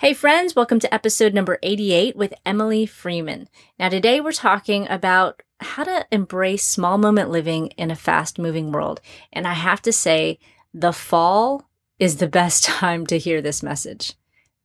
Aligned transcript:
Hey, 0.00 0.12
friends, 0.12 0.56
welcome 0.56 0.80
to 0.80 0.92
episode 0.92 1.34
number 1.34 1.56
88 1.62 2.16
with 2.16 2.34
Emily 2.44 2.84
Freeman. 2.84 3.48
Now, 3.78 3.88
today 3.88 4.20
we're 4.20 4.32
talking 4.32 4.88
about 4.88 5.40
how 5.60 5.84
to 5.84 6.04
embrace 6.10 6.64
small 6.64 6.98
moment 6.98 7.30
living 7.30 7.68
in 7.78 7.92
a 7.92 7.96
fast 7.96 8.36
moving 8.36 8.72
world. 8.72 9.00
And 9.32 9.46
I 9.46 9.52
have 9.52 9.80
to 9.82 9.92
say, 9.92 10.40
the 10.74 10.92
fall 10.92 11.70
is 12.00 12.16
the 12.16 12.26
best 12.40 12.64
time 12.64 13.06
to 13.06 13.18
hear 13.20 13.40
this 13.40 13.62
message. 13.62 14.14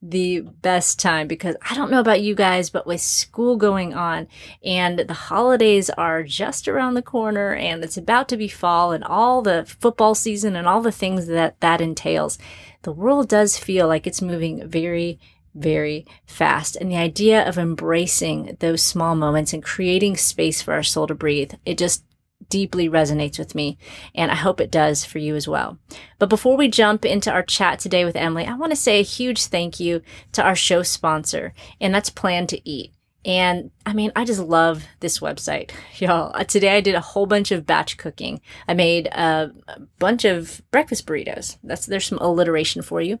The 0.02 0.40
best 0.40 0.98
time 0.98 1.28
because 1.28 1.56
I 1.68 1.74
don't 1.74 1.90
know 1.90 2.00
about 2.00 2.22
you 2.22 2.34
guys, 2.34 2.70
but 2.70 2.86
with 2.86 3.02
school 3.02 3.56
going 3.56 3.92
on 3.92 4.28
and 4.64 4.98
the 5.00 5.12
holidays 5.12 5.90
are 5.90 6.22
just 6.22 6.66
around 6.66 6.94
the 6.94 7.02
corner 7.02 7.54
and 7.54 7.84
it's 7.84 7.98
about 7.98 8.26
to 8.30 8.38
be 8.38 8.48
fall 8.48 8.92
and 8.92 9.04
all 9.04 9.42
the 9.42 9.66
football 9.66 10.14
season 10.14 10.56
and 10.56 10.66
all 10.66 10.80
the 10.80 10.90
things 10.90 11.26
that 11.26 11.60
that 11.60 11.82
entails 11.82 12.38
the 12.82 12.92
world 12.92 13.28
does 13.28 13.58
feel 13.58 13.86
like 13.86 14.06
it's 14.06 14.22
moving 14.22 14.66
very, 14.66 15.18
very 15.54 16.06
fast. 16.24 16.76
And 16.76 16.90
the 16.90 16.96
idea 16.96 17.46
of 17.46 17.58
embracing 17.58 18.56
those 18.60 18.82
small 18.82 19.14
moments 19.14 19.52
and 19.52 19.62
creating 19.62 20.16
space 20.16 20.62
for 20.62 20.72
our 20.72 20.82
soul 20.82 21.06
to 21.06 21.14
breathe, 21.14 21.52
it 21.66 21.76
just 21.78 22.04
deeply 22.50 22.88
resonates 22.88 23.38
with 23.38 23.54
me. 23.54 23.78
And 24.14 24.30
I 24.30 24.34
hope 24.34 24.60
it 24.60 24.70
does 24.70 25.04
for 25.04 25.18
you 25.18 25.34
as 25.34 25.48
well. 25.48 25.78
But 26.18 26.28
before 26.28 26.56
we 26.56 26.68
jump 26.68 27.06
into 27.06 27.32
our 27.32 27.42
chat 27.42 27.78
today 27.78 28.04
with 28.04 28.16
Emily, 28.16 28.44
I 28.44 28.54
want 28.54 28.72
to 28.72 28.76
say 28.76 29.00
a 29.00 29.02
huge 29.02 29.46
thank 29.46 29.80
you 29.80 30.02
to 30.32 30.42
our 30.42 30.54
show 30.56 30.82
sponsor, 30.82 31.54
and 31.80 31.94
that's 31.94 32.10
Plan 32.10 32.46
to 32.48 32.68
Eat. 32.68 32.92
And 33.24 33.70
I 33.84 33.92
mean, 33.92 34.12
I 34.16 34.24
just 34.24 34.40
love 34.40 34.84
this 35.00 35.20
website, 35.20 35.72
y'all. 35.98 36.32
Uh, 36.34 36.44
today 36.44 36.76
I 36.76 36.80
did 36.80 36.94
a 36.94 37.00
whole 37.00 37.26
bunch 37.26 37.52
of 37.52 37.66
batch 37.66 37.98
cooking. 37.98 38.40
I 38.66 38.74
made 38.74 39.08
a, 39.08 39.52
a, 39.68 39.80
bunch 39.98 40.24
of 40.24 40.62
breakfast 40.70 41.06
burritos. 41.06 41.58
That's 41.62 41.86
there's 41.86 42.06
some 42.06 42.18
alliteration 42.18 42.80
for 42.80 43.02
you, 43.02 43.18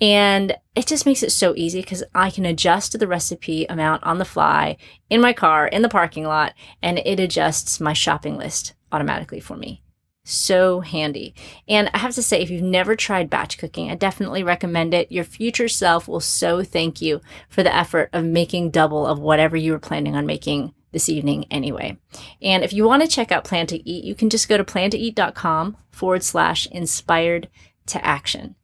and 0.00 0.56
it 0.74 0.86
just 0.86 1.06
makes 1.06 1.22
it 1.22 1.32
so 1.32 1.54
easy 1.56 1.80
because 1.80 2.04
I 2.14 2.30
can 2.30 2.44
adjust 2.44 2.98
the 2.98 3.06
recipe 3.06 3.64
amount 3.66 4.04
on 4.04 4.18
the 4.18 4.24
fly 4.24 4.76
in 5.08 5.20
my 5.20 5.32
car 5.32 5.66
in 5.66 5.82
the 5.82 5.88
parking 5.88 6.24
lot, 6.24 6.52
and 6.82 6.98
it 6.98 7.18
adjusts 7.18 7.80
my 7.80 7.94
shopping 7.94 8.36
list 8.36 8.74
automatically 8.92 9.40
for 9.40 9.56
me 9.56 9.82
so 10.30 10.80
handy. 10.80 11.34
And 11.68 11.90
I 11.92 11.98
have 11.98 12.14
to 12.14 12.22
say, 12.22 12.40
if 12.40 12.50
you've 12.50 12.62
never 12.62 12.96
tried 12.96 13.30
batch 13.30 13.58
cooking, 13.58 13.90
I 13.90 13.94
definitely 13.94 14.42
recommend 14.42 14.94
it. 14.94 15.12
Your 15.12 15.24
future 15.24 15.68
self 15.68 16.08
will 16.08 16.20
so 16.20 16.62
thank 16.62 17.00
you 17.00 17.20
for 17.48 17.62
the 17.62 17.74
effort 17.74 18.10
of 18.12 18.24
making 18.24 18.70
double 18.70 19.06
of 19.06 19.18
whatever 19.18 19.56
you 19.56 19.72
were 19.72 19.78
planning 19.78 20.14
on 20.14 20.26
making 20.26 20.72
this 20.92 21.08
evening 21.08 21.46
anyway. 21.50 21.98
And 22.42 22.64
if 22.64 22.72
you 22.72 22.84
want 22.84 23.02
to 23.02 23.08
check 23.08 23.30
out 23.30 23.44
Plan 23.44 23.66
to 23.68 23.88
Eat, 23.88 24.04
you 24.04 24.14
can 24.14 24.30
just 24.30 24.48
go 24.48 24.56
to 24.56 24.64
plantoeat.com 24.64 25.76
forward 25.90 26.22
slash 26.22 26.66
inspired 26.66 27.48
to 27.86 28.04
action. 28.04 28.56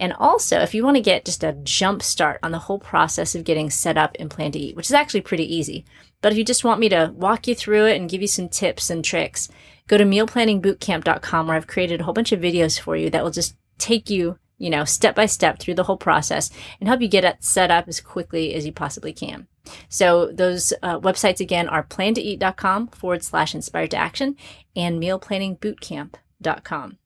And 0.00 0.12
also, 0.14 0.58
if 0.58 0.74
you 0.74 0.84
want 0.84 0.96
to 0.96 1.02
get 1.02 1.24
just 1.24 1.44
a 1.44 1.52
jump 1.62 2.02
start 2.02 2.40
on 2.42 2.50
the 2.50 2.58
whole 2.58 2.80
process 2.80 3.34
of 3.34 3.44
getting 3.44 3.70
set 3.70 3.96
up 3.96 4.16
in 4.16 4.28
Plan 4.28 4.52
to 4.52 4.58
Eat, 4.58 4.76
which 4.76 4.86
is 4.86 4.92
actually 4.92 5.20
pretty 5.20 5.54
easy, 5.54 5.84
but 6.24 6.32
if 6.32 6.38
you 6.38 6.44
just 6.44 6.64
want 6.64 6.80
me 6.80 6.88
to 6.88 7.12
walk 7.14 7.46
you 7.46 7.54
through 7.54 7.84
it 7.84 8.00
and 8.00 8.08
give 8.08 8.22
you 8.22 8.26
some 8.26 8.48
tips 8.48 8.88
and 8.88 9.04
tricks, 9.04 9.50
go 9.88 9.98
to 9.98 10.04
mealplanningbootcamp.com 10.04 11.46
where 11.46 11.54
I've 11.54 11.66
created 11.66 12.00
a 12.00 12.04
whole 12.04 12.14
bunch 12.14 12.32
of 12.32 12.40
videos 12.40 12.80
for 12.80 12.96
you 12.96 13.10
that 13.10 13.22
will 13.22 13.30
just 13.30 13.58
take 13.76 14.08
you, 14.08 14.38
you 14.56 14.70
know, 14.70 14.86
step 14.86 15.14
by 15.14 15.26
step 15.26 15.58
through 15.58 15.74
the 15.74 15.82
whole 15.82 15.98
process 15.98 16.50
and 16.80 16.88
help 16.88 17.02
you 17.02 17.08
get 17.08 17.26
it 17.26 17.44
set 17.44 17.70
up 17.70 17.88
as 17.88 18.00
quickly 18.00 18.54
as 18.54 18.64
you 18.64 18.72
possibly 18.72 19.12
can. 19.12 19.48
So 19.90 20.32
those 20.32 20.72
uh, 20.82 20.98
websites 20.98 21.40
again 21.40 21.68
are 21.68 21.84
plantoeat.com 21.84 22.86
forward 22.88 23.22
slash 23.22 23.54
inspired 23.54 23.90
to 23.90 23.98
action 23.98 24.36
and 24.74 25.02
mealplanningbootcamp.com. 25.02 26.98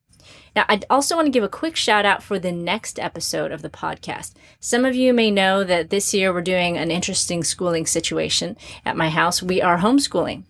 Now, 0.58 0.64
I 0.68 0.80
also 0.90 1.14
want 1.14 1.26
to 1.26 1.30
give 1.30 1.44
a 1.44 1.48
quick 1.48 1.76
shout 1.76 2.04
out 2.04 2.20
for 2.20 2.40
the 2.40 2.50
next 2.50 2.98
episode 2.98 3.52
of 3.52 3.62
the 3.62 3.70
podcast. 3.70 4.32
Some 4.58 4.84
of 4.84 4.96
you 4.96 5.14
may 5.14 5.30
know 5.30 5.62
that 5.62 5.90
this 5.90 6.12
year 6.12 6.32
we're 6.32 6.42
doing 6.42 6.76
an 6.76 6.90
interesting 6.90 7.44
schooling 7.44 7.86
situation 7.86 8.56
at 8.84 8.96
my 8.96 9.08
house. 9.08 9.40
We 9.40 9.62
are 9.62 9.78
homeschooling 9.78 10.42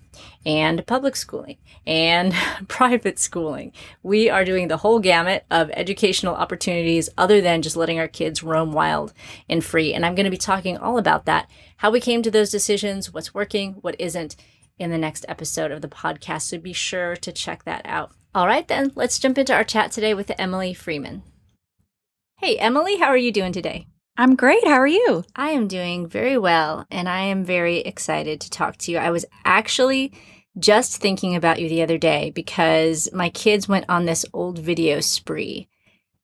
and 0.46 0.86
public 0.86 1.14
schooling 1.14 1.58
and 1.86 2.32
private 2.68 3.18
schooling. 3.18 3.72
We 4.02 4.30
are 4.30 4.46
doing 4.46 4.68
the 4.68 4.78
whole 4.78 4.98
gamut 4.98 5.44
of 5.50 5.70
educational 5.74 6.36
opportunities 6.36 7.10
other 7.18 7.42
than 7.42 7.60
just 7.60 7.76
letting 7.76 7.98
our 7.98 8.08
kids 8.08 8.42
roam 8.42 8.72
wild 8.72 9.12
and 9.46 9.62
free. 9.62 9.92
And 9.92 10.06
I'm 10.06 10.14
going 10.14 10.24
to 10.24 10.30
be 10.30 10.38
talking 10.38 10.78
all 10.78 10.96
about 10.96 11.26
that, 11.26 11.50
how 11.76 11.90
we 11.90 12.00
came 12.00 12.22
to 12.22 12.30
those 12.30 12.50
decisions, 12.50 13.12
what's 13.12 13.34
working, 13.34 13.74
what 13.82 13.94
isn't 13.98 14.36
in 14.78 14.90
the 14.90 14.96
next 14.96 15.26
episode 15.28 15.70
of 15.70 15.82
the 15.82 15.86
podcast. 15.86 16.44
So 16.44 16.56
be 16.56 16.72
sure 16.72 17.14
to 17.14 17.30
check 17.30 17.64
that 17.64 17.82
out. 17.84 18.12
All 18.34 18.46
right, 18.46 18.68
then, 18.68 18.92
let's 18.94 19.18
jump 19.18 19.38
into 19.38 19.54
our 19.54 19.64
chat 19.64 19.90
today 19.90 20.12
with 20.12 20.30
Emily 20.38 20.74
Freeman. 20.74 21.22
Hey, 22.40 22.58
Emily, 22.58 22.98
how 22.98 23.06
are 23.06 23.16
you 23.16 23.32
doing 23.32 23.52
today? 23.52 23.86
I'm 24.18 24.36
great. 24.36 24.66
How 24.66 24.74
are 24.74 24.86
you? 24.86 25.24
I 25.34 25.50
am 25.50 25.66
doing 25.66 26.06
very 26.06 26.36
well, 26.36 26.86
and 26.90 27.08
I 27.08 27.20
am 27.20 27.42
very 27.42 27.78
excited 27.78 28.40
to 28.42 28.50
talk 28.50 28.76
to 28.78 28.92
you. 28.92 28.98
I 28.98 29.10
was 29.10 29.24
actually 29.46 30.12
just 30.58 31.00
thinking 31.00 31.36
about 31.36 31.58
you 31.60 31.68
the 31.70 31.82
other 31.82 31.96
day 31.96 32.30
because 32.34 33.08
my 33.14 33.30
kids 33.30 33.66
went 33.66 33.86
on 33.88 34.04
this 34.04 34.26
old 34.34 34.58
video 34.58 35.00
spree. 35.00 35.68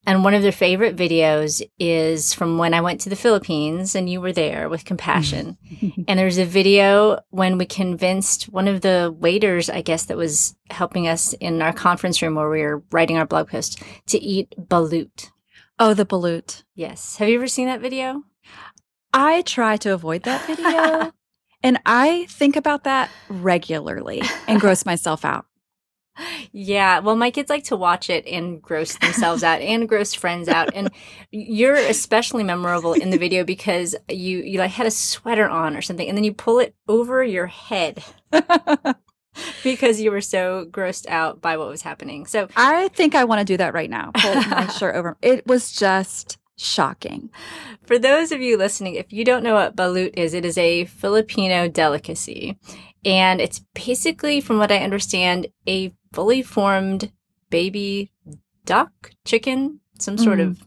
And 0.07 0.23
one 0.23 0.35
of 0.35 0.43
their 0.43 0.53
favorite 0.53 0.97
videos 0.97 1.63
is 1.79 2.35
from 2.35 2.59
when 2.59 2.75
I 2.75 2.83
went 2.83 3.01
to 3.03 3.09
the 3.09 3.17
Philippines 3.17 3.95
and 3.95 4.09
you 4.09 4.21
were 4.21 4.33
there 4.33 4.69
with 4.69 4.85
compassion. 4.85 5.57
and 6.09 6.19
there's 6.19 6.39
a 6.39 6.45
video 6.45 7.21
when 7.31 7.57
we 7.57 7.65
convinced 7.65 8.45
one 8.45 8.69
of 8.69 8.83
the 8.83 9.15
waiters, 9.19 9.71
I 9.71 9.81
guess, 9.81 10.05
that 10.07 10.17
was 10.17 10.57
helping 10.71 11.09
us 11.09 11.33
in 11.35 11.63
our 11.63 11.73
conference 11.73 12.21
room 12.21 12.35
where 12.35 12.51
we 12.51 12.63
were 12.63 12.83
writing 12.93 13.17
our 13.17 13.27
blog 13.27 13.49
post 13.49 13.83
to 14.07 14.19
eat 14.19 14.55
balut. 14.59 15.31
Oh, 15.79 15.95
the 15.95 16.07
balut. 16.07 16.65
Yes. 16.75 17.17
Have 17.17 17.29
you 17.29 17.37
ever 17.37 17.49
seen 17.49 17.67
that 17.67 17.81
video? 17.81 18.23
I 19.13 19.43
try 19.43 19.77
to 19.79 19.95
avoid 19.95 20.25
that 20.25 20.47
video. 20.47 21.13
and 21.63 21.81
I 21.87 22.27
think 22.29 22.57
about 22.57 22.85
that 22.85 23.11
regularly 23.29 24.23
and 24.47 24.61
gross 24.61 24.85
myself 24.87 25.25
out. 25.25 25.47
Yeah, 26.53 27.01
well, 27.01 27.17
my 27.17 27.31
kids 27.31 27.51
like 27.51 27.65
to 27.65 27.77
watch 27.77 28.09
it 28.09 28.27
and 28.27 28.63
gross 28.63 28.97
themselves 28.99 29.43
out 29.43 29.61
and 29.61 29.89
gross 29.89 30.15
friends 30.15 30.49
out. 30.49 30.71
And 30.75 30.91
you're 31.31 31.75
especially 31.75 32.45
memorable 32.45 32.93
in 32.93 33.11
the 33.11 33.19
video 33.19 33.45
because 33.45 33.97
you 34.09 34.39
you 34.39 34.59
like 34.59 34.71
had 34.71 34.87
a 34.87 34.91
sweater 34.91 35.49
on 35.49 35.77
or 35.77 35.83
something, 35.83 36.09
and 36.09 36.17
then 36.17 36.25
you 36.25 36.33
pull 36.33 36.61
it 36.61 36.75
over 36.87 37.25
your 37.25 37.47
head 37.47 38.05
because 39.63 40.01
you 40.01 40.11
were 40.11 40.21
so 40.21 40.67
grossed 40.71 41.09
out 41.09 41.41
by 41.41 41.57
what 41.57 41.69
was 41.69 41.83
happening. 41.83 42.27
So 42.27 42.49
I 42.57 42.89
think 42.89 43.15
I 43.15 43.25
want 43.25 43.41
to 43.41 43.45
do 43.45 43.57
that 43.57 43.75
right 43.75 43.91
now. 43.91 44.12
Pull 44.15 44.35
my 44.35 44.67
shirt 44.79 44.94
over. 44.94 45.17
It 45.23 45.47
was 45.47 45.73
just 45.73 46.38
shocking. 46.56 47.31
For 47.83 47.99
those 47.99 48.33
of 48.33 48.41
you 48.41 48.56
listening, 48.56 48.94
if 48.94 49.12
you 49.12 49.25
don't 49.25 49.43
know 49.43 49.55
what 49.55 49.77
balut 49.77 50.17
is, 50.17 50.35
it 50.35 50.44
is 50.44 50.56
a 50.56 50.85
Filipino 50.85 51.69
delicacy. 51.69 52.59
And 53.05 53.41
it's 53.41 53.62
basically, 53.75 54.41
from 54.41 54.59
what 54.59 54.73
I 54.73 54.79
understand, 54.79 55.49
a 55.69 55.93
fully 56.14 56.43
formed 56.43 57.12
baby 57.50 58.11
duck, 58.64 59.11
chicken, 59.25 59.81
some 59.99 60.16
sort 60.16 60.38
mm. 60.38 60.50
of 60.50 60.66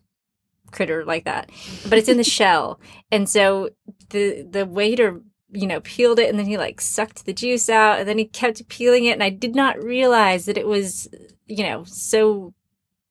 critter 0.71 1.05
like 1.05 1.25
that. 1.25 1.49
But 1.89 1.97
it's 1.97 2.09
in 2.09 2.17
the 2.17 2.23
shell. 2.37 2.79
And 3.11 3.27
so 3.29 3.69
the 4.09 4.47
the 4.49 4.65
waiter 4.65 5.21
you 5.49 5.65
know, 5.65 5.79
peeled 5.79 6.19
it 6.19 6.29
and 6.29 6.37
then 6.37 6.45
he 6.45 6.57
like 6.57 6.81
sucked 6.81 7.25
the 7.25 7.33
juice 7.33 7.69
out 7.69 7.99
and 7.99 8.07
then 8.07 8.17
he 8.17 8.25
kept 8.25 8.67
peeling 8.67 9.05
it. 9.05 9.13
And 9.13 9.23
I 9.23 9.29
did 9.29 9.55
not 9.55 9.81
realize 9.81 10.45
that 10.45 10.57
it 10.57 10.67
was, 10.67 11.07
you 11.45 11.63
know, 11.63 11.83
so 11.85 12.53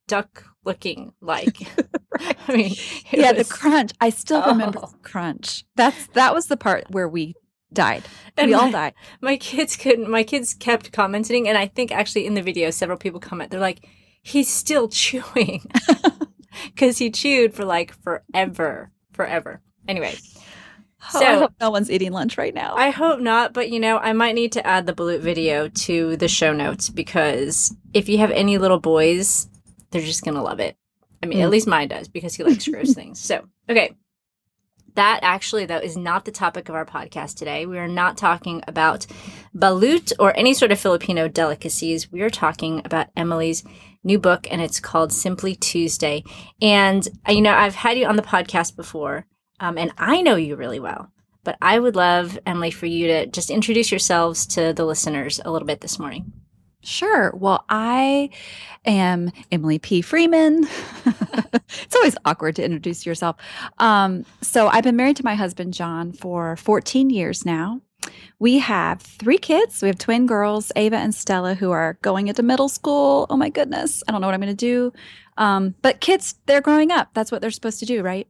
duck 0.07 0.45
looking 0.65 1.13
like. 1.21 1.61
right. 2.19 2.37
I 2.49 2.57
mean, 2.57 2.75
yeah, 3.11 3.33
was... 3.33 3.49
the 3.49 3.55
crunch. 3.55 3.93
I 4.01 4.11
still 4.11 4.43
remember 4.45 4.81
oh. 4.83 4.91
the 4.91 4.99
crunch. 4.99 5.65
That's 5.77 6.07
that 6.09 6.35
was 6.35 6.47
the 6.47 6.57
part 6.57 6.91
where 6.91 7.09
we 7.09 7.35
died. 7.73 8.05
And 8.37 8.49
we 8.49 8.55
all 8.55 8.71
died. 8.71 8.95
My 9.21 9.37
kids 9.37 9.77
couldn't. 9.77 10.09
My 10.11 10.23
kids 10.23 10.55
kept 10.55 10.93
commenting, 10.93 11.49
and 11.49 11.57
I 11.59 11.67
think 11.67 11.93
actually 11.93 12.27
in 12.27 12.35
the 12.35 12.43
video, 12.43 12.71
several 12.71 12.99
people 12.99 13.21
comment. 13.21 13.51
They're 13.51 13.61
like, 13.61 13.87
"He's 14.23 14.53
still 14.53 14.89
chewing," 15.03 15.63
because 16.65 16.99
he 16.99 17.11
chewed 17.11 17.55
for 17.55 17.65
like 17.65 17.93
forever, 17.93 18.91
forever. 19.13 19.61
Anyway, 19.89 20.15
Oh, 21.15 21.25
I 21.25 21.35
hope 21.39 21.53
no 21.61 21.71
one's 21.71 21.91
eating 21.91 22.11
lunch 22.13 22.37
right 22.37 22.53
now. 22.55 22.75
I 22.75 22.91
hope 22.91 23.21
not, 23.21 23.53
but 23.53 23.71
you 23.71 23.79
know, 23.79 23.99
I 23.99 24.13
might 24.13 24.35
need 24.35 24.53
to 24.53 24.67
add 24.67 24.87
the 24.87 24.93
Balut 24.93 25.21
video 25.21 25.69
to 25.69 26.17
the 26.17 26.27
show 26.29 26.53
notes 26.53 26.89
because 26.91 27.75
if 27.95 28.09
you 28.09 28.19
have 28.19 28.33
any 28.33 28.59
little 28.59 28.81
boys, 28.81 29.49
they're 29.91 30.01
just 30.03 30.25
gonna 30.25 30.43
love 30.43 30.59
it. 30.59 30.77
I 31.23 31.27
mean, 31.27 31.41
at 31.41 31.49
Mm. 31.49 31.53
least 31.53 31.67
mine 31.69 31.89
does 31.89 32.09
because 32.09 32.35
he 32.35 32.43
likes 32.43 32.67
gross 32.67 32.93
things. 32.95 33.21
So, 33.21 33.45
okay. 33.71 33.95
That 34.97 35.21
actually, 35.23 35.67
though, 35.67 35.79
is 35.79 35.97
not 35.97 36.25
the 36.25 36.33
topic 36.33 36.71
of 36.71 36.75
our 36.75 36.87
podcast 36.87 37.37
today. 37.37 37.67
We 37.67 37.79
are 37.79 37.87
not 37.87 38.17
talking 38.17 38.63
about 38.67 39.07
balut 39.55 40.13
or 40.19 40.35
any 40.37 40.55
sort 40.55 40.73
of 40.73 40.81
Filipino 40.81 41.29
delicacies. 41.29 42.11
We 42.11 42.23
are 42.23 42.31
talking 42.31 42.81
about 42.83 43.09
Emily's 43.15 43.63
new 44.05 44.19
book, 44.19 44.47
and 44.51 44.63
it's 44.63 44.81
called 44.81 45.13
Simply 45.13 45.55
Tuesday. 45.55 46.25
And, 46.63 47.07
uh, 47.29 47.33
you 47.33 47.43
know, 47.43 47.53
I've 47.53 47.75
had 47.75 47.99
you 47.99 48.07
on 48.07 48.17
the 48.17 48.23
podcast 48.23 48.75
before, 48.75 49.27
um, 49.61 49.77
and 49.77 49.93
I 49.99 50.23
know 50.23 50.37
you 50.37 50.57
really 50.57 50.81
well. 50.81 51.11
But 51.45 51.59
I 51.61 51.79
would 51.79 51.95
love, 51.95 52.39
Emily, 52.47 52.71
for 52.71 52.87
you 52.87 53.07
to 53.09 53.27
just 53.27 53.51
introduce 53.51 53.91
yourselves 53.91 54.47
to 54.49 54.73
the 54.73 54.87
listeners 54.87 55.41
a 55.45 55.53
little 55.53 55.67
bit 55.67 55.83
this 55.83 55.99
morning. 55.99 56.33
Sure. 56.87 57.33
Well, 57.35 57.65
I 57.69 58.31
am 58.85 59.33
Emily 59.51 59.81
P. 59.81 60.03
Freeman. 60.03 60.67
it's 61.05 61.97
always 61.97 62.17
awkward 62.25 62.55
to 62.57 62.65
introduce 62.65 63.05
yourself. 63.05 63.37
Um, 63.79 64.25
so, 64.41 64.69
I've 64.69 64.85
been 64.85 64.95
married 64.95 65.17
to 65.17 65.25
my 65.25 65.35
husband, 65.35 65.75
John, 65.75 66.13
for 66.13 66.57
14 66.57 67.11
years 67.11 67.45
now. 67.45 67.81
We 68.39 68.61
have 68.61 69.03
three 69.03 69.39
kids. 69.39 69.83
We 69.83 69.89
have 69.89 69.99
twin 69.99 70.27
girls, 70.27 70.71
Ava 70.77 70.97
and 70.97 71.13
Stella, 71.13 71.55
who 71.55 71.73
are 71.73 71.99
going 72.03 72.29
into 72.29 72.45
middle 72.45 72.69
school. 72.69 73.27
Oh 73.31 73.37
my 73.37 73.49
goodness. 73.49 74.05
I 74.07 74.13
don't 74.13 74.21
know 74.21 74.29
what 74.29 74.35
I'm 74.35 74.41
going 74.41 74.55
to 74.55 74.57
do. 74.57 74.93
Um, 75.37 75.75
but 75.83 76.01
kids, 76.01 76.37
they're 76.47 76.61
growing 76.61 76.93
up. 76.93 77.09
That's 77.15 77.33
what 77.33 77.41
they're 77.41 77.51
supposed 77.51 77.81
to 77.81 77.87
do, 77.87 78.03
right? 78.03 78.29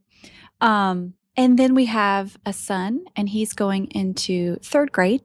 Um, 0.61 1.13
and 1.35 1.59
then 1.59 1.75
we 1.75 1.85
have 1.85 2.37
a 2.45 2.53
son, 2.53 3.05
and 3.15 3.29
he's 3.29 3.53
going 3.53 3.85
into 3.91 4.55
third 4.63 4.91
grade. 4.91 5.21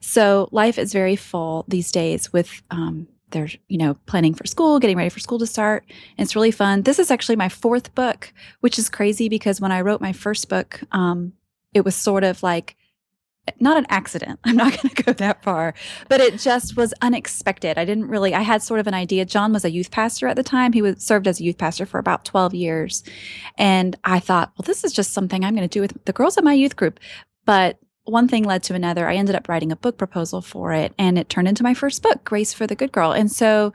So 0.00 0.48
life 0.52 0.78
is 0.78 0.92
very 0.92 1.16
full 1.16 1.64
these 1.68 1.90
days 1.90 2.32
with 2.32 2.62
um 2.70 3.08
they're 3.30 3.48
you 3.68 3.78
know 3.78 3.94
planning 4.06 4.34
for 4.34 4.46
school, 4.46 4.78
getting 4.78 4.96
ready 4.96 5.10
for 5.10 5.20
school 5.20 5.38
to 5.38 5.46
start. 5.46 5.84
And 6.16 6.24
it's 6.24 6.36
really 6.36 6.50
fun. 6.50 6.82
This 6.82 6.98
is 6.98 7.10
actually 7.10 7.36
my 7.36 7.48
fourth 7.48 7.94
book, 7.94 8.32
which 8.60 8.78
is 8.78 8.88
crazy 8.88 9.28
because 9.28 9.60
when 9.60 9.72
I 9.72 9.80
wrote 9.80 10.00
my 10.00 10.12
first 10.12 10.48
book, 10.48 10.80
um 10.92 11.32
it 11.74 11.84
was 11.84 11.96
sort 11.96 12.24
of 12.24 12.42
like 12.42 12.76
not 13.58 13.76
an 13.76 13.86
accident. 13.88 14.38
I'm 14.44 14.56
not 14.56 14.70
going 14.70 14.94
to 14.94 15.02
go 15.02 15.12
that 15.14 15.42
far, 15.42 15.74
but 16.08 16.20
it 16.20 16.38
just 16.38 16.76
was 16.76 16.94
unexpected. 17.02 17.78
I 17.78 17.84
didn't 17.84 18.06
really 18.06 18.34
I 18.34 18.42
had 18.42 18.62
sort 18.62 18.80
of 18.80 18.86
an 18.86 18.94
idea. 18.94 19.24
John 19.24 19.52
was 19.52 19.64
a 19.64 19.70
youth 19.70 19.90
pastor 19.90 20.28
at 20.28 20.36
the 20.36 20.42
time. 20.42 20.72
He 20.72 20.82
was 20.82 21.02
served 21.02 21.26
as 21.26 21.40
a 21.40 21.44
youth 21.44 21.58
pastor 21.58 21.86
for 21.86 21.98
about 21.98 22.24
12 22.24 22.54
years. 22.54 23.02
And 23.58 23.96
I 24.04 24.20
thought, 24.20 24.52
well, 24.56 24.64
this 24.64 24.84
is 24.84 24.92
just 24.92 25.12
something 25.12 25.44
I'm 25.44 25.54
going 25.54 25.68
to 25.68 25.72
do 25.72 25.80
with 25.80 26.04
the 26.04 26.12
girls 26.12 26.36
in 26.36 26.44
my 26.44 26.54
youth 26.54 26.76
group. 26.76 27.00
But 27.44 27.78
one 28.04 28.28
thing 28.28 28.44
led 28.44 28.62
to 28.64 28.74
another. 28.74 29.08
I 29.08 29.16
ended 29.16 29.34
up 29.34 29.48
writing 29.48 29.72
a 29.72 29.76
book 29.76 29.96
proposal 29.98 30.42
for 30.42 30.72
it, 30.72 30.92
and 30.98 31.18
it 31.18 31.28
turned 31.28 31.48
into 31.48 31.62
my 31.62 31.74
first 31.74 32.02
book, 32.02 32.24
Grace 32.24 32.52
for 32.52 32.66
the 32.66 32.74
Good 32.74 32.92
Girl. 32.92 33.12
And 33.12 33.30
so, 33.30 33.72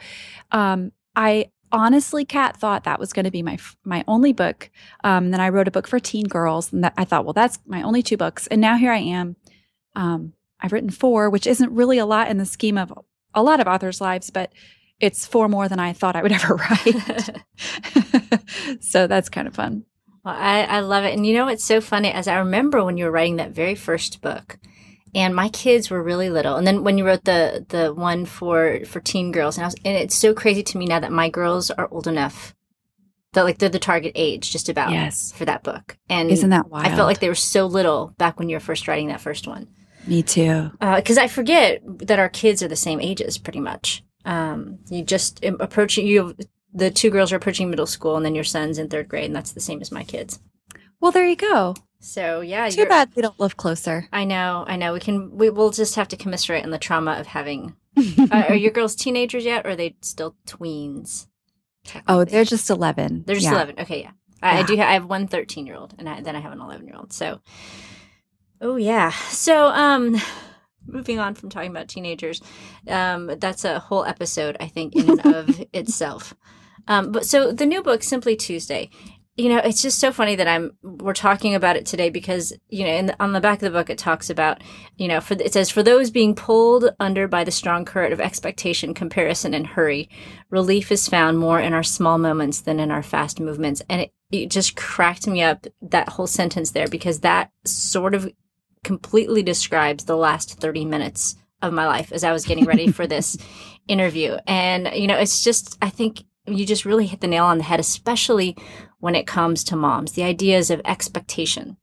um, 0.51 0.91
I 1.15 1.51
honestly, 1.71 2.25
Kat, 2.25 2.57
thought 2.57 2.83
that 2.83 2.99
was 2.99 3.13
going 3.13 3.25
to 3.25 3.31
be 3.31 3.41
my 3.41 3.57
my 3.83 4.03
only 4.07 4.33
book. 4.33 4.69
Um, 5.03 5.31
then 5.31 5.39
I 5.39 5.49
wrote 5.49 5.67
a 5.67 5.71
book 5.71 5.87
for 5.87 5.99
teen 5.99 6.27
girls, 6.27 6.73
and 6.73 6.83
that, 6.83 6.93
I 6.97 7.05
thought, 7.05 7.25
well, 7.25 7.33
that's 7.33 7.59
my 7.65 7.81
only 7.81 8.01
two 8.03 8.17
books. 8.17 8.47
And 8.47 8.61
now 8.61 8.77
here 8.77 8.91
I 8.91 8.99
am. 8.99 9.35
Um, 9.95 10.33
I've 10.59 10.73
written 10.73 10.89
four, 10.89 11.29
which 11.29 11.47
isn't 11.47 11.71
really 11.71 11.97
a 11.97 12.05
lot 12.05 12.29
in 12.29 12.37
the 12.37 12.45
scheme 12.45 12.77
of 12.77 12.93
a 13.33 13.43
lot 13.43 13.59
of 13.59 13.67
authors' 13.67 14.01
lives, 14.01 14.29
but 14.29 14.51
it's 14.99 15.25
four 15.25 15.47
more 15.47 15.69
than 15.69 15.79
I 15.79 15.93
thought 15.93 16.15
I 16.15 16.23
would 16.23 16.31
ever 16.33 16.55
write. 16.55 17.43
so 18.83 19.07
that's 19.07 19.29
kind 19.29 19.47
of 19.47 19.55
fun. 19.55 19.85
Well, 20.27 20.35
I, 20.37 20.63
I 20.63 20.79
love 20.81 21.05
it. 21.05 21.13
And 21.13 21.25
you 21.25 21.33
know, 21.33 21.47
it's 21.47 21.63
so 21.63 21.79
funny 21.79 22.11
as 22.11 22.27
I 22.27 22.39
remember 22.39 22.83
when 22.83 22.97
you 22.97 23.05
were 23.05 23.11
writing 23.11 23.37
that 23.37 23.51
very 23.51 23.75
first 23.75 24.21
book 24.21 24.59
and 25.15 25.33
my 25.33 25.47
kids 25.47 25.89
were 25.89 26.03
really 26.03 26.29
little. 26.29 26.57
And 26.57 26.67
then 26.67 26.83
when 26.83 26.97
you 26.97 27.05
wrote 27.05 27.23
the, 27.23 27.65
the 27.69 27.93
one 27.93 28.25
for, 28.25 28.81
for 28.85 28.99
teen 28.99 29.31
girls 29.31 29.55
and 29.55 29.63
I 29.63 29.67
was, 29.67 29.75
and 29.85 29.95
it's 29.95 30.15
so 30.15 30.33
crazy 30.33 30.63
to 30.63 30.77
me 30.77 30.85
now 30.85 30.99
that 30.99 31.13
my 31.13 31.29
girls 31.29 31.71
are 31.71 31.87
old 31.89 32.07
enough 32.07 32.53
that 33.31 33.43
like 33.43 33.57
they're 33.57 33.69
the 33.69 33.79
target 33.79 34.11
age 34.15 34.51
just 34.51 34.67
about 34.67 34.91
Yes. 34.91 35.31
for 35.31 35.45
that 35.45 35.63
book. 35.63 35.97
And 36.09 36.29
Isn't 36.29 36.49
that 36.49 36.67
wild? 36.67 36.85
I 36.85 36.93
felt 36.93 37.07
like 37.07 37.19
they 37.19 37.29
were 37.29 37.35
so 37.35 37.65
little 37.65 38.13
back 38.17 38.37
when 38.37 38.49
you 38.49 38.57
were 38.57 38.61
first 38.61 38.89
writing 38.89 39.07
that 39.07 39.21
first 39.21 39.47
one. 39.47 39.69
Me 40.07 40.23
too. 40.23 40.71
because 40.81 41.17
I 41.17 41.27
forget 41.27 41.81
that 41.85 42.19
our 42.19 42.29
kids 42.29 42.61
are 42.61 42.67
the 42.67 42.75
same 42.75 42.99
ages, 42.99 43.37
pretty 43.37 43.61
much. 43.61 44.03
Um, 44.25 44.79
you 44.89 45.03
just 45.05 45.45
um, 45.45 45.55
approaching 45.61 46.05
you. 46.05 46.35
The 46.77 46.91
two 46.91 47.09
girls 47.09 47.31
are 47.31 47.35
approaching 47.37 47.69
middle 47.69 47.85
school, 47.87 48.15
and 48.15 48.25
then 48.25 48.35
your 48.35 48.43
son's 48.43 48.77
in 48.77 48.87
third 48.87 49.07
grade, 49.09 49.25
and 49.25 49.35
that's 49.35 49.51
the 49.51 49.59
same 49.59 49.81
as 49.81 49.91
my 49.91 50.03
kids. 50.03 50.39
Well, 50.99 51.11
there 51.11 51.27
you 51.27 51.35
go. 51.35 51.75
So 51.99 52.41
yeah, 52.41 52.69
Too 52.69 52.85
bad 52.85 53.09
we 53.15 53.21
don't 53.23 53.39
live 53.39 53.57
closer. 53.57 54.07
I 54.13 54.23
know, 54.23 54.63
I 54.67 54.75
know. 54.75 54.93
We 54.93 54.99
can. 54.99 55.35
We 55.35 55.49
will 55.49 55.71
just 55.71 55.95
have 55.95 56.07
to 56.09 56.17
commiserate 56.17 56.63
on 56.63 56.69
the 56.71 56.77
trauma 56.77 57.13
of 57.13 57.27
having. 57.27 57.75
uh, 58.31 58.45
are 58.49 58.55
your 58.55 58.71
girls 58.71 58.95
teenagers 58.95 59.43
yet, 59.43 59.65
or 59.65 59.71
are 59.71 59.75
they 59.75 59.95
still 60.01 60.35
tweens? 60.45 61.27
oh, 62.07 62.25
they're 62.25 62.43
just 62.43 62.69
11. 62.69 63.23
They're 63.25 63.35
just 63.35 63.45
Yeah. 63.45 63.53
11. 63.53 63.79
Okay, 63.79 64.01
yeah. 64.01 64.11
I, 64.43 64.59
I 64.59 64.63
do. 64.63 64.75
Ha- 64.77 64.83
I 64.89 64.93
have 64.93 65.05
one 65.05 65.27
13 65.27 65.65
year 65.65 65.75
old, 65.75 65.95
and 65.97 66.07
I, 66.07 66.21
then 66.21 66.35
I 66.35 66.39
have 66.41 66.51
an 66.51 66.61
11 66.61 66.85
year 66.85 66.95
old. 66.95 67.11
So, 67.13 67.39
oh 68.61 68.75
yeah. 68.75 69.09
So, 69.29 69.67
um, 69.67 70.17
moving 70.85 71.17
on 71.19 71.33
from 71.33 71.49
talking 71.49 71.71
about 71.71 71.87
teenagers, 71.87 72.41
um, 72.87 73.31
that's 73.39 73.65
a 73.65 73.79
whole 73.79 74.05
episode, 74.05 74.57
I 74.59 74.67
think, 74.67 74.95
in 74.95 75.09
and 75.09 75.25
of 75.25 75.63
itself. 75.73 76.35
Um, 76.87 77.11
but 77.11 77.25
so 77.25 77.51
the 77.51 77.65
new 77.65 77.81
book, 77.83 78.03
Simply 78.03 78.35
Tuesday. 78.35 78.89
You 79.39 79.49
know, 79.49 79.59
it's 79.59 79.83
just 79.83 79.99
so 79.99 80.11
funny 80.11 80.35
that 80.35 80.47
I'm 80.47 80.71
we're 80.81 81.13
talking 81.13 81.53
about 81.53 81.75
it 81.75 81.85
today 81.85 82.09
because 82.09 82.53
you 82.69 82.83
know, 82.83 82.91
in 82.91 83.05
the, 83.05 83.23
on 83.23 83.33
the 83.33 83.39
back 83.39 83.57
of 83.57 83.71
the 83.71 83.77
book, 83.77 83.91
it 83.91 83.99
talks 83.99 84.31
about 84.31 84.63
you 84.95 85.07
know, 85.07 85.21
for 85.21 85.35
it 85.35 85.53
says 85.53 85.69
for 85.69 85.83
those 85.83 86.09
being 86.09 86.33
pulled 86.33 86.89
under 86.99 87.27
by 87.27 87.43
the 87.43 87.51
strong 87.51 87.85
current 87.85 88.13
of 88.13 88.19
expectation, 88.19 88.95
comparison, 88.95 89.53
and 89.53 89.67
hurry, 89.67 90.09
relief 90.49 90.91
is 90.91 91.07
found 91.07 91.37
more 91.37 91.59
in 91.59 91.73
our 91.73 91.83
small 91.83 92.17
moments 92.17 92.61
than 92.61 92.79
in 92.79 92.89
our 92.89 93.03
fast 93.03 93.39
movements. 93.39 93.83
And 93.89 94.01
it, 94.01 94.13
it 94.31 94.49
just 94.49 94.75
cracked 94.75 95.27
me 95.27 95.43
up 95.43 95.67
that 95.83 96.09
whole 96.09 96.27
sentence 96.27 96.71
there 96.71 96.87
because 96.87 97.19
that 97.19 97.51
sort 97.63 98.15
of 98.15 98.27
completely 98.83 99.43
describes 99.43 100.05
the 100.05 100.17
last 100.17 100.59
30 100.59 100.85
minutes 100.85 101.35
of 101.61 101.73
my 101.73 101.85
life 101.85 102.11
as 102.11 102.23
I 102.23 102.31
was 102.31 102.45
getting 102.45 102.65
ready 102.65 102.91
for 102.91 103.07
this 103.07 103.37
interview. 103.87 104.37
And, 104.47 104.89
you 104.93 105.07
know, 105.07 105.17
it's 105.17 105.43
just, 105.43 105.77
I 105.81 105.89
think 105.89 106.23
you 106.47 106.65
just 106.65 106.85
really 106.85 107.05
hit 107.05 107.21
the 107.21 107.27
nail 107.27 107.45
on 107.45 107.57
the 107.57 107.63
head, 107.63 107.79
especially 107.79 108.55
when 108.99 109.15
it 109.15 109.27
comes 109.27 109.63
to 109.65 109.75
moms. 109.75 110.13
The 110.13 110.23
ideas 110.23 110.69
of 110.69 110.81
expectation 110.85 111.77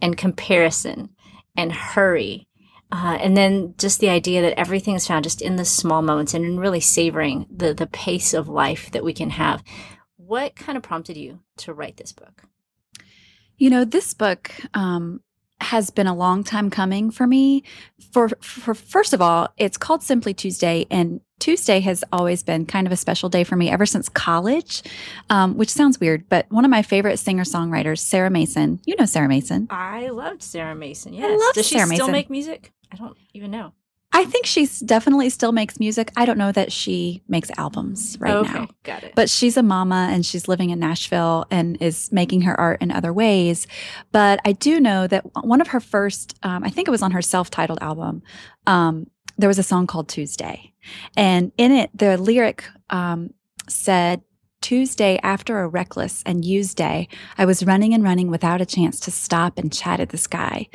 and 0.00 0.16
comparison 0.16 1.10
and 1.56 1.72
hurry. 1.72 2.48
Uh, 2.90 3.16
and 3.20 3.36
then 3.36 3.74
just 3.78 4.00
the 4.00 4.10
idea 4.10 4.42
that 4.42 4.58
everything 4.58 4.94
is 4.94 5.06
found 5.06 5.24
just 5.24 5.40
in 5.40 5.56
the 5.56 5.64
small 5.64 6.02
moments 6.02 6.34
and 6.34 6.44
in 6.44 6.60
really 6.60 6.80
savoring 6.80 7.46
the, 7.50 7.72
the 7.72 7.86
pace 7.86 8.34
of 8.34 8.48
life 8.48 8.90
that 8.90 9.04
we 9.04 9.14
can 9.14 9.30
have. 9.30 9.62
What 10.16 10.56
kind 10.56 10.76
of 10.76 10.82
prompted 10.82 11.16
you 11.16 11.40
to 11.58 11.72
write 11.72 11.96
this 11.96 12.12
book? 12.12 12.44
You 13.56 13.70
know, 13.70 13.84
this 13.84 14.12
book 14.12 14.50
um, 14.74 15.20
has 15.60 15.90
been 15.90 16.06
a 16.06 16.14
long 16.14 16.44
time 16.44 16.68
coming 16.68 17.10
for 17.10 17.26
me. 17.26 17.62
For, 18.12 18.28
for 18.40 18.74
first 18.74 19.14
of 19.14 19.22
all, 19.22 19.48
it's 19.56 19.78
called 19.78 20.02
Simply 20.02 20.34
Tuesday, 20.34 20.86
and 20.90 21.20
Tuesday 21.42 21.80
has 21.80 22.04
always 22.12 22.44
been 22.44 22.66
kind 22.66 22.86
of 22.86 22.92
a 22.92 22.96
special 22.96 23.28
day 23.28 23.42
for 23.42 23.56
me 23.56 23.68
ever 23.68 23.84
since 23.84 24.08
college, 24.08 24.80
um, 25.28 25.56
which 25.56 25.70
sounds 25.70 25.98
weird, 25.98 26.28
but 26.28 26.46
one 26.52 26.64
of 26.64 26.70
my 26.70 26.82
favorite 26.82 27.18
singer 27.18 27.42
songwriters, 27.42 27.98
Sarah 27.98 28.30
Masen. 28.30 28.78
You 28.86 28.94
know 28.96 29.06
Sarah 29.06 29.26
Masen. 29.26 29.66
I 29.68 30.10
loved 30.10 30.40
Sarah 30.40 30.76
Masen. 30.76 31.14
Yes. 31.14 31.24
I 31.24 31.44
love 31.44 31.54
Does 31.54 31.66
she 31.66 31.74
Sarah 31.74 31.88
still 31.88 32.06
Masen. 32.06 32.12
make 32.12 32.30
music? 32.30 32.72
I 32.92 32.96
don't 32.96 33.16
even 33.34 33.50
know. 33.50 33.72
I 34.12 34.24
think 34.24 34.46
she's 34.46 34.78
definitely 34.78 35.30
still 35.30 35.50
makes 35.50 35.80
music. 35.80 36.12
I 36.16 36.26
don't 36.26 36.38
know 36.38 36.52
that 36.52 36.70
she 36.70 37.22
makes 37.26 37.50
albums 37.56 38.16
right 38.20 38.34
okay, 38.34 38.52
now. 38.52 38.68
got 38.84 39.02
it. 39.02 39.14
but 39.16 39.28
she's 39.28 39.56
a 39.56 39.62
mama 39.64 40.10
and 40.12 40.24
she's 40.24 40.46
living 40.46 40.70
in 40.70 40.78
Nashville 40.78 41.46
and 41.50 41.80
is 41.80 42.12
making 42.12 42.42
her 42.42 42.58
art 42.60 42.82
in 42.82 42.92
other 42.92 43.12
ways. 43.12 43.66
But 44.12 44.38
I 44.44 44.52
do 44.52 44.80
know 44.80 45.06
that 45.06 45.24
one 45.44 45.60
of 45.62 45.68
her 45.68 45.80
first, 45.80 46.38
um, 46.44 46.62
I 46.62 46.70
think 46.70 46.86
it 46.86 46.92
was 46.92 47.02
on 47.02 47.10
her 47.12 47.22
self 47.22 47.50
titled 47.50 47.78
album, 47.80 48.22
um, 48.66 49.06
there 49.38 49.48
was 49.48 49.58
a 49.58 49.62
song 49.62 49.86
called 49.86 50.08
Tuesday. 50.08 50.72
And 51.16 51.52
in 51.56 51.72
it, 51.72 51.90
the 51.94 52.16
lyric 52.18 52.64
um, 52.90 53.32
said, 53.68 54.22
Tuesday 54.62 55.18
after 55.22 55.60
a 55.60 55.68
reckless 55.68 56.22
and 56.24 56.44
used 56.44 56.76
day, 56.76 57.08
I 57.36 57.44
was 57.44 57.66
running 57.66 57.92
and 57.92 58.02
running 58.02 58.30
without 58.30 58.60
a 58.60 58.66
chance 58.66 58.98
to 59.00 59.10
stop 59.10 59.58
and 59.58 59.70
chat 59.72 60.00
at 60.00 60.08
the 60.10 60.16
sky. 60.16 60.68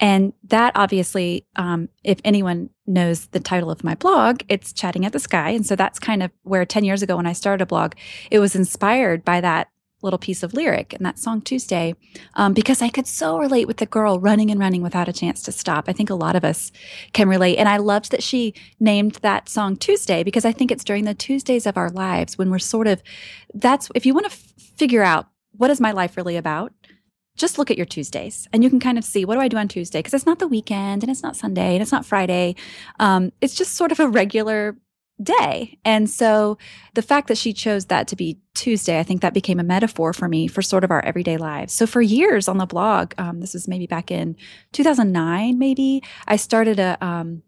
And 0.00 0.32
that 0.44 0.72
obviously, 0.74 1.44
um, 1.56 1.88
if 2.02 2.20
anyone 2.24 2.70
knows 2.86 3.26
the 3.26 3.40
title 3.40 3.70
of 3.70 3.84
my 3.84 3.96
blog, 3.96 4.42
it's 4.48 4.72
Chatting 4.72 5.04
at 5.04 5.12
the 5.12 5.18
Sky. 5.18 5.50
And 5.50 5.66
so 5.66 5.74
that's 5.74 5.98
kind 5.98 6.22
of 6.22 6.30
where 6.42 6.64
10 6.64 6.84
years 6.84 7.02
ago 7.02 7.16
when 7.16 7.26
I 7.26 7.32
started 7.32 7.62
a 7.62 7.66
blog, 7.66 7.94
it 8.30 8.38
was 8.38 8.54
inspired 8.54 9.24
by 9.24 9.40
that 9.40 9.68
little 10.04 10.18
piece 10.18 10.42
of 10.42 10.52
lyric 10.52 10.92
in 10.92 11.02
that 11.02 11.18
song 11.18 11.40
Tuesday 11.40 11.94
um, 12.34 12.52
because 12.52 12.82
I 12.82 12.88
could 12.88 13.06
so 13.06 13.38
relate 13.38 13.66
with 13.66 13.78
the 13.78 13.86
girl 13.86 14.20
running 14.20 14.50
and 14.50 14.60
running 14.60 14.82
without 14.82 15.08
a 15.08 15.12
chance 15.12 15.42
to 15.42 15.52
stop. 15.52 15.88
I 15.88 15.92
think 15.92 16.10
a 16.10 16.14
lot 16.14 16.36
of 16.36 16.44
us 16.44 16.70
can 17.12 17.28
relate. 17.28 17.56
And 17.56 17.68
I 17.68 17.78
loved 17.78 18.10
that 18.10 18.22
she 18.22 18.54
named 18.78 19.14
that 19.22 19.48
song 19.48 19.76
Tuesday 19.76 20.22
because 20.22 20.44
I 20.44 20.52
think 20.52 20.70
it's 20.70 20.84
during 20.84 21.04
the 21.04 21.14
Tuesdays 21.14 21.66
of 21.66 21.76
our 21.76 21.90
lives 21.90 22.38
when 22.38 22.50
we're 22.50 22.58
sort 22.58 22.86
of, 22.86 23.02
that's, 23.54 23.90
if 23.94 24.06
you 24.06 24.14
want 24.14 24.26
to 24.26 24.32
f- 24.32 24.52
figure 24.76 25.02
out 25.02 25.28
what 25.56 25.70
is 25.70 25.80
my 25.80 25.92
life 25.92 26.16
really 26.16 26.36
about, 26.36 26.72
just 27.36 27.58
look 27.58 27.70
at 27.70 27.76
your 27.76 27.86
Tuesdays 27.86 28.48
and 28.52 28.62
you 28.62 28.70
can 28.70 28.78
kind 28.78 28.96
of 28.96 29.04
see 29.04 29.24
what 29.24 29.34
do 29.34 29.40
I 29.40 29.48
do 29.48 29.56
on 29.56 29.66
Tuesday? 29.66 29.98
Because 29.98 30.14
it's 30.14 30.26
not 30.26 30.38
the 30.38 30.46
weekend 30.46 31.02
and 31.02 31.10
it's 31.10 31.22
not 31.22 31.36
Sunday 31.36 31.74
and 31.74 31.82
it's 31.82 31.90
not 31.90 32.06
Friday. 32.06 32.54
Um, 33.00 33.32
it's 33.40 33.54
just 33.54 33.74
sort 33.74 33.90
of 33.90 33.98
a 33.98 34.08
regular 34.08 34.76
day. 35.22 35.78
And 35.84 36.10
so 36.10 36.58
the 36.94 37.02
fact 37.02 37.28
that 37.28 37.38
she 37.38 37.52
chose 37.52 37.86
that 37.86 38.08
to 38.08 38.16
be 38.16 38.38
Tuesday, 38.54 38.98
I 38.98 39.02
think 39.02 39.22
that 39.22 39.34
became 39.34 39.60
a 39.60 39.64
metaphor 39.64 40.12
for 40.12 40.28
me 40.28 40.48
for 40.48 40.62
sort 40.62 40.84
of 40.84 40.90
our 40.90 41.04
everyday 41.04 41.36
lives. 41.36 41.72
So 41.72 41.86
for 41.86 42.02
years 42.02 42.48
on 42.48 42.58
the 42.58 42.66
blog, 42.66 43.14
um, 43.18 43.40
this 43.40 43.54
was 43.54 43.68
maybe 43.68 43.86
back 43.86 44.10
in 44.10 44.36
2009, 44.72 45.58
maybe 45.58 46.02
I 46.26 46.36
started 46.36 46.80
a, 46.80 46.98
um, 47.04 47.42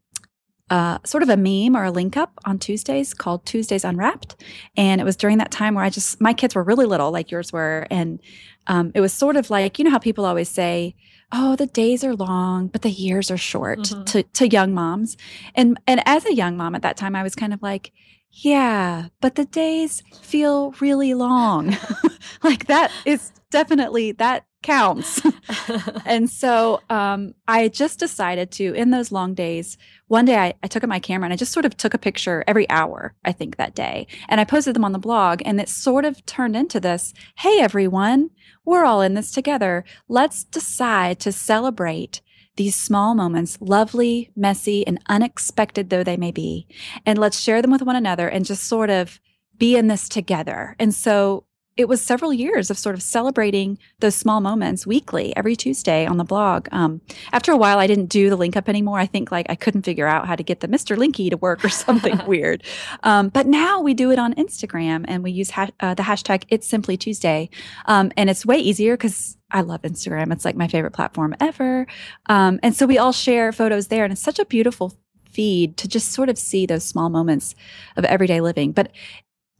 uh, 0.69 0.99
sort 1.05 1.23
of 1.23 1.29
a 1.29 1.37
meme 1.37 1.77
or 1.77 1.85
a 1.85 1.91
link 1.91 2.17
up 2.17 2.39
on 2.45 2.59
Tuesdays 2.59 3.15
called 3.15 3.47
Tuesdays 3.47 3.85
Unwrapped. 3.85 4.37
And 4.77 5.01
it 5.01 5.05
was 5.05 5.17
during 5.17 5.39
that 5.39 5.53
time 5.53 5.75
where 5.75 5.85
I 5.85 5.91
just, 5.91 6.21
my 6.21 6.33
kids 6.33 6.55
were 6.55 6.65
really 6.65 6.87
little, 6.87 7.13
like 7.13 7.31
yours 7.31 7.53
were. 7.53 7.87
And 7.91 8.21
um, 8.67 8.91
it 8.95 9.01
was 9.01 9.13
sort 9.13 9.37
of 9.37 9.49
like, 9.49 9.79
you 9.79 9.85
know 9.85 9.93
how 9.93 9.99
people 9.99 10.25
always 10.25 10.49
say, 10.49 10.97
oh 11.33 11.56
the 11.56 11.66
days 11.66 12.04
are 12.04 12.14
long 12.14 12.68
but 12.68 12.83
the 12.83 12.90
years 12.90 13.30
are 13.30 13.37
short 13.37 13.80
mm-hmm. 13.80 14.04
to, 14.04 14.23
to 14.23 14.49
young 14.49 14.73
moms 14.73 15.16
and 15.54 15.78
and 15.87 16.00
as 16.06 16.25
a 16.26 16.35
young 16.35 16.56
mom 16.56 16.75
at 16.75 16.83
that 16.83 16.97
time 16.97 17.16
i 17.16 17.23
was 17.23 17.35
kind 17.35 17.52
of 17.52 17.62
like 17.62 17.92
yeah 18.30 19.09
but 19.21 19.35
the 19.35 19.45
days 19.47 20.02
feel 20.21 20.73
really 20.80 21.14
long 21.14 21.76
like 22.42 22.66
that 22.66 22.90
is 23.04 23.33
definitely 23.50 24.12
that 24.12 24.45
counts 24.67 25.23
and 26.05 26.29
so 26.29 26.81
um, 26.91 27.35
i 27.49 27.69
just 27.69 27.99
decided 27.99 28.51
to 28.51 28.75
in 28.75 28.91
those 28.91 29.13
long 29.13 29.33
days 29.35 29.79
one 30.09 30.25
day 30.25 30.37
I, 30.37 30.55
I 30.63 30.67
took 30.67 30.85
up 30.85 30.89
my 30.89 30.99
camera 30.99 31.27
and 31.27 31.33
i 31.33 31.37
just 31.37 31.53
sort 31.53 31.65
of 31.65 31.77
took 31.77 31.95
a 31.95 31.99
picture 31.99 32.45
every 32.47 32.69
hour 32.69 33.15
i 33.25 33.33
think 33.33 33.57
that 33.57 33.75
day 33.75 34.07
and 34.29 34.41
i 34.41 34.45
posted 34.45 34.75
them 34.75 34.85
on 34.85 34.93
the 34.93 34.99
blog 34.99 35.41
and 35.45 35.61
it 35.61 35.69
sort 35.69 36.05
of 36.05 36.25
turned 36.27 36.57
into 36.57 36.81
this 36.81 37.15
hey 37.37 37.61
everyone 37.61 38.31
we're 38.67 38.85
all 38.85 39.01
in 39.01 39.15
this 39.15 39.31
together. 39.31 39.85
Let's 40.09 40.45
decide 40.45 41.21
to 41.21 41.33
celebrate 41.33 42.21
these 42.57 42.75
small 42.75 43.15
moments, 43.15 43.57
lovely, 43.61 44.31
messy, 44.35 44.87
and 44.87 45.01
unexpected 45.09 45.89
though 45.89 46.03
they 46.03 46.17
may 46.17 46.33
be. 46.33 46.67
And 47.07 47.19
let's 47.19 47.41
share 47.41 47.63
them 47.63 47.71
with 47.71 47.83
one 47.83 47.97
another 47.97 48.29
and 48.29 48.45
just 48.45 48.65
sort 48.65 48.91
of 48.91 49.21
be 49.57 49.77
in 49.77 49.87
this 49.87 50.09
together. 50.09 50.75
And 50.79 50.95
so 50.95 51.45
it 51.76 51.88
was 51.88 52.00
several 52.00 52.33
years 52.33 52.71
of 52.71 52.78
sort 52.78 52.95
of 52.95 53.02
celebrating 53.02 53.78
those 54.00 54.14
small 54.14 54.40
moments 54.40 54.87
weekly, 54.87 55.37
every 55.37 55.54
Tuesday 55.54 56.06
on 56.06 56.16
the 56.16 56.25
blog. 56.25 56.68
Um, 56.73 57.02
after 57.33 57.52
a 57.52 57.56
while, 57.56 57.78
I 57.78 57.87
didn't 57.87 58.06
do 58.06 58.30
the 58.30 58.37
link 58.37 58.56
up 58.56 58.68
anymore. 58.68 58.99
I 58.99 59.06
think 59.06 59.30
like 59.30 59.47
I 59.50 59.54
couldn't 59.54 59.83
figure 59.83 60.06
out 60.06 60.26
how 60.26 60.37
to 60.37 60.42
get 60.42 60.61
the 60.61 60.68
Mr. 60.68 60.97
Linky 60.97 61.28
to 61.30 61.37
work 61.37 61.64
or 61.64 61.68
something 61.68 62.18
weird. 62.26 62.62
Um, 63.02 63.28
but 63.28 63.47
now 63.47 63.80
we 63.80 63.92
do 63.92 64.11
it 64.11 64.18
on 64.18 64.35
Instagram 64.35 65.04
and 65.06 65.23
we 65.23 65.30
use 65.30 65.50
ha- 65.50 65.71
uh, 65.80 65.95
the 65.95 66.02
hashtag 66.02 66.45
It's 66.49 66.66
Simply 66.66 66.97
Tuesday. 66.97 67.50
Um, 67.85 68.11
and 68.16 68.30
it's 68.30 68.47
way 68.47 68.56
easier 68.56 68.97
because 68.97 69.37
I 69.50 69.61
love 69.61 69.83
Instagram. 69.83 70.33
It's 70.33 70.45
like 70.45 70.56
my 70.56 70.68
favorite 70.68 70.92
platform 70.92 71.35
ever. 71.40 71.87
Um, 72.26 72.59
and 72.62 72.75
so 72.75 72.87
we 72.87 72.97
all 72.99 73.12
share 73.12 73.52
photos 73.52 73.88
there. 73.88 74.04
And 74.04 74.12
it's 74.12 74.23
such 74.23 74.38
a 74.38 74.47
beautiful 74.47 74.95
feed 75.30 75.76
to 75.76 75.87
just 75.87 76.12
sort 76.12 76.30
of 76.30 76.38
see 76.38 76.64
those 76.64 76.83
small 76.83 77.11
moments 77.11 77.54
of 77.97 78.06
everyday 78.06 78.40
living. 78.40 78.73
But 78.73 78.90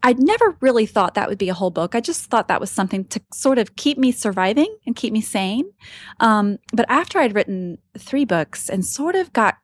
I'd 0.03 0.21
never 0.21 0.57
really 0.61 0.87
thought 0.87 1.15
that 1.15 1.29
would 1.29 1.39
be 1.39 1.49
a 1.49 1.55
whole 1.55 1.71
book. 1.71 1.95
I 1.95 2.01
just 2.01 2.27
thought 2.27 2.49
that 2.49 2.61
was 2.61 2.71
something 2.71 3.05
to 3.07 3.21
sort 3.33 3.59
of 3.59 3.77
keep 3.77 3.99
me 3.99 4.13
surviving 4.13 4.77
and 4.87 4.95
keep 4.95 5.13
me 5.13 5.21
sane. 5.21 5.71
Um, 6.21 6.59
but 6.73 6.87
after 6.89 7.19
I'd 7.19 7.35
written 7.35 7.79
three 7.99 8.25
books 8.25 8.69
and 8.69 8.85
sort 8.85 9.17
of 9.17 9.33
got, 9.33 9.57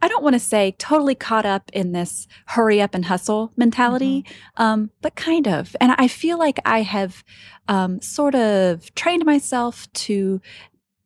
I 0.00 0.08
don't 0.08 0.22
want 0.22 0.34
to 0.34 0.40
say 0.40 0.74
totally 0.78 1.14
caught 1.14 1.44
up 1.44 1.70
in 1.72 1.92
this 1.92 2.28
hurry 2.46 2.80
up 2.80 2.94
and 2.94 3.04
hustle 3.04 3.52
mentality, 3.56 4.22
mm-hmm. 4.22 4.62
um, 4.62 4.90
but 5.02 5.16
kind 5.16 5.46
of. 5.46 5.76
And 5.80 5.92
I 5.98 6.08
feel 6.08 6.38
like 6.38 6.60
I 6.64 6.82
have 6.82 7.22
um, 7.68 8.00
sort 8.00 8.34
of 8.34 8.94
trained 8.94 9.26
myself 9.26 9.92
to 9.92 10.40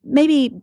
maybe 0.04 0.62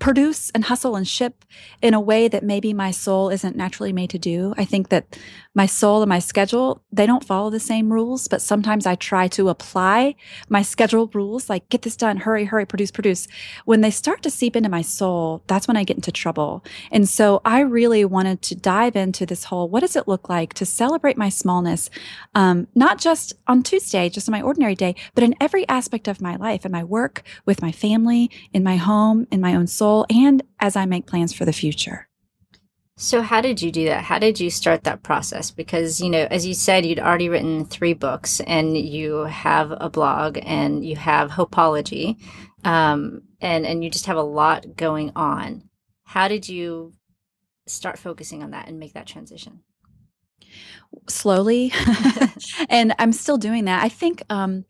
produce 0.00 0.50
and 0.50 0.64
hustle 0.64 0.96
and 0.96 1.06
ship 1.06 1.44
in 1.80 1.94
a 1.94 2.00
way 2.00 2.26
that 2.26 2.42
maybe 2.42 2.72
my 2.72 2.90
soul 2.90 3.28
isn't 3.28 3.54
naturally 3.54 3.92
made 3.92 4.10
to 4.10 4.18
do. 4.18 4.54
I 4.56 4.64
think 4.64 4.88
that 4.88 5.16
my 5.54 5.66
soul 5.66 6.02
and 6.02 6.08
my 6.08 6.20
schedule, 6.20 6.82
they 6.92 7.06
don't 7.06 7.24
follow 7.24 7.50
the 7.50 7.58
same 7.58 7.92
rules, 7.92 8.28
but 8.28 8.40
sometimes 8.40 8.86
I 8.86 8.94
try 8.94 9.26
to 9.28 9.48
apply 9.48 10.14
my 10.48 10.62
schedule 10.62 11.10
rules, 11.12 11.50
like 11.50 11.68
get 11.68 11.82
this 11.82 11.96
done, 11.96 12.18
hurry, 12.18 12.44
hurry, 12.44 12.66
produce, 12.66 12.92
produce. 12.92 13.26
When 13.64 13.80
they 13.80 13.90
start 13.90 14.22
to 14.22 14.30
seep 14.30 14.54
into 14.54 14.68
my 14.68 14.82
soul, 14.82 15.42
that's 15.48 15.66
when 15.66 15.76
I 15.76 15.84
get 15.84 15.96
into 15.96 16.12
trouble. 16.12 16.64
And 16.92 17.08
so 17.08 17.40
I 17.44 17.60
really 17.60 18.04
wanted 18.04 18.42
to 18.42 18.54
dive 18.54 18.94
into 18.94 19.26
this 19.26 19.44
whole 19.44 19.68
what 19.68 19.80
does 19.80 19.96
it 19.96 20.06
look 20.06 20.28
like 20.28 20.54
to 20.54 20.66
celebrate 20.66 21.16
my 21.16 21.28
smallness, 21.28 21.90
um, 22.34 22.68
not 22.74 22.98
just 22.98 23.32
on 23.48 23.62
Tuesday, 23.62 24.08
just 24.08 24.28
on 24.28 24.32
my 24.32 24.42
ordinary 24.42 24.76
day, 24.76 24.94
but 25.14 25.24
in 25.24 25.34
every 25.40 25.66
aspect 25.68 26.06
of 26.06 26.20
my 26.20 26.36
life, 26.36 26.64
in 26.64 26.70
my 26.70 26.84
work, 26.84 27.22
with 27.44 27.60
my 27.60 27.72
family, 27.72 28.30
in 28.52 28.62
my 28.62 28.76
home, 28.76 29.26
in 29.32 29.40
my 29.40 29.54
own 29.54 29.66
soul, 29.66 30.06
and 30.08 30.42
as 30.60 30.76
I 30.76 30.84
make 30.84 31.06
plans 31.06 31.32
for 31.32 31.44
the 31.44 31.52
future. 31.52 32.09
So, 33.00 33.22
how 33.22 33.40
did 33.40 33.62
you 33.62 33.72
do 33.72 33.86
that? 33.86 34.04
How 34.04 34.18
did 34.18 34.38
you 34.38 34.50
start 34.50 34.84
that 34.84 35.02
process? 35.02 35.50
Because, 35.50 36.02
you 36.02 36.10
know, 36.10 36.28
as 36.30 36.44
you 36.44 36.52
said, 36.52 36.84
you'd 36.84 36.98
already 37.00 37.30
written 37.30 37.64
three 37.64 37.94
books 37.94 38.40
and 38.40 38.76
you 38.76 39.20
have 39.20 39.72
a 39.72 39.88
blog 39.88 40.38
and 40.42 40.84
you 40.84 40.96
have 40.96 41.30
Hopology 41.30 42.20
um, 42.62 43.22
and, 43.40 43.64
and 43.64 43.82
you 43.82 43.88
just 43.88 44.04
have 44.04 44.18
a 44.18 44.22
lot 44.22 44.76
going 44.76 45.12
on. 45.16 45.62
How 46.04 46.28
did 46.28 46.46
you 46.46 46.92
start 47.66 47.98
focusing 47.98 48.42
on 48.42 48.50
that 48.50 48.68
and 48.68 48.78
make 48.78 48.92
that 48.92 49.06
transition? 49.06 49.60
Slowly. 51.08 51.72
and 52.68 52.94
I'm 52.98 53.12
still 53.12 53.38
doing 53.38 53.64
that. 53.64 53.82
I 53.82 53.88
think 53.88 54.22
um, 54.28 54.66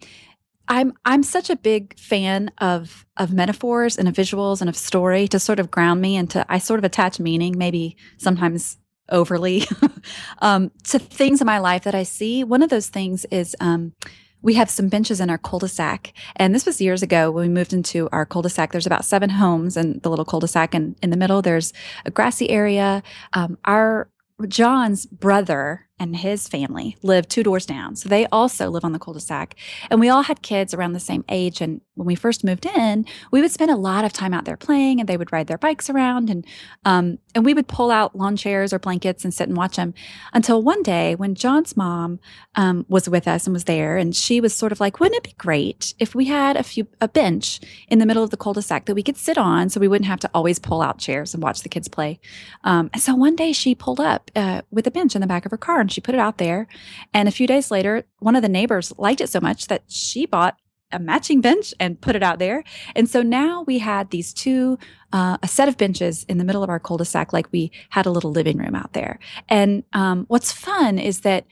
I'm 0.71 0.93
I'm 1.05 1.25
such 1.25 1.51
a 1.51 1.57
big 1.57 1.99
fan 1.99 2.53
of 2.59 3.05
of 3.17 3.33
metaphors 3.33 3.99
and 3.99 4.09
of 4.09 4.15
visuals 4.15 4.61
and 4.61 4.71
of 4.71 4.77
story 4.77 5.27
to 5.29 5.41
sort 5.41 5.59
of 5.59 5.71
ground 5.71 6.01
me 6.01 6.17
and 6.17 6.31
to 6.31 6.47
I 6.49 6.59
sort 6.59 6.79
of 6.79 6.85
attach 6.85 7.19
meaning, 7.19 7.59
maybe 7.59 7.97
sometimes 8.19 8.79
overly, 9.11 9.65
um, 10.39 10.71
to 10.85 11.01
things 11.01 11.41
in 11.41 11.47
my 11.47 11.59
life 11.59 11.83
that 11.83 11.97
I 11.97 12.05
see. 12.05 12.45
One 12.45 12.63
of 12.63 12.71
those 12.71 12.89
things 12.89 13.27
is 13.33 13.57
um, 13.59 13.95
we 14.43 14.55
have 14.55 14.71
some 14.71 14.89
benches 14.89 15.21
in 15.21 15.29
our 15.29 15.39
cul-de-sac. 15.39 16.13
And 16.37 16.55
this 16.55 16.65
was 16.65 16.81
years 16.81 17.03
ago 17.03 17.33
when 17.33 17.49
we 17.49 17.53
moved 17.53 17.73
into 17.73 18.09
our 18.13 18.25
cul-de-sac. 18.25 18.71
There's 18.71 18.87
about 18.87 19.05
seven 19.05 19.29
homes 19.29 19.77
in 19.77 19.99
the 20.05 20.09
little 20.09 20.25
cul-de-sac. 20.25 20.73
And 20.73 20.97
in 21.03 21.11
the 21.11 21.17
middle 21.17 21.43
there's 21.43 21.73
a 22.05 22.13
grassy 22.13 22.49
area. 22.49 23.03
Um, 23.33 23.59
our 23.65 24.09
john's 24.47 25.05
brother 25.05 25.89
and 26.01 26.17
his 26.17 26.49
family 26.49 26.97
live 27.03 27.29
two 27.29 27.43
doors 27.43 27.67
down. 27.67 27.95
So 27.95 28.09
they 28.09 28.27
also 28.33 28.71
live 28.71 28.85
on 28.85 28.93
the 28.93 28.99
cul-de-sac. 28.99 29.55
And 29.91 30.01
we 30.01 30.09
all 30.09 30.23
had 30.23 30.41
kids 30.41 30.73
around 30.73 30.95
the 30.95 31.01
same 31.01 31.25
age. 31.29 31.61
And 31.61 31.83
when 31.95 32.07
we 32.07 32.15
first 32.15 32.43
moved 32.43 32.65
in, 32.65 33.05
we 33.31 33.43
would 33.43 33.51
spend 33.51 33.71
a 33.71 33.77
lot 33.77 34.07
of 34.07 34.13
time 34.13 34.33
out 34.33 34.47
there 34.47 34.57
playing 34.57 34.99
and 34.99 35.09
they 35.09 35.19
would 35.19 35.31
ride 35.31 35.47
their 35.47 35.59
bikes 35.59 35.91
around 35.91 36.31
and 36.31 36.47
um, 36.87 37.19
and 37.35 37.45
we 37.45 37.55
would 37.55 37.69
pull 37.69 37.93
out 37.93 38.17
lawn 38.17 38.37
chairs 38.37 38.73
or 38.73 38.79
blankets 38.79 39.25
and 39.25 39.33
sit 39.33 39.47
and 39.47 39.57
watch 39.57 39.77
them 39.77 39.95
until 40.33 40.63
one 40.63 40.83
day 40.83 41.15
when 41.15 41.35
John's 41.35 41.77
mom 41.77 42.19
um, 42.57 42.85
was 42.89 43.09
with 43.09 43.29
us 43.29 43.47
and 43.47 43.53
was 43.53 43.65
there 43.65 43.97
and 43.99 44.17
she 44.17 44.41
was 44.41 44.53
sort 44.53 44.73
of 44.73 44.81
like, 44.81 44.99
wouldn't 44.99 45.19
it 45.19 45.31
be 45.31 45.35
great 45.39 45.95
if 45.99 46.15
we 46.15 46.25
had 46.25 46.57
a 46.57 46.63
few 46.63 46.89
a 47.01 47.07
bench 47.07 47.61
in 47.89 47.99
the 47.99 48.07
middle 48.07 48.25
of 48.25 48.31
the 48.31 48.37
cul-de-sac 48.37 48.87
that 48.87 48.95
we 48.95 49.03
could 49.03 49.17
sit 49.17 49.39
on 49.39 49.69
so 49.69 49.79
we 49.79 49.87
wouldn't 49.87 50.09
have 50.09 50.19
to 50.21 50.31
always 50.35 50.59
pull 50.59 50.83
out 50.83 50.99
chairs 50.99 51.35
and 51.35 51.43
watch 51.43 51.61
the 51.61 51.69
kids 51.69 51.87
play. 51.87 52.19
Um, 52.65 52.91
and 52.93 53.03
so 53.03 53.15
one 53.15 53.37
day 53.37 53.53
she 53.53 53.75
pulled 53.75 54.01
up 54.01 54.31
uh, 54.35 54.63
with 54.71 54.87
a 54.87 54.91
bench 54.91 55.15
in 55.15 55.21
the 55.21 55.27
back 55.27 55.45
of 55.45 55.51
her 55.51 55.59
car 55.59 55.81
she 55.93 56.01
put 56.01 56.15
it 56.15 56.21
out 56.21 56.39
there. 56.39 56.67
And 57.13 57.29
a 57.29 57.33
few 57.33 57.47
days 57.47 57.71
later, 57.71 58.05
one 58.19 58.37
of 58.37 58.43
the 58.43 58.49
neighbors 58.49 58.93
liked 58.99 59.21
it 59.21 59.29
so 59.29 59.41
much 59.41 59.67
that 59.67 59.83
she 59.89 60.27
bought 60.27 60.57
a 60.93 60.99
matching 60.99 61.41
bench 61.41 61.73
and 61.79 62.01
put 62.01 62.17
it 62.17 62.23
out 62.23 62.41
there. 62.41 62.65
And 62.97 63.09
so 63.09 63.23
now 63.23 63.63
we 63.63 63.79
had 63.79 64.11
these 64.11 64.33
two, 64.33 64.77
uh, 65.13 65.39
a 65.43 65.47
set 65.47 65.69
of 65.69 65.77
benches 65.77 66.25
in 66.25 66.39
the 66.39 66.45
middle 66.45 66.65
of 66.65 66.69
our 66.69 66.81
cul-de-sac, 66.81 67.33
like 67.33 67.53
we 67.53 67.71
had 67.91 68.07
a 68.07 68.11
little 68.11 68.33
living 68.33 68.59
room 68.59 68.75
out 68.75 68.93
there. 68.93 69.21
And 69.49 69.85
um, 69.93 70.25
what's 70.27 70.51
fun 70.51 70.99
is 70.99 71.21
that 71.21 71.47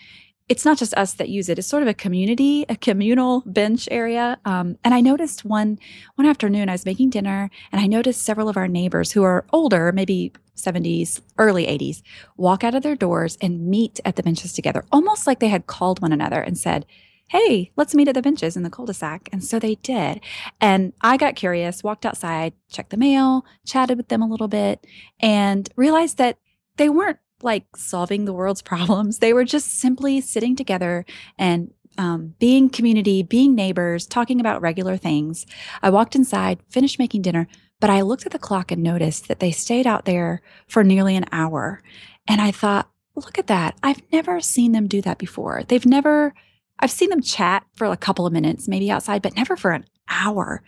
it's 0.49 0.65
not 0.65 0.79
just 0.79 0.95
us 0.95 1.13
that 1.15 1.29
use 1.29 1.49
it. 1.49 1.59
It's 1.59 1.69
sort 1.69 1.83
of 1.83 1.89
a 1.89 1.95
community, 1.95 2.65
a 2.69 2.75
communal 2.77 3.43
bench 3.45 3.87
area. 3.91 4.39
Um, 4.45 4.79
and 4.83 4.95
I 4.95 5.01
noticed 5.01 5.45
one 5.45 5.79
one 6.15 6.27
afternoon 6.27 6.69
I 6.69 6.73
was 6.73 6.87
making 6.87 7.11
dinner, 7.11 7.51
and 7.71 7.81
I 7.81 7.87
noticed 7.87 8.23
several 8.23 8.49
of 8.49 8.57
our 8.57 8.67
neighbors 8.67 9.13
who 9.13 9.23
are 9.23 9.45
older, 9.53 9.93
maybe 9.93 10.33
70s, 10.59 11.21
early 11.39 11.67
80s, 11.67 12.03
walk 12.37 12.65
out 12.65 12.75
of 12.75 12.83
their 12.83 12.97
doors 12.97 13.37
and 13.41 13.67
meet 13.67 14.01
at 14.05 14.17
the 14.17 14.23
benches 14.23 14.53
together, 14.53 14.85
almost 14.93 15.27
like 15.27 15.41
they 15.41 15.49
had 15.49 15.67
called 15.67 16.01
one 16.01 16.13
another 16.13 16.41
and 16.41 16.59
said, 16.59 16.87
Hey, 17.29 17.73
let's 17.77 17.95
meet 17.95 18.09
at 18.09 18.15
the 18.15 18.23
benches 18.23 18.57
in 18.57 18.63
the 18.63 18.71
cul 18.71 18.87
de 18.87 18.95
sac. 18.95 19.29
And 19.33 19.45
so 19.45 19.59
they 19.59 19.75
did. 19.77 20.21
And 20.63 20.95
I 21.03 21.19
got 21.19 21.37
curious, 21.37 21.85
walked 21.85 22.07
outside, 22.07 22.55
checked 22.71 22.89
the 22.89 22.97
mail, 22.97 23.45
chatted 23.67 23.99
with 23.99 24.09
them 24.09 24.23
a 24.23 24.29
little 24.29 24.49
bit, 24.49 24.87
and 25.21 25.69
realized 25.77 26.17
that 26.17 26.39
they 26.77 26.89
weren't 26.89 27.19
like 27.43 27.77
solving 27.77 28.25
the 28.25 28.33
world's 28.33 28.63
problems. 28.73 29.19
They 29.19 29.35
were 29.35 29.45
just 29.45 29.79
simply 29.79 30.23
sitting 30.23 30.57
together 30.57 31.05
and 31.39 31.71
um, 31.99 32.35
being 32.39 32.71
community, 32.71 33.23
being 33.23 33.55
neighbors, 33.55 34.07
talking 34.07 34.41
about 34.41 34.63
regular 34.63 34.97
things. 34.97 35.45
I 35.83 35.91
walked 35.91 36.15
inside, 36.15 36.61
finished 36.71 36.99
making 36.99 37.23
dinner, 37.23 37.49
but 37.81 37.91
I 37.91 38.03
looked 38.03 38.27
at 38.27 38.33
the 38.33 38.39
clock 38.39 38.71
and 38.73 38.83
noticed 38.83 39.29
that 39.29 39.41
they 39.41 39.51
stayed 39.51 39.87
out 39.87 40.05
there 40.05 40.43
for 40.67 40.83
nearly 40.83 41.17
an 41.17 41.27
hour. 41.33 41.83
And 42.27 42.41
I 42.41 42.51
thought, 42.51 42.91
look 43.15 43.39
at 43.39 43.47
that. 43.49 43.77
I've 43.83 44.03
never 44.13 44.41
seen 44.41 44.73
them 44.73 44.87
do 44.87 45.01
that 45.03 45.19
before. 45.19 45.63
They've 45.67 45.87
never, 45.87 46.35
I've 46.79 46.91
seen 46.91 47.11
them 47.11 47.23
chat 47.23 47.65
for 47.75 47.87
a 47.87 47.97
couple 47.97 48.27
of 48.27 48.33
minutes, 48.33 48.69
maybe 48.69 48.91
outside, 48.91 49.23
but 49.23 49.37
never 49.37 49.57
for 49.57 49.73
an 49.73 49.85
hour. 50.09 50.63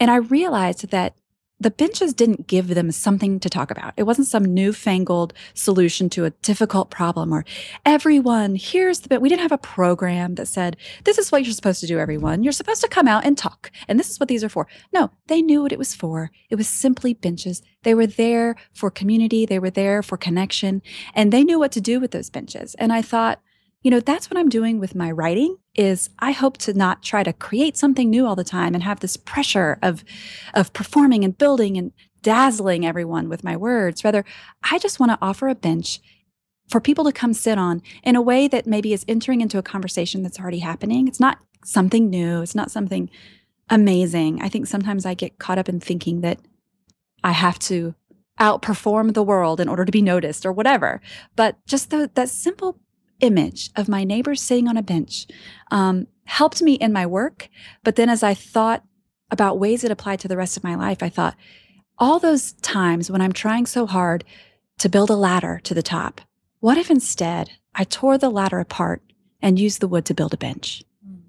And 0.00 0.10
I 0.10 0.16
realized 0.16 0.88
that 0.90 1.16
the 1.60 1.70
benches 1.70 2.12
didn't 2.12 2.46
give 2.46 2.68
them 2.68 2.90
something 2.90 3.38
to 3.40 3.48
talk 3.48 3.70
about. 3.70 3.94
It 3.96 4.02
wasn't 4.02 4.26
some 4.26 4.44
newfangled 4.44 5.32
solution 5.54 6.10
to 6.10 6.24
a 6.24 6.30
difficult 6.30 6.90
problem 6.90 7.32
or 7.32 7.44
everyone, 7.86 8.56
here's 8.56 9.00
the 9.00 9.08
bit. 9.08 9.20
We 9.20 9.28
didn't 9.28 9.42
have 9.42 9.52
a 9.52 9.58
program 9.58 10.34
that 10.34 10.46
said, 10.46 10.76
this 11.04 11.16
is 11.16 11.30
what 11.30 11.44
you're 11.44 11.54
supposed 11.54 11.80
to 11.80 11.86
do, 11.86 11.98
everyone. 11.98 12.42
You're 12.42 12.52
supposed 12.52 12.80
to 12.82 12.88
come 12.88 13.06
out 13.06 13.24
and 13.24 13.38
talk. 13.38 13.70
And 13.86 13.98
this 13.98 14.10
is 14.10 14.18
what 14.18 14.28
these 14.28 14.42
are 14.42 14.48
for. 14.48 14.66
No, 14.92 15.10
they 15.28 15.42
knew 15.42 15.62
what 15.62 15.72
it 15.72 15.78
was 15.78 15.94
for. 15.94 16.30
It 16.50 16.56
was 16.56 16.68
simply 16.68 17.14
benches. 17.14 17.62
They 17.82 17.94
were 17.94 18.06
there 18.06 18.56
for 18.72 18.90
community. 18.90 19.46
They 19.46 19.58
were 19.58 19.70
there 19.70 20.02
for 20.02 20.16
connection 20.16 20.82
and 21.14 21.32
they 21.32 21.44
knew 21.44 21.58
what 21.58 21.72
to 21.72 21.80
do 21.80 22.00
with 22.00 22.10
those 22.10 22.30
benches. 22.30 22.74
And 22.76 22.92
I 22.92 23.00
thought, 23.00 23.40
you 23.84 23.90
know, 23.90 24.00
that's 24.00 24.30
what 24.30 24.38
I'm 24.38 24.48
doing 24.48 24.80
with 24.80 24.94
my 24.94 25.10
writing 25.10 25.58
is 25.74 26.08
I 26.18 26.32
hope 26.32 26.56
to 26.58 26.72
not 26.72 27.02
try 27.02 27.22
to 27.22 27.34
create 27.34 27.76
something 27.76 28.08
new 28.08 28.26
all 28.26 28.34
the 28.34 28.42
time 28.42 28.74
and 28.74 28.82
have 28.82 29.00
this 29.00 29.18
pressure 29.18 29.78
of 29.82 30.02
of 30.54 30.72
performing 30.72 31.22
and 31.22 31.36
building 31.36 31.76
and 31.76 31.92
dazzling 32.22 32.86
everyone 32.86 33.28
with 33.28 33.44
my 33.44 33.58
words. 33.58 34.02
Rather, 34.02 34.24
I 34.62 34.78
just 34.78 34.98
want 34.98 35.12
to 35.12 35.18
offer 35.20 35.48
a 35.48 35.54
bench 35.54 36.00
for 36.70 36.80
people 36.80 37.04
to 37.04 37.12
come 37.12 37.34
sit 37.34 37.58
on 37.58 37.82
in 38.02 38.16
a 38.16 38.22
way 38.22 38.48
that 38.48 38.66
maybe 38.66 38.94
is 38.94 39.04
entering 39.06 39.42
into 39.42 39.58
a 39.58 39.62
conversation 39.62 40.22
that's 40.22 40.40
already 40.40 40.60
happening. 40.60 41.06
It's 41.06 41.20
not 41.20 41.38
something 41.62 42.08
new, 42.08 42.40
it's 42.40 42.54
not 42.54 42.70
something 42.70 43.10
amazing. 43.68 44.40
I 44.40 44.48
think 44.48 44.66
sometimes 44.66 45.04
I 45.04 45.12
get 45.12 45.38
caught 45.38 45.58
up 45.58 45.68
in 45.68 45.78
thinking 45.78 46.22
that 46.22 46.38
I 47.22 47.32
have 47.32 47.58
to 47.60 47.94
outperform 48.40 49.12
the 49.12 49.22
world 49.22 49.60
in 49.60 49.68
order 49.68 49.84
to 49.84 49.92
be 49.92 50.02
noticed 50.02 50.46
or 50.46 50.52
whatever. 50.52 51.02
But 51.36 51.58
just 51.66 51.90
the, 51.90 52.10
that 52.14 52.30
simple 52.30 52.80
image 53.20 53.70
of 53.76 53.88
my 53.88 54.04
neighbor 54.04 54.34
sitting 54.34 54.68
on 54.68 54.76
a 54.76 54.82
bench 54.82 55.26
um, 55.70 56.06
helped 56.24 56.62
me 56.62 56.74
in 56.74 56.92
my 56.92 57.06
work. 57.06 57.48
But 57.82 57.96
then 57.96 58.08
as 58.08 58.22
I 58.22 58.34
thought 58.34 58.84
about 59.30 59.58
ways 59.58 59.84
it 59.84 59.90
applied 59.90 60.20
to 60.20 60.28
the 60.28 60.36
rest 60.36 60.56
of 60.56 60.64
my 60.64 60.74
life, 60.74 61.02
I 61.02 61.08
thought, 61.08 61.36
all 61.98 62.18
those 62.18 62.52
times 62.54 63.10
when 63.10 63.20
I'm 63.20 63.32
trying 63.32 63.66
so 63.66 63.86
hard 63.86 64.24
to 64.78 64.88
build 64.88 65.10
a 65.10 65.16
ladder 65.16 65.60
to 65.64 65.74
the 65.74 65.82
top, 65.82 66.20
what 66.60 66.78
if 66.78 66.90
instead 66.90 67.50
I 67.74 67.84
tore 67.84 68.18
the 68.18 68.30
ladder 68.30 68.58
apart 68.58 69.02
and 69.40 69.58
used 69.58 69.80
the 69.80 69.88
wood 69.88 70.04
to 70.06 70.14
build 70.14 70.34
a 70.34 70.38
bench? 70.38 70.82
Hmm. 71.06 71.20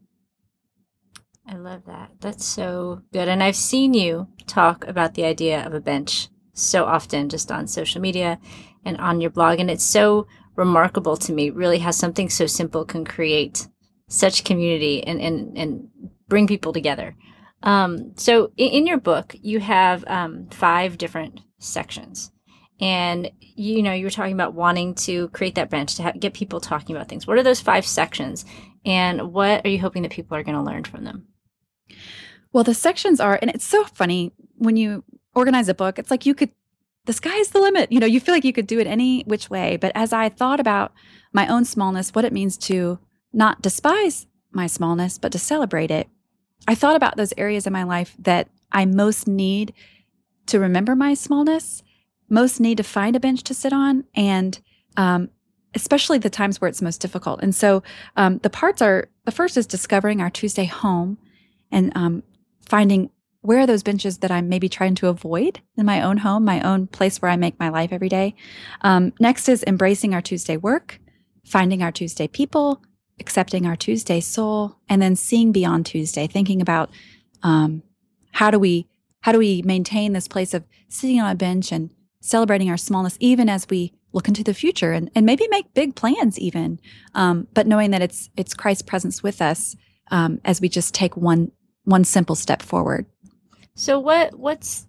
I 1.48 1.56
love 1.56 1.86
that. 1.86 2.12
That's 2.20 2.46
so 2.46 3.02
good. 3.14 3.28
And 3.28 3.44
I've 3.44 3.56
seen 3.56 3.94
you 3.94 4.28
talk 4.48 4.88
about 4.88 5.14
the 5.14 5.26
idea 5.26 5.66
of 5.66 5.74
a 5.74 5.82
bench 5.82 6.30
so 6.54 6.86
often 6.86 7.30
just 7.30 7.52
on 7.52 7.68
social 7.68 8.02
media 8.02 8.40
and 8.84 8.98
on 8.98 9.22
your 9.22 9.30
blog. 9.30 9.60
And 9.60 9.70
it's 9.70 9.84
so 9.84 10.28
remarkable 10.56 11.18
to 11.18 11.34
me. 11.34 11.50
Really 11.50 11.80
has 11.80 11.98
something 11.98 12.30
so 12.30 12.46
simple 12.46 12.86
can 12.86 13.06
create 13.06 13.68
such 14.08 14.44
community 14.44 15.04
and 15.06 15.22
and 15.22 15.58
and 15.58 15.88
bring 16.28 16.48
people 16.48 16.74
together. 16.74 17.16
Um, 17.64 18.14
so 18.16 18.52
in, 18.58 18.70
in, 18.70 18.88
your 18.88 19.00
book, 19.00 19.36
you 19.42 19.60
have 19.60 20.04
um, 20.08 20.48
five 20.52 20.98
different 20.98 21.40
sections, 21.60 22.32
and 22.80 23.32
you 23.40 23.82
know 23.82 23.94
you 23.94 24.06
were 24.06 24.12
talking 24.12 24.34
about 24.34 24.54
wanting 24.54 24.94
to 24.96 25.30
create 25.30 25.56
that 25.56 25.70
bench 25.70 25.96
to 25.96 26.04
ha- 26.04 26.14
get 26.20 26.34
people 26.34 26.60
talking 26.60 26.96
about 26.96 27.08
things. 27.08 27.26
What 27.26 27.38
are 27.38 27.44
those 27.44 27.62
five 27.62 27.86
sections, 27.86 28.46
and 28.86 29.34
what 29.34 29.66
are 29.66 29.70
you 29.70 29.80
hoping 29.80 30.04
that 30.04 30.12
people 30.12 30.38
are 30.38 30.44
going 30.44 30.58
to 30.58 30.64
learn 30.64 30.84
from 30.84 31.06
them? 31.06 31.28
Well, 32.54 32.64
the 32.64 32.74
sections 32.74 33.20
are, 33.20 33.40
and 33.42 33.52
it's 33.52 33.66
so 33.66 33.84
funny 33.84 34.32
when 34.58 34.78
you 34.78 35.04
organize 35.34 35.68
a 35.68 35.74
book. 35.74 36.00
It's 36.00 36.12
like 36.12 36.26
you 36.26 36.36
could 36.36 36.52
the 37.06 37.14
sky's 37.14 37.50
the 37.50 37.62
limit. 37.62 37.92
You 37.92 38.00
know, 38.00 38.06
you 38.06 38.20
feel 38.20 38.34
like 38.34 38.44
you 38.44 38.54
could 38.54 38.68
do 38.68 38.80
it 38.80 38.88
any 38.88 39.24
which 39.24 39.50
way. 39.50 39.78
But 39.78 39.92
as 39.96 40.14
I 40.14 40.30
thought 40.30 40.60
about 40.60 40.94
my 41.34 41.48
own 41.48 41.66
smallness, 41.66 42.14
what 42.14 42.26
it 42.26 42.34
means 42.34 42.58
to 42.58 43.00
not 43.34 43.62
despise 43.62 44.28
my 44.52 44.68
smallness, 44.68 45.18
but 45.18 45.32
to 45.32 45.40
celebrate 45.40 45.92
it, 45.92 46.08
I 46.68 46.76
thought 46.76 46.96
about 46.96 47.18
those 47.18 47.34
areas 47.38 47.68
in 47.68 47.74
my 47.74 47.84
life 47.84 48.16
that 48.20 48.50
I 48.72 48.86
most 48.86 49.28
need 49.28 49.74
to 50.48 50.60
remember 50.60 50.96
my 50.96 51.14
smallness, 51.14 51.84
most 52.30 52.60
need 52.60 52.78
to 52.78 52.84
find 52.84 53.16
a 53.16 53.20
bench 53.20 53.44
to 53.44 53.54
sit 53.54 53.74
on, 53.74 54.06
and 54.16 54.60
um, 54.98 55.30
especially 55.74 56.18
the 56.18 56.30
times 56.30 56.60
where 56.60 56.70
it's 56.70 56.82
most 56.82 57.02
difficult. 57.02 57.42
And 57.42 57.54
so 57.54 57.84
um, 58.16 58.40
the 58.40 58.50
parts 58.50 58.82
are 58.82 59.10
the 59.26 59.32
first 59.32 59.58
is 59.58 59.68
discovering 59.68 60.22
our 60.22 60.30
Tuesday 60.30 60.66
home 60.66 61.18
and 61.72 61.92
um, 61.96 62.24
finding 62.66 63.10
where 63.46 63.60
are 63.60 63.68
those 63.68 63.84
benches 63.84 64.20
that 64.20 64.32
I'm 64.32 64.50
maybe 64.50 64.68
trying 64.68 64.96
to 64.96 65.08
avoid 65.08 65.60
in 65.78 65.86
my 65.86 66.02
own 66.02 66.18
home, 66.18 66.44
my 66.44 66.62
own 66.62 66.88
place 66.88 67.22
where 67.22 67.32
I 67.32 67.36
make 67.36 67.60
my 67.60 67.70
life 67.70 67.92
every 67.92 68.10
day? 68.10 68.36
Um, 68.82 69.14
next 69.20 69.48
is 69.48 69.64
embracing 69.68 70.14
our 70.14 70.22
Tuesday 70.22 70.58
work, 70.58 71.00
finding 71.46 71.84
our 71.84 71.92
Tuesday 71.92 72.28
people, 72.28 72.82
accepting 73.20 73.66
our 73.66 73.76
Tuesday 73.76 74.20
soul, 74.20 74.78
and 74.90 75.02
then 75.02 75.16
seeing 75.16 75.52
beyond 75.52 75.86
Tuesday, 75.86 76.28
thinking 76.28 76.62
about 76.62 76.90
um, 77.44 77.84
how 78.32 78.52
do 78.52 78.60
we 78.60 78.88
how 79.22 79.32
do 79.32 79.40
we 79.40 79.64
maintain 79.64 80.14
this 80.14 80.28
place 80.28 80.54
of 80.54 80.64
sitting 80.88 81.20
on 81.20 81.32
a 81.32 81.36
bench 81.36 81.72
and 81.72 81.90
celebrating 82.22 82.70
our 82.70 82.78
smallness, 82.78 83.18
even 83.20 83.50
as 83.50 83.68
we 83.70 83.92
look 84.12 84.28
into 84.28 84.44
the 84.44 84.54
future 84.54 84.92
and, 84.92 85.10
and 85.16 85.26
maybe 85.26 85.48
make 85.50 85.74
big 85.74 85.96
plans, 85.96 86.40
even, 86.40 86.80
um, 87.16 87.48
but 87.54 87.68
knowing 87.68 87.92
that 87.92 88.02
it's 88.02 88.30
it's 88.36 88.54
Christ's 88.54 88.84
presence 88.84 89.22
with 89.22 89.42
us 89.42 89.76
um, 90.12 90.40
as 90.46 90.62
we 90.62 90.70
just 90.70 90.94
take 90.94 91.16
one 91.16 91.52
one 91.84 92.04
simple 92.04 92.36
step 92.36 92.62
forward. 92.62 93.06
So 93.76 94.00
what 94.00 94.40
what's 94.40 94.88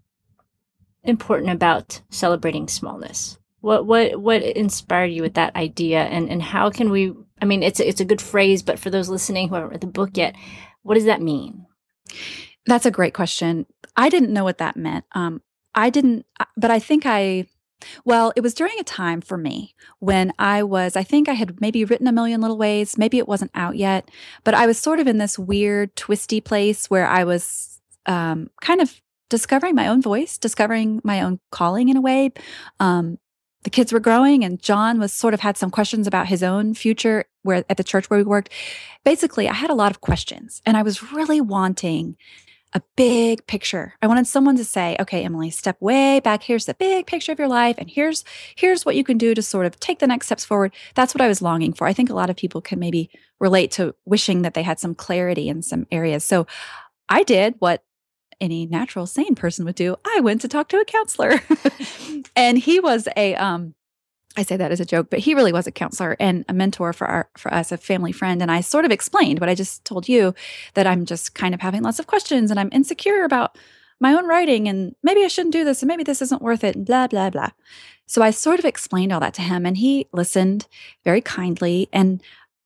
important 1.02 1.50
about 1.50 2.00
celebrating 2.08 2.68
smallness? 2.68 3.38
What 3.60 3.84
what 3.84 4.20
what 4.20 4.42
inspired 4.42 5.12
you 5.12 5.22
with 5.22 5.34
that 5.34 5.54
idea 5.56 6.04
and 6.04 6.30
and 6.30 6.42
how 6.42 6.70
can 6.70 6.90
we 6.90 7.12
I 7.42 7.44
mean 7.44 7.62
it's 7.62 7.80
it's 7.80 8.00
a 8.00 8.04
good 8.04 8.22
phrase 8.22 8.62
but 8.62 8.78
for 8.78 8.90
those 8.90 9.08
listening 9.08 9.48
who 9.48 9.56
haven't 9.56 9.70
read 9.70 9.80
the 9.80 9.88
book 9.88 10.16
yet, 10.16 10.36
what 10.82 10.94
does 10.94 11.04
that 11.04 11.20
mean? 11.20 11.66
That's 12.66 12.86
a 12.86 12.90
great 12.90 13.14
question. 13.14 13.66
I 13.96 14.08
didn't 14.08 14.32
know 14.32 14.44
what 14.44 14.58
that 14.58 14.76
meant. 14.76 15.04
Um 15.12 15.42
I 15.74 15.90
didn't 15.90 16.24
but 16.56 16.70
I 16.70 16.78
think 16.78 17.04
I 17.06 17.46
well, 18.04 18.32
it 18.36 18.40
was 18.40 18.54
during 18.54 18.78
a 18.80 18.84
time 18.84 19.20
for 19.20 19.36
me 19.36 19.74
when 19.98 20.32
I 20.38 20.62
was, 20.62 20.96
I 20.96 21.02
think 21.02 21.28
I 21.28 21.34
had 21.34 21.60
maybe 21.60 21.84
written 21.84 22.06
a 22.06 22.12
million 22.12 22.40
little 22.40 22.56
ways. 22.56 22.96
Maybe 22.96 23.18
it 23.18 23.28
wasn't 23.28 23.50
out 23.54 23.76
yet, 23.76 24.10
but 24.44 24.54
I 24.54 24.66
was 24.66 24.78
sort 24.78 24.98
of 24.98 25.06
in 25.06 25.18
this 25.18 25.38
weird, 25.38 25.94
twisty 25.94 26.40
place 26.40 26.88
where 26.88 27.06
I 27.06 27.24
was 27.24 27.75
um, 28.06 28.50
kind 28.60 28.80
of 28.80 29.00
discovering 29.28 29.74
my 29.74 29.88
own 29.88 30.00
voice, 30.00 30.38
discovering 30.38 31.00
my 31.04 31.20
own 31.20 31.40
calling 31.50 31.88
in 31.88 31.96
a 31.96 32.00
way. 32.00 32.32
Um, 32.80 33.18
the 33.64 33.70
kids 33.70 33.92
were 33.92 34.00
growing, 34.00 34.44
and 34.44 34.62
John 34.62 35.00
was 35.00 35.12
sort 35.12 35.34
of 35.34 35.40
had 35.40 35.56
some 35.56 35.70
questions 35.70 36.06
about 36.06 36.28
his 36.28 36.42
own 36.42 36.74
future 36.74 37.24
where 37.42 37.64
at 37.68 37.76
the 37.76 37.84
church 37.84 38.08
where 38.08 38.18
we 38.18 38.24
worked. 38.24 38.50
Basically, 39.04 39.48
I 39.48 39.54
had 39.54 39.70
a 39.70 39.74
lot 39.74 39.90
of 39.90 40.00
questions, 40.00 40.62
and 40.64 40.76
I 40.76 40.82
was 40.82 41.12
really 41.12 41.40
wanting 41.40 42.16
a 42.72 42.82
big 42.94 43.44
picture. 43.46 43.94
I 44.02 44.06
wanted 44.06 44.26
someone 44.28 44.56
to 44.56 44.64
say, 44.64 44.96
"Okay, 45.00 45.24
Emily, 45.24 45.50
step 45.50 45.80
way 45.80 46.20
back. 46.20 46.44
Here's 46.44 46.66
the 46.66 46.74
big 46.74 47.06
picture 47.06 47.32
of 47.32 47.38
your 47.40 47.48
life, 47.48 47.76
and 47.78 47.90
here's 47.90 48.24
here's 48.54 48.86
what 48.86 48.94
you 48.94 49.02
can 49.02 49.18
do 49.18 49.34
to 49.34 49.42
sort 49.42 49.66
of 49.66 49.80
take 49.80 49.98
the 49.98 50.06
next 50.06 50.26
steps 50.26 50.44
forward." 50.44 50.72
That's 50.94 51.12
what 51.12 51.22
I 51.22 51.28
was 51.28 51.42
longing 51.42 51.72
for. 51.72 51.88
I 51.88 51.92
think 51.92 52.10
a 52.10 52.14
lot 52.14 52.30
of 52.30 52.36
people 52.36 52.60
can 52.60 52.78
maybe 52.78 53.10
relate 53.40 53.72
to 53.72 53.96
wishing 54.04 54.42
that 54.42 54.54
they 54.54 54.62
had 54.62 54.78
some 54.78 54.94
clarity 54.94 55.48
in 55.48 55.62
some 55.62 55.86
areas. 55.90 56.22
So 56.22 56.46
I 57.08 57.22
did 57.22 57.54
what 57.58 57.82
any 58.40 58.66
natural 58.66 59.06
sane 59.06 59.34
person 59.34 59.64
would 59.64 59.74
do, 59.74 59.96
I 60.04 60.20
went 60.20 60.40
to 60.42 60.48
talk 60.48 60.68
to 60.68 60.80
a 60.80 60.84
counselor. 60.84 61.40
and 62.36 62.58
he 62.58 62.80
was 62.80 63.08
a 63.16 63.34
um 63.36 63.74
I 64.38 64.42
say 64.42 64.56
that 64.58 64.70
as 64.70 64.80
a 64.80 64.84
joke, 64.84 65.08
but 65.08 65.20
he 65.20 65.34
really 65.34 65.52
was 65.52 65.66
a 65.66 65.72
counselor 65.72 66.14
and 66.20 66.44
a 66.48 66.52
mentor 66.52 66.92
for 66.92 67.06
our 67.06 67.30
for 67.38 67.52
us, 67.52 67.72
a 67.72 67.78
family 67.78 68.12
friend. 68.12 68.42
And 68.42 68.50
I 68.50 68.60
sort 68.60 68.84
of 68.84 68.90
explained 68.90 69.40
what 69.40 69.48
I 69.48 69.54
just 69.54 69.84
told 69.84 70.08
you 70.08 70.34
that 70.74 70.86
I'm 70.86 71.06
just 71.06 71.34
kind 71.34 71.54
of 71.54 71.60
having 71.60 71.82
lots 71.82 71.98
of 71.98 72.06
questions 72.06 72.50
and 72.50 72.60
I'm 72.60 72.68
insecure 72.72 73.24
about 73.24 73.56
my 73.98 74.12
own 74.12 74.26
writing 74.26 74.68
and 74.68 74.94
maybe 75.02 75.24
I 75.24 75.28
shouldn't 75.28 75.54
do 75.54 75.64
this 75.64 75.80
and 75.80 75.88
maybe 75.88 76.02
this 76.02 76.20
isn't 76.20 76.42
worth 76.42 76.64
it 76.64 76.76
and 76.76 76.84
blah 76.84 77.06
blah 77.06 77.30
blah. 77.30 77.50
So 78.06 78.22
I 78.22 78.30
sort 78.30 78.58
of 78.58 78.66
explained 78.66 79.12
all 79.12 79.20
that 79.20 79.34
to 79.34 79.42
him 79.42 79.64
and 79.64 79.78
he 79.78 80.06
listened 80.12 80.66
very 81.02 81.22
kindly 81.22 81.88
and 81.92 82.22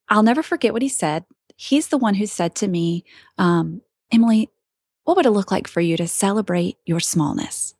I'll 0.08 0.24
never 0.24 0.42
forget 0.42 0.72
what 0.72 0.82
he 0.82 0.88
said. 0.88 1.24
He's 1.56 1.88
the 1.88 1.98
one 1.98 2.14
who 2.14 2.26
said 2.26 2.54
to 2.56 2.68
me, 2.68 3.04
um, 3.38 3.82
Emily, 4.10 4.50
what 5.04 5.16
would 5.16 5.26
it 5.26 5.30
look 5.30 5.50
like 5.50 5.66
for 5.66 5.80
you 5.80 5.96
to 5.96 6.08
celebrate 6.08 6.78
your 6.86 7.00
smallness? 7.00 7.74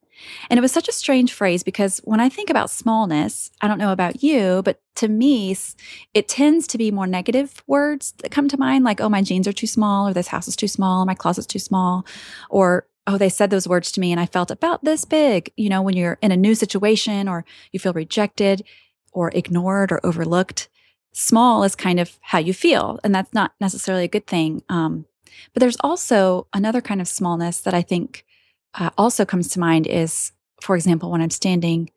And 0.49 0.59
it 0.59 0.61
was 0.61 0.73
such 0.73 0.89
a 0.89 0.93
strange 0.93 1.33
phrase 1.33 1.63
because 1.63 1.99
when 2.05 2.21
I 2.21 2.29
think 2.29 2.51
about 2.51 2.71
smallness, 2.71 3.51
I 3.61 3.69
don't 3.69 3.79
know 3.79 3.93
about 3.93 4.23
you, 4.23 4.63
but 4.65 4.81
to 4.97 5.09
me, 5.09 5.57
it 6.15 6.29
tends 6.29 6.67
to 6.69 6.79
be 6.79 6.91
more 6.91 7.07
negative 7.07 7.63
words 7.67 8.13
that 8.19 8.31
come 8.31 8.49
to 8.49 8.59
mind, 8.59 8.85
like, 8.85 9.01
oh, 9.01 9.09
my 9.09 9.23
jeans 9.23 9.49
are 9.49 9.53
too 9.53 9.67
small, 9.67 10.09
or 10.09 10.13
this 10.13 10.29
house 10.29 10.49
is 10.49 10.57
too 10.57 10.69
small, 10.69 11.07
my 11.07 11.15
closet's 11.15 11.47
too 11.47 11.59
small, 11.59 12.05
or 12.51 12.87
oh, 13.07 13.17
they 13.17 13.29
said 13.29 13.51
those 13.51 13.67
words 13.67 13.91
to 13.93 14.01
me 14.01 14.13
and 14.13 14.21
I 14.21 14.27
felt 14.27 14.51
about 14.51 14.85
this 14.85 15.05
big. 15.05 15.53
You 15.57 15.69
know, 15.69 15.83
when 15.83 15.97
you're 15.97 16.19
in 16.21 16.33
a 16.33 16.37
new 16.37 16.55
situation 16.55 17.29
or 17.29 17.45
you 17.73 17.81
feel 17.81 17.93
rejected 17.93 18.63
or 19.13 19.31
ignored 19.35 19.91
or 19.91 20.05
overlooked, 20.05 20.69
small 21.13 21.65
is 21.65 21.75
kind 21.75 21.99
of 21.99 22.19
how 22.21 22.39
you 22.39 22.53
feel, 22.53 23.01
and 23.03 23.15
that's 23.15 23.33
not 23.33 23.53
necessarily 23.61 24.05
a 24.05 24.09
good 24.09 24.27
thing. 24.27 24.63
Um, 24.69 25.07
but 25.53 25.61
there's 25.61 25.77
also 25.81 26.47
another 26.53 26.81
kind 26.81 27.01
of 27.01 27.09
smallness 27.09 27.61
that 27.61 27.75
I 27.75 27.83
think 27.83 28.25
uh, 28.75 28.91
also 28.97 29.25
comes 29.25 29.49
to 29.49 29.61
mind 29.61 29.87
is, 29.87 30.33
for 30.61 30.77
example, 30.77 31.11
when 31.11 31.21
I'm 31.21 31.31
standing 31.31 31.91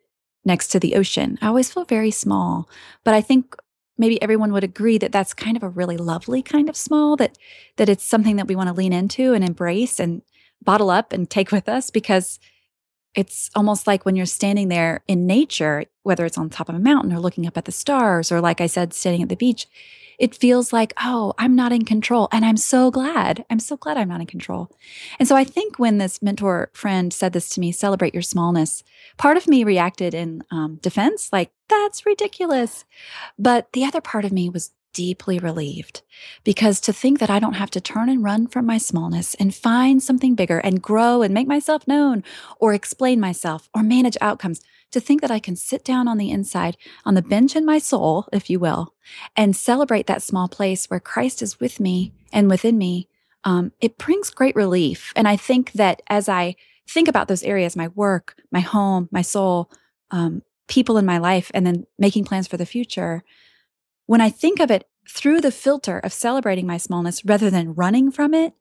next 0.45 0.69
to 0.69 0.79
the 0.79 0.95
ocean, 0.95 1.37
I 1.41 1.47
always 1.47 1.71
feel 1.71 1.85
very 1.85 2.11
small. 2.11 2.69
But 3.03 3.13
I 3.13 3.21
think 3.21 3.55
maybe 3.97 4.21
everyone 4.21 4.51
would 4.53 4.63
agree 4.63 4.97
that 4.97 5.11
that's 5.11 5.33
kind 5.33 5.55
of 5.55 5.63
a 5.63 5.69
really 5.69 5.97
lovely 5.97 6.41
kind 6.41 6.69
of 6.69 6.75
small 6.75 7.15
that 7.17 7.37
that 7.77 7.89
it's 7.89 8.03
something 8.03 8.37
that 8.37 8.47
we 8.47 8.55
want 8.55 8.67
to 8.67 8.73
lean 8.73 8.93
into 8.93 9.33
and 9.33 9.43
embrace 9.43 9.99
and 9.99 10.21
bottle 10.63 10.89
up 10.89 11.13
and 11.13 11.29
take 11.29 11.51
with 11.51 11.69
us 11.69 11.89
because 11.89 12.39
it's 13.15 13.51
almost 13.55 13.85
like 13.85 14.05
when 14.05 14.15
you're 14.15 14.25
standing 14.25 14.69
there 14.69 15.03
in 15.07 15.27
nature 15.27 15.85
whether 16.03 16.25
it's 16.25 16.37
on 16.37 16.49
top 16.49 16.69
of 16.69 16.75
a 16.75 16.79
mountain 16.79 17.13
or 17.13 17.19
looking 17.19 17.45
up 17.45 17.57
at 17.57 17.65
the 17.65 17.71
stars 17.71 18.31
or 18.31 18.41
like 18.41 18.61
i 18.61 18.67
said 18.67 18.93
standing 18.93 19.21
at 19.21 19.29
the 19.29 19.35
beach 19.35 19.67
it 20.19 20.35
feels 20.35 20.71
like, 20.73 20.93
oh, 21.01 21.33
I'm 21.37 21.55
not 21.55 21.71
in 21.71 21.85
control. 21.85 22.27
And 22.31 22.45
I'm 22.45 22.57
so 22.57 22.91
glad. 22.91 23.45
I'm 23.49 23.59
so 23.59 23.77
glad 23.77 23.97
I'm 23.97 24.09
not 24.09 24.21
in 24.21 24.27
control. 24.27 24.69
And 25.19 25.27
so 25.27 25.35
I 25.35 25.43
think 25.43 25.79
when 25.79 25.97
this 25.97 26.21
mentor 26.21 26.69
friend 26.73 27.13
said 27.13 27.33
this 27.33 27.49
to 27.49 27.59
me, 27.59 27.71
celebrate 27.71 28.13
your 28.13 28.21
smallness, 28.21 28.83
part 29.17 29.37
of 29.37 29.47
me 29.47 29.63
reacted 29.63 30.13
in 30.13 30.43
um, 30.51 30.79
defense, 30.81 31.29
like, 31.31 31.51
that's 31.69 32.05
ridiculous. 32.05 32.85
But 33.39 33.71
the 33.73 33.85
other 33.85 34.01
part 34.01 34.25
of 34.25 34.31
me 34.31 34.49
was 34.49 34.71
deeply 34.93 35.39
relieved 35.39 36.01
because 36.43 36.79
to 36.81 36.93
think 36.93 37.19
that 37.19 37.29
I 37.29 37.39
don't 37.39 37.53
have 37.53 37.71
to 37.71 37.81
turn 37.81 38.09
and 38.09 38.23
run 38.23 38.47
from 38.47 38.65
my 38.65 38.77
smallness 38.77 39.35
and 39.35 39.53
find 39.53 40.01
something 40.01 40.35
bigger 40.35 40.59
and 40.59 40.81
grow 40.81 41.21
and 41.21 41.33
make 41.33 41.47
myself 41.47 41.87
known 41.87 42.23
or 42.59 42.73
explain 42.73 43.19
myself 43.19 43.69
or 43.73 43.83
manage 43.83 44.17
outcomes 44.21 44.61
to 44.91 44.99
think 44.99 45.21
that 45.21 45.31
I 45.31 45.39
can 45.39 45.55
sit 45.55 45.83
down 45.83 46.07
on 46.07 46.17
the 46.17 46.31
inside, 46.31 46.77
on 47.03 47.15
the 47.15 47.21
bench 47.21 47.55
in 47.55 47.65
my 47.65 47.79
soul, 47.79 48.27
if 48.31 48.49
you 48.49 48.59
will, 48.59 48.93
and 49.35 49.55
celebrate 49.55 50.07
that 50.07 50.21
small 50.21 50.47
place 50.47 50.85
where 50.85 50.99
Christ 50.99 51.41
is 51.41 51.59
with 51.59 51.79
me 51.79 52.13
and 52.31 52.49
within 52.49 52.77
me, 52.77 53.09
um, 53.43 53.71
it 53.81 53.97
brings 53.97 54.29
great 54.29 54.55
relief. 54.55 55.11
And 55.15 55.27
I 55.27 55.35
think 55.35 55.73
that 55.73 56.01
as 56.07 56.29
I 56.29 56.55
think 56.87 57.07
about 57.07 57.27
those 57.27 57.43
areas, 57.43 57.75
my 57.75 57.89
work, 57.89 58.35
my 58.51 58.59
home, 58.59 59.09
my 59.11 59.21
soul, 59.21 59.69
um, 60.11 60.43
people 60.67 60.97
in 60.97 61.05
my 61.05 61.17
life, 61.17 61.51
and 61.53 61.65
then 61.65 61.85
making 61.97 62.23
plans 62.23 62.47
for 62.47 62.57
the 62.57 62.65
future, 62.65 63.23
when 64.05 64.21
I 64.21 64.29
think 64.29 64.59
of 64.59 64.71
it 64.71 64.87
through 65.09 65.41
the 65.41 65.51
filter 65.51 65.99
of 65.99 66.13
celebrating 66.13 66.67
my 66.67 66.77
smallness 66.77 67.25
rather 67.25 67.49
than 67.49 67.73
running 67.73 68.11
from 68.11 68.33
it, 68.33 68.53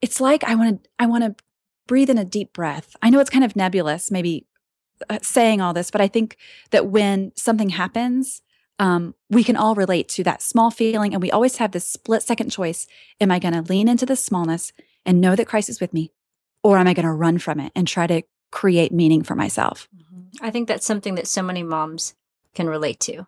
it's 0.00 0.20
like 0.20 0.44
I 0.44 0.54
want 0.54 0.82
to 0.82 0.90
I 0.98 1.06
want 1.06 1.24
to 1.24 1.44
breathe 1.86 2.10
in 2.10 2.18
a 2.18 2.24
deep 2.24 2.52
breath. 2.52 2.96
I 3.02 3.10
know 3.10 3.20
it's 3.20 3.30
kind 3.30 3.44
of 3.44 3.56
nebulous, 3.56 4.10
maybe 4.10 4.46
uh, 5.08 5.18
saying 5.22 5.60
all 5.60 5.72
this, 5.72 5.90
but 5.90 6.00
I 6.00 6.08
think 6.08 6.36
that 6.70 6.86
when 6.86 7.32
something 7.36 7.70
happens, 7.70 8.42
um, 8.78 9.14
we 9.30 9.44
can 9.44 9.56
all 9.56 9.74
relate 9.74 10.08
to 10.10 10.24
that 10.24 10.42
small 10.42 10.70
feeling. 10.70 11.12
And 11.12 11.22
we 11.22 11.30
always 11.30 11.56
have 11.56 11.72
this 11.72 11.86
split 11.86 12.22
second 12.22 12.50
choice. 12.50 12.86
Am 13.20 13.30
I 13.30 13.38
going 13.38 13.54
to 13.54 13.62
lean 13.62 13.88
into 13.88 14.06
the 14.06 14.16
smallness 14.16 14.72
and 15.04 15.20
know 15.20 15.36
that 15.36 15.46
Christ 15.46 15.68
is 15.68 15.80
with 15.80 15.94
me? 15.94 16.12
Or 16.62 16.78
am 16.78 16.88
I 16.88 16.94
going 16.94 17.06
to 17.06 17.12
run 17.12 17.38
from 17.38 17.60
it 17.60 17.72
and 17.74 17.86
try 17.86 18.06
to 18.06 18.22
create 18.50 18.92
meaning 18.92 19.22
for 19.22 19.34
myself? 19.34 19.88
Mm-hmm. 19.96 20.44
I 20.44 20.50
think 20.50 20.68
that's 20.68 20.86
something 20.86 21.14
that 21.14 21.26
so 21.26 21.42
many 21.42 21.62
moms 21.62 22.14
can 22.54 22.68
relate 22.68 23.00
to. 23.00 23.26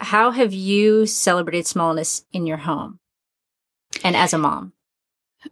How 0.00 0.30
have 0.30 0.52
you 0.52 1.06
celebrated 1.06 1.66
smallness 1.66 2.24
in 2.32 2.46
your 2.46 2.58
home 2.58 3.00
and 4.04 4.16
as 4.16 4.32
a 4.32 4.38
mom? 4.38 4.72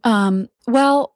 Um, 0.04 0.48
well, 0.66 1.14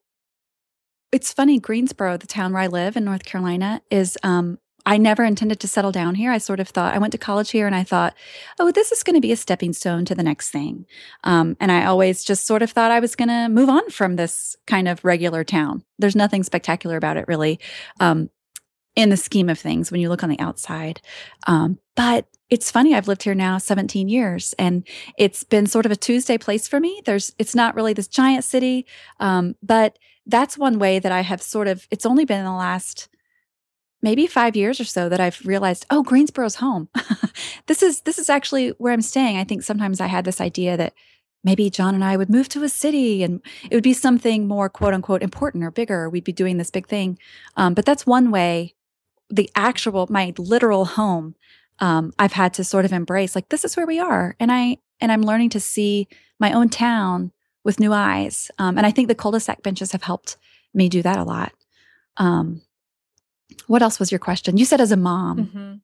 it's 1.13 1.33
funny, 1.33 1.59
Greensboro, 1.59 2.17
the 2.17 2.27
town 2.27 2.53
where 2.53 2.63
I 2.63 2.67
live 2.67 2.97
in 2.97 3.05
North 3.05 3.25
Carolina, 3.25 3.83
is 3.91 4.17
um, 4.23 4.59
I 4.87 4.97
never 4.97 5.25
intended 5.25 5.61
to 5.61 5.69
settle 5.69 5.93
down 5.93 6.15
here. 6.15 6.31
I 6.31 6.39
sort 6.39 6.61
of 6.61 6.69
thought 6.69 6.95
I 6.95 6.99
went 6.99 7.13
to 7.13 7.19
college 7.19 7.51
here 7.51 7.67
and 7.67 7.75
I 7.75 7.85
thought, 7.85 8.15
oh, 8.59 8.71
this 8.71 8.93
is 8.93 9.03
going 9.03 9.15
to 9.15 9.21
be 9.21 9.33
a 9.33 9.37
stepping 9.37 9.73
stone 9.73 10.05
to 10.07 10.15
the 10.15 10.23
next 10.23 10.51
thing. 10.51 10.87
Um, 11.25 11.57
and 11.61 11.71
I 11.71 11.85
always 11.85 12.25
just 12.25 12.47
sort 12.47 12.63
of 12.63 12.71
thought 12.71 12.91
I 12.91 13.01
was 13.01 13.17
going 13.17 13.29
to 13.29 13.49
move 13.49 13.69
on 13.69 13.91
from 13.91 14.17
this 14.17 14.57
kind 14.67 14.89
of 14.89 15.05
regular 15.05 15.45
town. 15.45 15.85
There's 15.99 16.17
nothing 16.17 16.43
spectacular 16.43 16.97
about 16.97 17.17
it, 17.17 17.27
really, 17.29 17.61
um, 17.99 18.31
in 18.97 19.11
the 19.11 19.17
scheme 19.17 19.49
of 19.49 19.59
things 19.59 19.91
when 19.91 20.01
you 20.01 20.09
look 20.09 20.23
on 20.23 20.31
the 20.31 20.41
outside. 20.41 21.01
Um, 21.47 21.79
but 22.01 22.27
it's 22.49 22.71
funny 22.71 22.95
i've 22.95 23.09
lived 23.09 23.23
here 23.23 23.35
now 23.35 23.59
17 23.59 24.09
years 24.09 24.55
and 24.59 24.87
it's 25.19 25.45
been 25.45 25.67
sort 25.67 25.87
of 25.87 25.93
a 25.93 25.97
tuesday 25.97 26.39
place 26.39 26.67
for 26.67 26.81
me 26.81 27.01
there's 27.05 27.35
it's 27.39 27.55
not 27.55 27.75
really 27.75 27.93
this 27.93 28.09
giant 28.09 28.45
city 28.45 28.87
um, 29.19 29.55
but 29.63 29.99
that's 30.31 30.59
one 30.59 30.79
way 30.79 30.99
that 30.99 31.13
I 31.13 31.21
have 31.23 31.43
sort 31.43 31.69
of, 31.69 31.87
it's 31.91 32.07
only 32.07 32.25
been 32.25 32.41
in 32.41 32.45
the 32.45 32.53
last 32.53 33.09
maybe 34.03 34.27
five 34.27 34.57
years 34.57 34.81
or 34.81 34.85
so 34.85 35.09
that 35.09 35.21
I've 35.21 35.45
realized, 35.45 35.87
oh, 35.91 36.03
Greensboro's 36.03 36.57
home. 36.57 36.89
this 37.67 37.83
is, 37.83 38.03
this 38.03 38.19
is 38.19 38.31
actually 38.31 38.71
where 38.71 38.93
I'm 38.93 39.03
staying. 39.03 39.37
I 39.37 39.45
think 39.45 39.63
sometimes 39.63 40.01
I 40.01 40.07
had 40.07 40.25
this 40.25 40.41
idea 40.41 40.77
that 40.77 40.95
maybe 41.45 41.71
John 41.71 41.95
and 41.95 42.05
I 42.05 42.17
would 42.17 42.31
move 42.31 42.49
to 42.51 42.65
a 42.65 42.69
city 42.69 43.23
and 43.23 43.41
it 43.71 43.75
would 43.75 43.85
be 43.85 43.93
something 43.93 44.47
more 44.47 44.69
quote 44.69 44.95
unquote 44.95 45.23
important 45.23 45.65
or 45.65 45.71
bigger. 45.71 46.09
We'd 46.09 46.25
be 46.25 46.33
doing 46.33 46.57
this 46.57 46.71
big 46.71 46.87
thing. 46.87 47.19
Um, 47.57 47.75
but 47.75 47.85
that's 47.85 48.07
one 48.07 48.31
way 48.31 48.75
the 49.29 49.51
actual, 49.55 50.07
my 50.11 50.33
literal 50.39 50.85
home, 50.85 51.35
um, 51.81 52.13
I've 52.19 52.33
had 52.33 52.55
to 52.55 52.65
sort 52.65 52.85
of 52.85 52.93
embrace 52.93 53.35
like, 53.35 53.49
this 53.49 53.65
is 53.65 53.77
where 53.77 53.87
we 53.87 53.99
are. 53.99 54.37
And 54.39 54.53
I, 54.53 54.79
and 55.01 55.11
I'm 55.11 55.23
learning 55.23 55.51
to 55.51 55.61
see 55.61 56.09
my 56.39 56.53
own 56.53 56.69
town 56.69 57.33
with 57.65 57.81
new 57.81 57.93
eyes. 57.93 58.51
Um, 58.59 58.79
and 58.79 58.87
I 58.87 58.91
think 58.91 59.09
the 59.09 59.15
cul-de-sac 59.15 59.63
benches 59.63 59.93
have 59.93 60.03
helped 60.03 60.37
me 60.73 60.89
do 60.89 61.03
that 61.03 61.19
a 61.19 61.25
lot. 61.25 61.53
Um, 62.17 62.63
what 63.67 63.83
else 63.83 63.99
was 63.99 64.13
your 64.13 64.19
question? 64.19 64.57
You 64.57 64.65
said 64.65 64.81
as 64.81 64.93
a 64.93 64.97
mom. 64.97 65.39
Mm-hmm. 65.39 65.75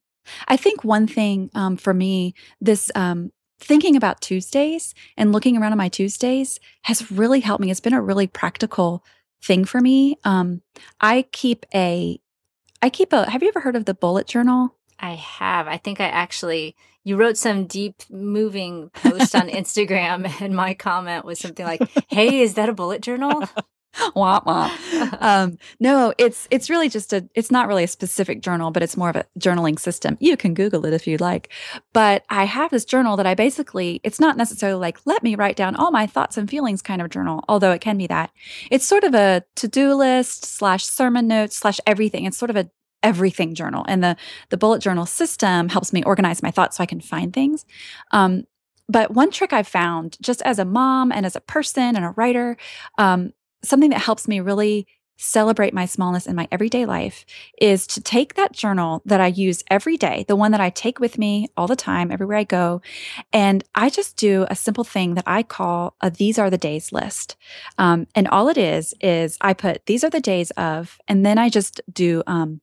I 0.47 0.57
think 0.57 0.83
one 0.83 1.07
thing 1.07 1.49
um, 1.55 1.77
for 1.77 1.93
me, 1.93 2.33
this 2.61 2.91
um, 2.95 3.31
thinking 3.59 3.95
about 3.95 4.21
Tuesdays 4.21 4.93
and 5.17 5.31
looking 5.31 5.57
around 5.57 5.71
on 5.71 5.77
my 5.77 5.89
Tuesdays 5.89 6.59
has 6.83 7.11
really 7.11 7.39
helped 7.39 7.61
me. 7.61 7.71
It's 7.71 7.79
been 7.79 7.93
a 7.93 8.01
really 8.01 8.27
practical 8.27 9.03
thing 9.41 9.65
for 9.65 9.81
me. 9.81 10.17
Um, 10.23 10.61
I 11.01 11.25
keep 11.31 11.65
a, 11.73 12.19
I 12.81 12.89
keep 12.89 13.13
a. 13.13 13.29
Have 13.29 13.41
you 13.41 13.49
ever 13.49 13.61
heard 13.61 13.75
of 13.75 13.85
the 13.85 13.93
bullet 13.93 14.27
journal? 14.27 14.75
I 14.99 15.13
have. 15.13 15.67
I 15.67 15.77
think 15.77 15.99
I 15.99 16.07
actually 16.07 16.75
you 17.03 17.15
wrote 17.15 17.37
some 17.37 17.67
deep 17.67 18.03
moving 18.09 18.89
post 18.89 19.33
on 19.33 19.47
Instagram 19.47 20.29
and 20.41 20.53
my 20.53 20.73
comment 20.73 21.23
was 21.23 21.39
something 21.39 21.65
like, 21.65 21.81
"Hey, 22.09 22.41
is 22.41 22.55
that 22.55 22.69
a 22.69 22.73
bullet 22.73 23.01
journal?" 23.01 23.47
wah 24.15 24.41
wah. 24.45 24.69
Um, 25.19 25.57
no, 25.79 26.13
it's 26.17 26.47
it's 26.51 26.69
really 26.69 26.89
just 26.89 27.13
a. 27.13 27.27
It's 27.35 27.49
not 27.49 27.67
really 27.67 27.83
a 27.83 27.87
specific 27.87 28.41
journal, 28.41 28.71
but 28.71 28.83
it's 28.83 28.97
more 28.97 29.09
of 29.09 29.15
a 29.15 29.25
journaling 29.39 29.79
system. 29.79 30.17
You 30.19 30.37
can 30.37 30.53
Google 30.53 30.85
it 30.85 30.93
if 30.93 31.07
you'd 31.07 31.21
like. 31.21 31.49
But 31.93 32.23
I 32.29 32.43
have 32.43 32.71
this 32.71 32.85
journal 32.85 33.17
that 33.17 33.25
I 33.25 33.35
basically. 33.35 34.01
It's 34.03 34.19
not 34.19 34.37
necessarily 34.37 34.79
like 34.79 34.99
let 35.05 35.23
me 35.23 35.35
write 35.35 35.55
down 35.55 35.75
all 35.75 35.91
my 35.91 36.07
thoughts 36.07 36.37
and 36.37 36.49
feelings 36.49 36.81
kind 36.81 37.01
of 37.01 37.09
journal, 37.09 37.43
although 37.47 37.71
it 37.71 37.81
can 37.81 37.97
be 37.97 38.07
that. 38.07 38.31
It's 38.69 38.85
sort 38.85 39.03
of 39.03 39.13
a 39.13 39.43
to 39.55 39.67
do 39.67 39.93
list 39.93 40.45
slash 40.45 40.85
sermon 40.85 41.27
notes 41.27 41.55
slash 41.55 41.79
everything. 41.87 42.25
It's 42.25 42.37
sort 42.37 42.51
of 42.51 42.57
a 42.57 42.69
everything 43.03 43.53
journal 43.53 43.85
and 43.87 44.03
the 44.03 44.15
the 44.49 44.57
bullet 44.57 44.81
journal 44.81 45.05
system 45.05 45.69
helps 45.69 45.93
me 45.93 46.03
organize 46.03 46.43
my 46.43 46.51
thoughts 46.51 46.77
so 46.77 46.83
i 46.83 46.87
can 46.87 47.01
find 47.01 47.33
things 47.33 47.65
um, 48.11 48.43
but 48.89 49.11
one 49.11 49.31
trick 49.31 49.53
i've 49.53 49.67
found 49.67 50.17
just 50.21 50.41
as 50.43 50.59
a 50.59 50.65
mom 50.65 51.11
and 51.11 51.25
as 51.25 51.35
a 51.35 51.41
person 51.41 51.95
and 51.95 52.05
a 52.05 52.13
writer 52.17 52.57
um, 52.97 53.31
something 53.63 53.89
that 53.89 53.99
helps 54.01 54.27
me 54.27 54.39
really 54.39 54.87
celebrate 55.17 55.73
my 55.73 55.85
smallness 55.85 56.27
in 56.27 56.35
my 56.35 56.47
everyday 56.51 56.85
life 56.85 57.25
is 57.59 57.87
to 57.87 58.01
take 58.01 58.35
that 58.35 58.53
journal 58.53 59.01
that 59.05 59.19
I 59.19 59.27
use 59.27 59.63
every 59.69 59.97
day, 59.97 60.25
the 60.27 60.35
one 60.35 60.51
that 60.51 60.61
I 60.61 60.69
take 60.69 60.99
with 60.99 61.17
me 61.17 61.47
all 61.57 61.67
the 61.67 61.75
time, 61.75 62.11
everywhere 62.11 62.37
I 62.37 62.43
go, 62.43 62.81
and 63.33 63.63
I 63.75 63.89
just 63.89 64.15
do 64.15 64.45
a 64.49 64.55
simple 64.55 64.83
thing 64.83 65.15
that 65.15 65.23
I 65.27 65.43
call 65.43 65.95
a 66.01 66.09
These 66.09 66.37
Are 66.37 66.49
the 66.49 66.57
Days 66.57 66.91
list. 66.91 67.35
Um, 67.77 68.07
and 68.15 68.27
all 68.27 68.47
it 68.47 68.57
is, 68.57 68.93
is 69.01 69.37
I 69.41 69.53
put 69.53 69.85
these 69.87 70.03
are 70.03 70.09
the 70.09 70.21
days 70.21 70.51
of, 70.51 70.99
and 71.07 71.25
then 71.25 71.37
I 71.37 71.49
just 71.49 71.81
do 71.91 72.23
um, 72.27 72.61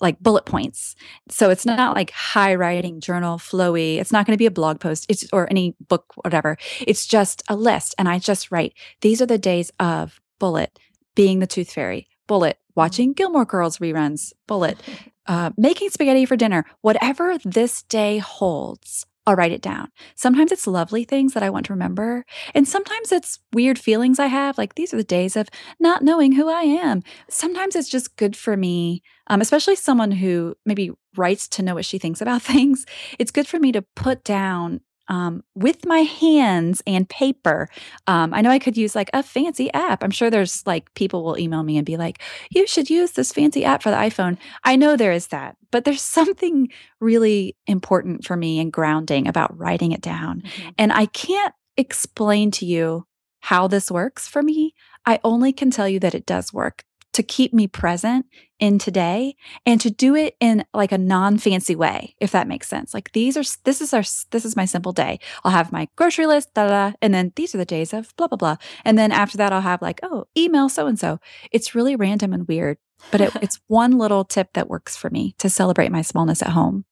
like 0.00 0.20
bullet 0.20 0.44
points. 0.44 0.94
So 1.28 1.50
it's 1.50 1.66
not 1.66 1.94
like 1.94 2.10
high 2.10 2.54
writing 2.54 3.00
journal 3.00 3.38
flowy. 3.38 3.98
It's 3.98 4.12
not 4.12 4.26
going 4.26 4.34
to 4.34 4.38
be 4.38 4.46
a 4.46 4.50
blog 4.50 4.80
post. 4.80 5.06
It's 5.08 5.26
or 5.32 5.48
any 5.50 5.74
book, 5.88 6.12
whatever. 6.16 6.56
It's 6.80 7.06
just 7.06 7.42
a 7.48 7.56
list. 7.56 7.94
And 7.98 8.08
I 8.08 8.18
just 8.18 8.50
write, 8.50 8.74
these 9.00 9.22
are 9.22 9.26
the 9.26 9.38
days 9.38 9.70
of 9.80 10.20
bullet, 10.38 10.78
being 11.14 11.38
the 11.38 11.46
tooth 11.46 11.72
fairy, 11.72 12.08
bullet, 12.26 12.58
watching 12.74 13.12
Gilmore 13.12 13.44
Girls 13.44 13.78
reruns, 13.78 14.32
bullet, 14.46 14.78
uh, 15.26 15.50
making 15.56 15.90
spaghetti 15.90 16.26
for 16.26 16.36
dinner, 16.36 16.64
whatever 16.82 17.38
this 17.44 17.82
day 17.84 18.18
holds. 18.18 19.06
I'll 19.26 19.36
write 19.36 19.52
it 19.52 19.62
down. 19.62 19.90
Sometimes 20.16 20.52
it's 20.52 20.66
lovely 20.66 21.04
things 21.04 21.32
that 21.32 21.42
I 21.42 21.50
want 21.50 21.66
to 21.66 21.72
remember. 21.72 22.26
And 22.54 22.68
sometimes 22.68 23.10
it's 23.10 23.38
weird 23.52 23.78
feelings 23.78 24.18
I 24.18 24.26
have. 24.26 24.58
Like 24.58 24.74
these 24.74 24.92
are 24.92 24.98
the 24.98 25.04
days 25.04 25.36
of 25.36 25.48
not 25.80 26.02
knowing 26.02 26.32
who 26.32 26.48
I 26.48 26.62
am. 26.62 27.02
Sometimes 27.30 27.74
it's 27.74 27.88
just 27.88 28.16
good 28.16 28.36
for 28.36 28.56
me, 28.56 29.02
um, 29.28 29.40
especially 29.40 29.76
someone 29.76 30.10
who 30.10 30.54
maybe 30.66 30.90
writes 31.16 31.48
to 31.48 31.62
know 31.62 31.74
what 31.74 31.86
she 31.86 31.98
thinks 31.98 32.20
about 32.20 32.42
things. 32.54 32.84
It's 33.18 33.30
good 33.30 33.46
for 33.46 33.58
me 33.58 33.72
to 33.72 33.82
put 33.96 34.24
down 34.24 34.80
um, 35.08 35.42
with 35.54 35.86
my 35.86 36.00
hands 36.00 36.82
and 36.86 37.08
paper. 37.08 37.68
Um, 38.06 38.32
I 38.32 38.40
know 38.40 38.50
I 38.50 38.58
could 38.58 38.76
use 38.76 38.94
like 38.94 39.10
a 39.12 39.22
fancy 39.22 39.72
app. 39.72 40.02
I'm 40.02 40.10
sure 40.10 40.30
there's 40.30 40.66
like 40.66 40.92
people 40.94 41.24
will 41.24 41.38
email 41.38 41.62
me 41.62 41.76
and 41.76 41.86
be 41.86 41.96
like, 41.96 42.20
you 42.50 42.66
should 42.66 42.90
use 42.90 43.12
this 43.12 43.32
fancy 43.32 43.64
app 43.64 43.82
for 43.82 43.90
the 43.90 43.96
iPhone. 43.96 44.38
I 44.64 44.76
know 44.76 44.96
there 44.96 45.12
is 45.12 45.28
that, 45.28 45.56
but 45.70 45.84
there's 45.84 46.02
something 46.14 46.68
really 47.00 47.56
important 47.66 48.24
for 48.24 48.36
me 48.36 48.60
and 48.60 48.72
grounding 48.72 49.28
about 49.28 49.56
writing 49.56 49.92
it 49.92 50.00
down. 50.00 50.42
Mm-hmm. 50.42 50.68
And 50.78 50.92
I 50.92 51.06
can't 51.06 51.54
explain 51.76 52.50
to 52.52 52.66
you 52.66 53.06
how 53.40 53.68
this 53.68 53.90
works 53.90 54.26
for 54.26 54.42
me. 54.42 54.74
I 55.06 55.20
only 55.22 55.52
can 55.52 55.70
tell 55.70 55.88
you 55.88 56.00
that 56.00 56.14
it 56.14 56.24
does 56.24 56.52
work 56.52 56.84
to 57.14 57.22
keep 57.22 57.52
me 57.52 57.66
present 57.66 58.26
in 58.60 58.78
today 58.78 59.34
and 59.66 59.80
to 59.80 59.90
do 59.90 60.14
it 60.14 60.36
in 60.40 60.64
like 60.72 60.92
a 60.92 60.98
non-fancy 60.98 61.74
way 61.74 62.14
if 62.20 62.30
that 62.32 62.48
makes 62.48 62.68
sense. 62.68 62.94
Like 62.94 63.12
these 63.12 63.36
are 63.36 63.44
this 63.64 63.80
is 63.80 63.92
our 63.92 64.02
this 64.30 64.44
is 64.44 64.56
my 64.56 64.64
simple 64.64 64.92
day. 64.92 65.18
I'll 65.42 65.52
have 65.52 65.72
my 65.72 65.88
grocery 65.96 66.26
list 66.26 66.54
da, 66.54 66.68
da, 66.68 66.92
and 67.02 67.12
then 67.12 67.32
these 67.36 67.54
are 67.54 67.58
the 67.58 67.64
days 67.64 67.92
of 67.92 68.14
blah 68.16 68.28
blah 68.28 68.36
blah. 68.36 68.56
And 68.84 68.98
then 68.98 69.12
after 69.12 69.36
that 69.38 69.52
i'll 69.52 69.60
have 69.60 69.82
like 69.82 70.00
oh 70.02 70.26
email 70.36 70.68
so 70.68 70.86
and 70.86 70.98
so 70.98 71.18
it's 71.50 71.74
really 71.74 71.96
random 71.96 72.32
and 72.32 72.46
weird 72.46 72.78
but 73.10 73.20
it, 73.20 73.32
it's 73.42 73.60
one 73.66 73.98
little 73.98 74.24
tip 74.24 74.52
that 74.54 74.68
works 74.68 74.96
for 74.96 75.10
me 75.10 75.34
to 75.38 75.48
celebrate 75.48 75.92
my 75.92 76.02
smallness 76.02 76.42
at 76.42 76.50
home. 76.50 76.84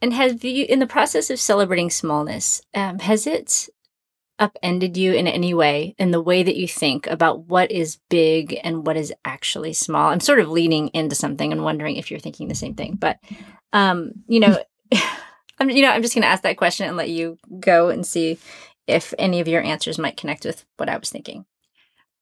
And 0.00 0.12
have 0.12 0.44
you 0.44 0.66
in 0.68 0.80
the 0.80 0.86
process 0.86 1.30
of 1.30 1.40
celebrating 1.40 1.88
smallness 1.88 2.60
um, 2.74 2.98
has 2.98 3.26
it 3.26 3.68
upended 4.38 4.96
you 4.96 5.12
in 5.12 5.26
any 5.26 5.54
way 5.54 5.94
in 5.98 6.10
the 6.10 6.20
way 6.20 6.42
that 6.42 6.56
you 6.56 6.66
think 6.66 7.06
about 7.06 7.44
what 7.46 7.70
is 7.70 7.98
big 8.10 8.58
and 8.64 8.86
what 8.86 8.96
is 8.96 9.12
actually 9.24 9.72
small? 9.72 10.10
I'm 10.10 10.20
sort 10.20 10.40
of 10.40 10.48
leaning 10.48 10.88
into 10.88 11.14
something 11.14 11.52
and 11.52 11.64
wondering 11.64 11.96
if 11.96 12.10
you're 12.10 12.20
thinking 12.20 12.48
the 12.48 12.54
same 12.54 12.74
thing. 12.74 12.96
But 12.96 13.18
um, 13.72 14.12
you 14.26 14.40
know, 14.40 14.58
I'm 15.58 15.70
you 15.70 15.82
know, 15.82 15.90
I'm 15.90 16.02
just 16.02 16.14
going 16.14 16.22
to 16.22 16.28
ask 16.28 16.42
that 16.42 16.56
question 16.56 16.86
and 16.86 16.96
let 16.96 17.10
you 17.10 17.38
go 17.60 17.88
and 17.88 18.06
see 18.06 18.38
if 18.86 19.14
any 19.18 19.40
of 19.40 19.48
your 19.48 19.62
answers 19.62 19.98
might 19.98 20.16
connect 20.16 20.44
with 20.44 20.64
what 20.76 20.88
I 20.88 20.96
was 20.96 21.10
thinking. 21.10 21.46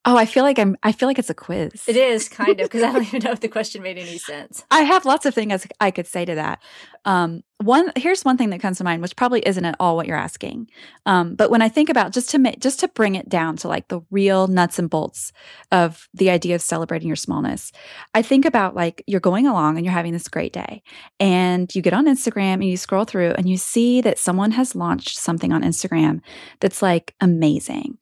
Oh, 0.04 0.16
I 0.16 0.26
feel 0.26 0.42
like 0.42 0.58
I'm 0.58 0.76
I 0.82 0.90
feel 0.90 1.08
like 1.08 1.20
it's 1.20 1.30
a 1.30 1.34
quiz. 1.34 1.84
It 1.86 1.96
is 1.96 2.28
kind 2.28 2.60
of 2.60 2.68
because 2.68 2.82
I 2.82 2.92
don't 2.92 3.04
even 3.04 3.22
know 3.22 3.30
if 3.30 3.40
the 3.40 3.48
question 3.48 3.82
made 3.82 3.98
any 3.98 4.18
sense. 4.18 4.64
I 4.70 4.80
have 4.80 5.04
lots 5.04 5.26
of 5.26 5.34
things 5.34 5.66
I 5.80 5.90
could 5.92 6.08
say 6.08 6.24
to 6.24 6.34
that. 6.34 6.60
Um, 7.04 7.42
one 7.58 7.92
here's 7.94 8.24
one 8.24 8.36
thing 8.36 8.50
that 8.50 8.60
comes 8.60 8.78
to 8.78 8.84
mind, 8.84 9.00
which 9.00 9.14
probably 9.14 9.40
isn't 9.46 9.64
at 9.64 9.76
all 9.78 9.94
what 9.94 10.08
you're 10.08 10.16
asking. 10.16 10.68
Um, 11.06 11.36
but 11.36 11.50
when 11.50 11.62
I 11.62 11.68
think 11.68 11.88
about 11.88 12.12
just 12.12 12.30
to 12.30 12.38
make 12.40 12.58
just 12.58 12.80
to 12.80 12.88
bring 12.88 13.14
it 13.14 13.28
down 13.28 13.56
to 13.58 13.68
like 13.68 13.88
the 13.88 14.00
real 14.10 14.48
nuts 14.48 14.80
and 14.80 14.90
bolts 14.90 15.32
of 15.70 16.08
the 16.12 16.30
idea 16.30 16.56
of 16.56 16.62
celebrating 16.62 17.06
your 17.06 17.16
smallness, 17.16 17.70
I 18.12 18.22
think 18.22 18.44
about 18.44 18.74
like 18.74 19.04
you're 19.06 19.20
going 19.20 19.46
along 19.46 19.76
and 19.76 19.86
you're 19.86 19.94
having 19.94 20.12
this 20.12 20.26
great 20.26 20.52
day, 20.52 20.82
and 21.20 21.72
you 21.76 21.80
get 21.80 21.94
on 21.94 22.06
Instagram 22.06 22.54
and 22.54 22.64
you 22.64 22.76
scroll 22.76 23.04
through 23.04 23.34
and 23.38 23.48
you 23.48 23.56
see 23.56 24.00
that 24.00 24.18
someone 24.18 24.50
has 24.50 24.74
launched 24.74 25.16
something 25.16 25.52
on 25.52 25.62
Instagram 25.62 26.22
that's 26.58 26.82
like 26.82 27.14
amazing 27.20 27.98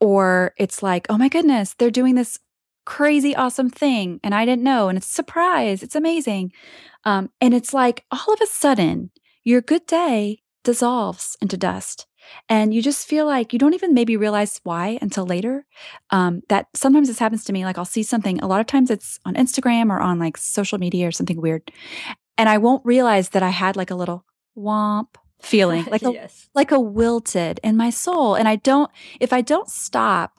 or 0.00 0.54
it's 0.56 0.82
like, 0.82 1.06
oh 1.08 1.18
my 1.18 1.28
goodness, 1.28 1.74
they're 1.74 1.90
doing 1.90 2.14
this 2.14 2.38
crazy 2.86 3.36
awesome 3.36 3.68
thing 3.68 4.18
and 4.24 4.34
I 4.34 4.44
didn't 4.44 4.64
know. 4.64 4.88
And 4.88 4.96
it's 4.96 5.10
a 5.10 5.14
surprise. 5.14 5.82
It's 5.82 5.94
amazing. 5.94 6.52
Um, 7.04 7.30
and 7.40 7.52
it's 7.52 7.74
like 7.74 8.04
all 8.10 8.32
of 8.32 8.40
a 8.42 8.46
sudden, 8.46 9.10
your 9.44 9.60
good 9.60 9.86
day 9.86 10.42
dissolves 10.64 11.36
into 11.40 11.56
dust. 11.56 12.06
And 12.48 12.74
you 12.74 12.82
just 12.82 13.08
feel 13.08 13.26
like 13.26 13.52
you 13.52 13.58
don't 13.58 13.74
even 13.74 13.94
maybe 13.94 14.16
realize 14.16 14.60
why 14.62 14.98
until 15.00 15.24
later. 15.24 15.64
Um, 16.10 16.42
that 16.48 16.66
sometimes 16.74 17.08
this 17.08 17.18
happens 17.18 17.44
to 17.44 17.52
me. 17.52 17.64
Like 17.64 17.78
I'll 17.78 17.84
see 17.84 18.02
something, 18.02 18.40
a 18.40 18.46
lot 18.46 18.60
of 18.60 18.66
times 18.66 18.90
it's 18.90 19.18
on 19.24 19.34
Instagram 19.34 19.90
or 19.90 20.00
on 20.00 20.18
like 20.18 20.36
social 20.36 20.78
media 20.78 21.08
or 21.08 21.12
something 21.12 21.40
weird. 21.40 21.70
And 22.36 22.48
I 22.48 22.58
won't 22.58 22.84
realize 22.84 23.30
that 23.30 23.42
I 23.42 23.50
had 23.50 23.76
like 23.76 23.90
a 23.90 23.94
little 23.94 24.24
womp 24.56 25.16
feeling 25.40 25.84
like 25.90 26.02
a, 26.02 26.12
yes. 26.12 26.48
like 26.54 26.70
a 26.70 26.80
wilted 26.80 27.60
in 27.62 27.76
my 27.76 27.90
soul 27.90 28.34
and 28.34 28.48
i 28.48 28.56
don't 28.56 28.90
if 29.20 29.32
i 29.32 29.40
don't 29.40 29.68
stop 29.68 30.32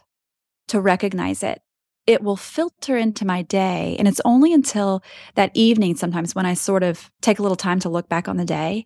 to 0.67 0.79
recognize 0.79 1.41
it 1.43 1.61
it 2.09 2.23
will 2.23 2.35
filter 2.35 2.97
into 2.97 3.23
my 3.23 3.43
day 3.43 3.95
and 3.99 4.07
it's 4.07 4.19
only 4.25 4.51
until 4.51 5.03
that 5.35 5.51
evening 5.53 5.95
sometimes 5.95 6.33
when 6.33 6.45
i 6.45 6.53
sort 6.53 6.81
of 6.83 7.11
take 7.21 7.39
a 7.39 7.41
little 7.41 7.55
time 7.55 7.79
to 7.79 7.87
look 7.87 8.09
back 8.09 8.27
on 8.27 8.37
the 8.37 8.45
day 8.45 8.85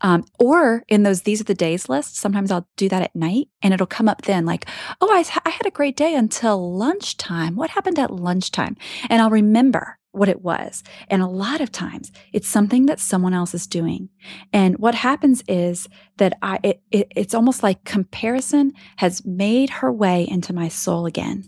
um, 0.00 0.24
or 0.40 0.82
in 0.88 1.04
those 1.04 1.22
these 1.22 1.40
are 1.40 1.44
the 1.44 1.54
days 1.54 1.88
list 1.88 2.16
sometimes 2.16 2.50
i'll 2.50 2.68
do 2.76 2.88
that 2.88 3.02
at 3.02 3.14
night 3.14 3.46
and 3.62 3.72
it'll 3.72 3.86
come 3.86 4.08
up 4.08 4.22
then 4.22 4.44
like 4.44 4.66
oh 5.00 5.08
I, 5.10 5.24
I 5.46 5.50
had 5.50 5.66
a 5.66 5.70
great 5.70 5.96
day 5.96 6.14
until 6.14 6.76
lunchtime 6.76 7.54
what 7.54 7.70
happened 7.70 7.98
at 7.98 8.10
lunchtime 8.10 8.76
and 9.08 9.22
i'll 9.22 9.30
remember 9.30 9.98
what 10.14 10.28
it 10.28 10.42
was. 10.42 10.82
And 11.08 11.22
a 11.22 11.26
lot 11.26 11.60
of 11.60 11.72
times 11.72 12.12
it's 12.32 12.48
something 12.48 12.86
that 12.86 13.00
someone 13.00 13.34
else 13.34 13.54
is 13.54 13.66
doing. 13.66 14.08
And 14.52 14.78
what 14.78 14.94
happens 14.94 15.42
is 15.48 15.88
that 16.18 16.38
I, 16.42 16.58
it, 16.62 16.82
it, 16.90 17.12
it's 17.16 17.34
almost 17.34 17.62
like 17.62 17.84
comparison 17.84 18.72
has 18.96 19.24
made 19.24 19.70
her 19.70 19.92
way 19.92 20.26
into 20.28 20.52
my 20.52 20.68
soul 20.68 21.06
again. 21.06 21.44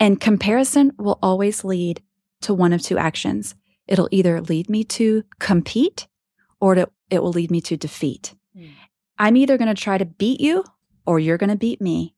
And 0.00 0.20
comparison 0.20 0.92
will 0.98 1.18
always 1.22 1.64
lead 1.64 2.02
to 2.42 2.54
one 2.54 2.72
of 2.72 2.82
two 2.82 2.98
actions. 2.98 3.54
It'll 3.86 4.08
either 4.10 4.40
lead 4.40 4.68
me 4.68 4.84
to 4.84 5.24
compete 5.38 6.06
or 6.60 6.74
to, 6.74 6.88
it 7.10 7.22
will 7.22 7.32
lead 7.32 7.50
me 7.50 7.60
to 7.62 7.76
defeat. 7.76 8.34
Mm. 8.56 8.70
I'm 9.18 9.36
either 9.36 9.58
going 9.58 9.74
to 9.74 9.80
try 9.80 9.98
to 9.98 10.04
beat 10.04 10.40
you 10.40 10.64
or 11.06 11.18
you're 11.18 11.38
going 11.38 11.50
to 11.50 11.56
beat 11.56 11.80
me. 11.80 12.14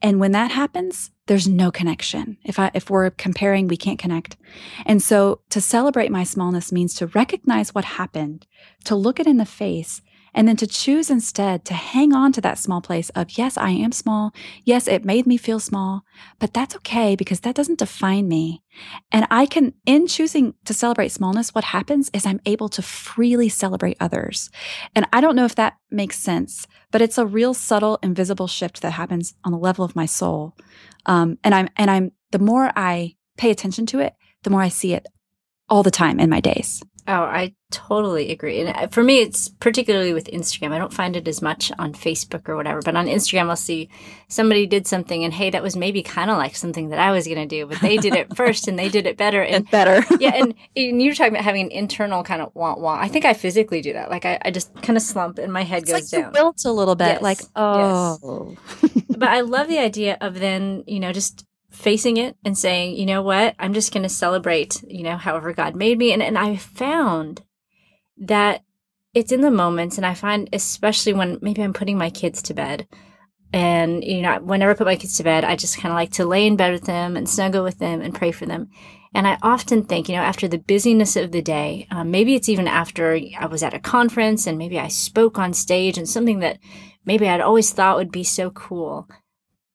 And 0.00 0.20
when 0.20 0.32
that 0.32 0.50
happens, 0.50 1.10
there's 1.26 1.48
no 1.48 1.70
connection. 1.70 2.36
If 2.44 2.58
I 2.58 2.70
if 2.74 2.90
we're 2.90 3.10
comparing, 3.10 3.68
we 3.68 3.76
can't 3.76 3.98
connect. 3.98 4.36
And 4.84 5.02
so 5.02 5.40
to 5.50 5.60
celebrate 5.60 6.10
my 6.10 6.24
smallness 6.24 6.72
means 6.72 6.94
to 6.94 7.06
recognize 7.08 7.74
what 7.74 7.84
happened, 7.84 8.46
to 8.84 8.94
look 8.94 9.18
it 9.20 9.26
in 9.26 9.38
the 9.38 9.46
face 9.46 10.02
and 10.34 10.48
then 10.48 10.56
to 10.56 10.66
choose 10.66 11.10
instead 11.10 11.64
to 11.66 11.74
hang 11.74 12.12
on 12.12 12.32
to 12.32 12.40
that 12.40 12.58
small 12.58 12.80
place 12.80 13.10
of, 13.10 13.38
yes, 13.38 13.56
I 13.56 13.70
am 13.70 13.92
small. 13.92 14.32
Yes, 14.64 14.88
it 14.88 15.04
made 15.04 15.26
me 15.26 15.36
feel 15.36 15.60
small, 15.60 16.04
but 16.38 16.52
that's 16.52 16.74
okay 16.76 17.14
because 17.14 17.40
that 17.40 17.54
doesn't 17.54 17.78
define 17.78 18.28
me. 18.28 18.62
And 19.12 19.26
I 19.30 19.46
can, 19.46 19.74
in 19.86 20.06
choosing 20.06 20.54
to 20.64 20.74
celebrate 20.74 21.12
smallness, 21.12 21.54
what 21.54 21.64
happens 21.64 22.10
is 22.12 22.26
I'm 22.26 22.40
able 22.46 22.68
to 22.70 22.82
freely 22.82 23.48
celebrate 23.48 23.96
others. 24.00 24.50
And 24.94 25.06
I 25.12 25.20
don't 25.20 25.36
know 25.36 25.44
if 25.44 25.54
that 25.54 25.74
makes 25.90 26.18
sense, 26.18 26.66
but 26.90 27.00
it's 27.00 27.18
a 27.18 27.26
real 27.26 27.54
subtle, 27.54 27.98
invisible 28.02 28.48
shift 28.48 28.82
that 28.82 28.92
happens 28.92 29.34
on 29.44 29.52
the 29.52 29.58
level 29.58 29.84
of 29.84 29.94
my 29.94 30.06
soul. 30.06 30.56
Um, 31.06 31.38
and 31.44 31.54
I'm, 31.54 31.68
and 31.76 31.90
I'm, 31.90 32.12
the 32.32 32.38
more 32.38 32.72
I 32.74 33.14
pay 33.36 33.50
attention 33.50 33.86
to 33.86 34.00
it, 34.00 34.14
the 34.42 34.50
more 34.50 34.62
I 34.62 34.68
see 34.68 34.94
it 34.94 35.06
all 35.68 35.82
the 35.82 35.90
time 35.90 36.18
in 36.18 36.28
my 36.28 36.40
days. 36.40 36.82
Oh, 37.06 37.12
I 37.12 37.54
totally 37.70 38.30
agree. 38.30 38.60
And 38.60 38.74
uh, 38.74 38.86
for 38.86 39.02
me, 39.02 39.20
it's 39.20 39.48
particularly 39.48 40.14
with 40.14 40.26
Instagram. 40.28 40.72
I 40.72 40.78
don't 40.78 40.92
find 40.92 41.16
it 41.16 41.28
as 41.28 41.42
much 41.42 41.70
on 41.78 41.92
Facebook 41.92 42.48
or 42.48 42.56
whatever, 42.56 42.80
but 42.80 42.96
on 42.96 43.06
Instagram, 43.06 43.50
I'll 43.50 43.56
see 43.56 43.90
somebody 44.28 44.66
did 44.66 44.86
something 44.86 45.22
and 45.22 45.32
hey, 45.32 45.50
that 45.50 45.62
was 45.62 45.76
maybe 45.76 46.02
kind 46.02 46.30
of 46.30 46.38
like 46.38 46.56
something 46.56 46.88
that 46.88 46.98
I 46.98 47.10
was 47.10 47.26
going 47.26 47.46
to 47.46 47.46
do, 47.46 47.66
but 47.66 47.80
they 47.80 47.98
did 47.98 48.14
it 48.14 48.34
first 48.36 48.68
and 48.68 48.78
they 48.78 48.88
did 48.88 49.06
it 49.06 49.18
better. 49.18 49.42
And, 49.42 49.56
and 49.56 49.70
better. 49.70 50.02
yeah. 50.18 50.34
And, 50.34 50.54
and, 50.74 51.02
you're 51.02 51.14
talking 51.14 51.34
about 51.34 51.44
having 51.44 51.66
an 51.66 51.72
internal 51.72 52.22
kind 52.24 52.40
of 52.40 52.54
want 52.54 52.80
want. 52.80 53.02
I 53.02 53.08
think 53.08 53.26
I 53.26 53.34
physically 53.34 53.82
do 53.82 53.92
that. 53.92 54.10
Like 54.10 54.24
I, 54.24 54.38
I 54.42 54.50
just 54.50 54.74
kind 54.80 54.96
of 54.96 55.02
slump 55.02 55.38
and 55.38 55.52
my 55.52 55.62
head 55.62 55.82
it's 55.82 55.92
goes 55.92 56.12
like 56.12 56.22
down. 56.22 56.32
wilt 56.32 56.64
a 56.64 56.72
little 56.72 56.94
bit. 56.94 57.20
Yes. 57.20 57.22
Like, 57.22 57.40
oh. 57.54 58.56
Yes. 58.82 59.02
but 59.10 59.28
I 59.28 59.42
love 59.42 59.68
the 59.68 59.78
idea 59.78 60.16
of 60.22 60.38
then, 60.38 60.84
you 60.86 61.00
know, 61.00 61.12
just 61.12 61.44
facing 61.74 62.16
it 62.16 62.36
and 62.44 62.56
saying, 62.56 62.96
you 62.96 63.06
know 63.06 63.22
what, 63.22 63.54
I'm 63.58 63.74
just 63.74 63.92
going 63.92 64.04
to 64.04 64.08
celebrate, 64.08 64.82
you 64.86 65.02
know, 65.02 65.16
however 65.16 65.52
God 65.52 65.74
made 65.74 65.98
me. 65.98 66.12
And, 66.12 66.22
and 66.22 66.38
I 66.38 66.56
found 66.56 67.42
that 68.18 68.62
it's 69.12 69.32
in 69.32 69.42
the 69.42 69.50
moments, 69.50 69.96
and 69.96 70.06
I 70.06 70.14
find 70.14 70.48
especially 70.52 71.12
when 71.12 71.38
maybe 71.40 71.62
I'm 71.62 71.72
putting 71.72 71.98
my 71.98 72.10
kids 72.10 72.42
to 72.42 72.54
bed. 72.54 72.88
And, 73.52 74.02
you 74.02 74.22
know, 74.22 74.40
whenever 74.40 74.72
I 74.72 74.74
put 74.74 74.86
my 74.86 74.96
kids 74.96 75.16
to 75.18 75.22
bed, 75.22 75.44
I 75.44 75.54
just 75.54 75.78
kind 75.78 75.92
of 75.92 75.96
like 75.96 76.10
to 76.12 76.24
lay 76.24 76.46
in 76.46 76.56
bed 76.56 76.72
with 76.72 76.84
them 76.84 77.16
and 77.16 77.28
snuggle 77.28 77.62
with 77.62 77.78
them 77.78 78.00
and 78.00 78.14
pray 78.14 78.32
for 78.32 78.46
them. 78.46 78.68
And 79.14 79.28
I 79.28 79.38
often 79.42 79.84
think, 79.84 80.08
you 80.08 80.16
know, 80.16 80.22
after 80.22 80.48
the 80.48 80.58
busyness 80.58 81.14
of 81.14 81.30
the 81.30 81.40
day, 81.40 81.86
um, 81.92 82.10
maybe 82.10 82.34
it's 82.34 82.48
even 82.48 82.66
after 82.66 83.16
I 83.38 83.46
was 83.46 83.62
at 83.62 83.72
a 83.72 83.78
conference 83.78 84.48
and 84.48 84.58
maybe 84.58 84.80
I 84.80 84.88
spoke 84.88 85.38
on 85.38 85.52
stage 85.52 85.96
and 85.96 86.08
something 86.08 86.40
that 86.40 86.58
maybe 87.04 87.28
I'd 87.28 87.40
always 87.40 87.70
thought 87.72 87.96
would 87.96 88.10
be 88.10 88.24
so 88.24 88.50
cool 88.50 89.08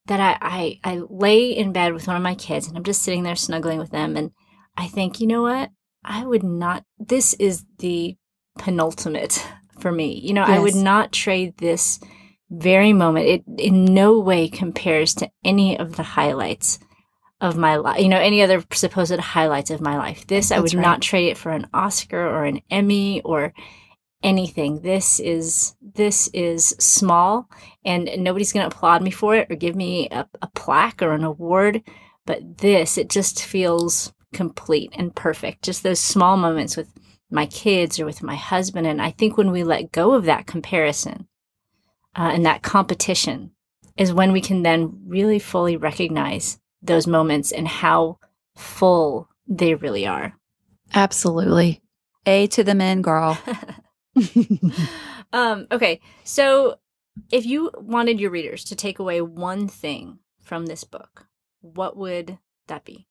that 0.09 0.19
I, 0.19 0.79
I, 0.83 0.95
I 0.95 1.01
lay 1.07 1.51
in 1.51 1.71
bed 1.71 1.93
with 1.93 2.07
one 2.07 2.15
of 2.15 2.23
my 2.23 2.35
kids 2.35 2.67
and 2.67 2.75
I'm 2.75 2.83
just 2.83 3.03
sitting 3.03 3.23
there 3.23 3.35
snuggling 3.35 3.77
with 3.77 3.91
them. 3.91 4.17
And 4.17 4.31
I 4.75 4.87
think, 4.87 5.19
you 5.19 5.27
know 5.27 5.43
what? 5.43 5.69
I 6.03 6.25
would 6.25 6.43
not, 6.43 6.83
this 6.97 7.35
is 7.35 7.63
the 7.77 8.17
penultimate 8.57 9.47
for 9.79 9.91
me. 9.91 10.19
You 10.19 10.33
know, 10.33 10.45
yes. 10.45 10.57
I 10.57 10.59
would 10.59 10.75
not 10.75 11.11
trade 11.11 11.57
this 11.57 11.99
very 12.49 12.91
moment. 12.91 13.27
It 13.27 13.43
in 13.57 13.85
no 13.85 14.19
way 14.19 14.49
compares 14.49 15.13
to 15.15 15.29
any 15.45 15.77
of 15.77 15.95
the 15.95 16.03
highlights 16.03 16.79
of 17.39 17.55
my 17.55 17.75
life, 17.75 18.01
you 18.01 18.09
know, 18.09 18.19
any 18.19 18.41
other 18.41 18.63
supposed 18.73 19.17
highlights 19.19 19.69
of 19.69 19.79
my 19.79 19.97
life. 19.97 20.25
This, 20.25 20.49
That's 20.49 20.57
I 20.57 20.61
would 20.61 20.73
right. 20.73 20.81
not 20.81 21.01
trade 21.01 21.29
it 21.29 21.37
for 21.37 21.51
an 21.51 21.67
Oscar 21.73 22.19
or 22.19 22.45
an 22.45 22.61
Emmy 22.71 23.21
or 23.21 23.53
anything. 24.23 24.81
This 24.81 25.19
is 25.19 25.75
this 25.81 26.29
is 26.33 26.75
small, 26.79 27.49
and 27.85 28.09
nobody's 28.17 28.53
going 28.53 28.69
to 28.69 28.75
applaud 28.75 29.01
me 29.01 29.11
for 29.11 29.35
it 29.35 29.47
or 29.49 29.55
give 29.55 29.75
me 29.75 30.07
a, 30.09 30.27
a 30.41 30.47
plaque 30.55 31.01
or 31.01 31.11
an 31.13 31.23
award. 31.23 31.83
But 32.25 32.59
this, 32.59 32.97
it 32.97 33.09
just 33.09 33.43
feels 33.43 34.13
complete 34.33 34.93
and 34.95 35.15
perfect. 35.15 35.63
Just 35.63 35.83
those 35.83 35.99
small 35.99 36.37
moments 36.37 36.77
with 36.77 36.93
my 37.31 37.45
kids 37.45 37.99
or 37.99 38.05
with 38.05 38.23
my 38.23 38.35
husband. 38.35 38.87
And 38.87 39.01
I 39.01 39.11
think 39.11 39.37
when 39.37 39.51
we 39.51 39.63
let 39.63 39.91
go 39.91 40.13
of 40.13 40.25
that 40.25 40.45
comparison, 40.47 41.27
uh, 42.15 42.31
and 42.33 42.45
that 42.45 42.63
competition 42.63 43.51
is 43.97 44.13
when 44.13 44.31
we 44.31 44.41
can 44.41 44.63
then 44.63 45.01
really 45.05 45.39
fully 45.39 45.77
recognize 45.77 46.59
those 46.81 47.07
moments 47.07 47.51
and 47.51 47.67
how 47.67 48.17
full 48.55 49.27
they 49.47 49.75
really 49.75 50.07
are. 50.07 50.35
Absolutely. 50.93 51.81
A 52.25 52.47
to 52.47 52.63
the 52.63 52.75
men, 52.75 53.01
girl. 53.01 53.37
um, 55.33 55.67
okay, 55.71 55.99
so 56.23 56.79
if 57.31 57.45
you 57.45 57.71
wanted 57.75 58.19
your 58.19 58.31
readers 58.31 58.63
to 58.65 58.75
take 58.75 58.99
away 58.99 59.21
one 59.21 59.67
thing 59.67 60.19
from 60.41 60.65
this 60.65 60.83
book, 60.83 61.27
what 61.61 61.97
would 61.97 62.37
that 62.67 62.85
be? 62.85 63.07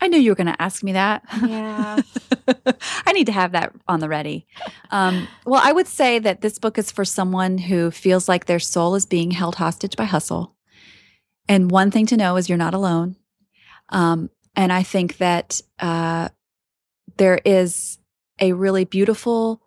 I 0.00 0.08
knew 0.08 0.18
you 0.18 0.32
were 0.32 0.36
going 0.36 0.48
to 0.48 0.62
ask 0.62 0.82
me 0.82 0.92
that. 0.92 1.22
Yeah. 1.46 2.00
I 3.06 3.12
need 3.12 3.26
to 3.26 3.32
have 3.32 3.52
that 3.52 3.72
on 3.88 4.00
the 4.00 4.08
ready. 4.08 4.46
Um, 4.90 5.28
well, 5.46 5.62
I 5.64 5.72
would 5.72 5.86
say 5.86 6.18
that 6.18 6.40
this 6.40 6.58
book 6.58 6.78
is 6.78 6.90
for 6.90 7.04
someone 7.04 7.58
who 7.58 7.90
feels 7.90 8.28
like 8.28 8.44
their 8.44 8.58
soul 8.58 8.96
is 8.96 9.06
being 9.06 9.30
held 9.30 9.56
hostage 9.56 9.96
by 9.96 10.04
hustle. 10.04 10.54
And 11.48 11.70
one 11.70 11.90
thing 11.90 12.06
to 12.06 12.16
know 12.16 12.36
is 12.36 12.48
you're 12.48 12.58
not 12.58 12.74
alone. 12.74 13.16
Um, 13.90 14.30
and 14.56 14.72
I 14.72 14.82
think 14.82 15.18
that 15.18 15.60
uh, 15.78 16.28
there 17.16 17.40
is 17.44 17.98
a 18.40 18.52
really 18.52 18.84
beautiful 18.84 19.60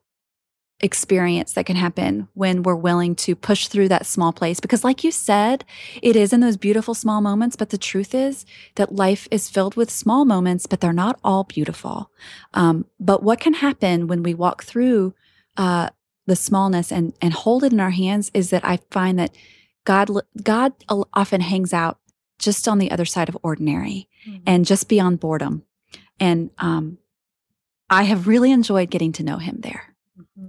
experience 0.79 1.53
that 1.53 1.65
can 1.65 1.75
happen 1.75 2.27
when 2.33 2.61
we're 2.61 2.75
willing 2.75 3.15
to 3.15 3.35
push 3.35 3.67
through 3.67 3.87
that 3.87 4.05
small 4.05 4.31
place. 4.31 4.59
Because, 4.59 4.83
like 4.83 5.03
you 5.03 5.11
said, 5.11 5.65
it 6.01 6.15
is 6.15 6.33
in 6.33 6.39
those 6.39 6.57
beautiful 6.57 6.93
small 6.93 7.21
moments. 7.21 7.55
But 7.55 7.69
the 7.69 7.77
truth 7.77 8.13
is 8.13 8.45
that 8.75 8.93
life 8.93 9.27
is 9.31 9.49
filled 9.49 9.75
with 9.75 9.89
small 9.89 10.25
moments, 10.25 10.65
but 10.65 10.81
they're 10.81 10.93
not 10.93 11.19
all 11.23 11.43
beautiful. 11.45 12.11
Um, 12.53 12.85
but 12.99 13.23
what 13.23 13.39
can 13.39 13.55
happen 13.55 14.07
when 14.07 14.23
we 14.23 14.33
walk 14.33 14.63
through 14.63 15.15
uh, 15.55 15.89
the 16.27 16.35
smallness 16.35 16.91
and 16.91 17.13
and 17.21 17.33
hold 17.33 17.63
it 17.63 17.73
in 17.73 17.79
our 17.79 17.91
hands 17.91 18.29
is 18.33 18.49
that 18.51 18.63
I 18.63 18.79
find 18.91 19.17
that 19.17 19.35
God 19.85 20.09
God 20.43 20.73
often 21.13 21.41
hangs 21.41 21.73
out 21.73 21.99
just 22.37 22.67
on 22.67 22.77
the 22.77 22.91
other 22.91 23.05
side 23.05 23.29
of 23.29 23.37
ordinary 23.41 24.07
mm-hmm. 24.27 24.43
and 24.45 24.65
just 24.65 24.87
beyond 24.87 25.19
boredom. 25.19 25.63
And 26.19 26.51
um, 26.59 26.99
I 27.89 28.03
have 28.03 28.27
really 28.27 28.51
enjoyed 28.51 28.89
getting 28.89 29.11
to 29.13 29.23
know 29.23 29.37
Him 29.37 29.59
there. 29.61 29.95
Mm-hmm. 30.19 30.47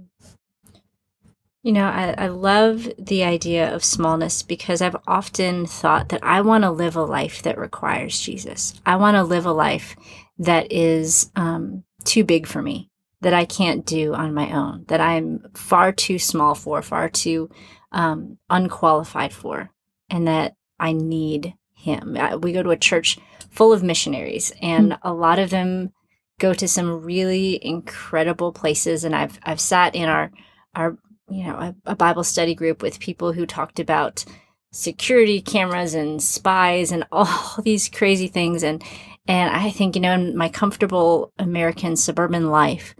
You 1.63 1.73
know, 1.73 1.85
I, 1.85 2.15
I 2.17 2.27
love 2.27 2.89
the 2.97 3.23
idea 3.23 3.73
of 3.73 3.83
smallness 3.83 4.43
because 4.43 4.81
I've 4.81 4.95
often 5.07 5.65
thought 5.65 6.09
that 6.09 6.23
I 6.23 6.41
want 6.41 6.63
to 6.63 6.71
live 6.71 6.95
a 6.95 7.03
life 7.03 7.41
that 7.43 7.57
requires 7.57 8.19
Jesus. 8.19 8.79
I 8.85 8.95
want 8.95 9.15
to 9.15 9.23
live 9.23 9.45
a 9.45 9.51
life 9.51 9.95
that 10.37 10.71
is 10.71 11.31
um, 11.35 11.83
too 12.05 12.23
big 12.23 12.47
for 12.47 12.61
me, 12.61 12.89
that 13.21 13.33
I 13.33 13.43
can't 13.43 13.85
do 13.85 14.13
on 14.13 14.33
my 14.33 14.51
own, 14.51 14.85
that 14.87 15.01
I'm 15.01 15.49
far 15.53 15.91
too 15.91 16.17
small 16.17 16.55
for, 16.55 16.81
far 16.81 17.09
too 17.09 17.49
um, 17.91 18.37
unqualified 18.49 19.33
for, 19.33 19.69
and 20.09 20.27
that 20.27 20.55
I 20.79 20.93
need 20.93 21.55
Him. 21.73 22.17
We 22.41 22.53
go 22.53 22.63
to 22.63 22.71
a 22.71 22.77
church 22.77 23.17
full 23.49 23.73
of 23.73 23.83
missionaries, 23.83 24.53
and 24.61 24.93
mm-hmm. 24.93 25.07
a 25.07 25.13
lot 25.13 25.39
of 25.39 25.49
them 25.49 25.91
go 26.39 26.53
to 26.53 26.67
some 26.67 27.03
really 27.03 27.63
incredible 27.63 28.51
places. 28.51 29.03
And 29.03 29.15
I've 29.15 29.39
I've 29.43 29.61
sat 29.61 29.95
in 29.95 30.09
our 30.09 30.31
our 30.75 30.97
you 31.29 31.43
know 31.43 31.55
a, 31.55 31.75
a 31.85 31.95
bible 31.95 32.23
study 32.23 32.55
group 32.55 32.81
with 32.81 32.99
people 32.99 33.33
who 33.33 33.45
talked 33.45 33.79
about 33.79 34.25
security 34.71 35.41
cameras 35.41 35.93
and 35.93 36.21
spies 36.21 36.91
and 36.91 37.05
all 37.11 37.61
these 37.63 37.89
crazy 37.89 38.27
things 38.27 38.63
and 38.63 38.83
and 39.27 39.55
i 39.55 39.69
think 39.69 39.95
you 39.95 40.01
know 40.01 40.13
in 40.13 40.35
my 40.35 40.49
comfortable 40.49 41.31
american 41.37 41.95
suburban 41.95 42.49
life 42.49 42.95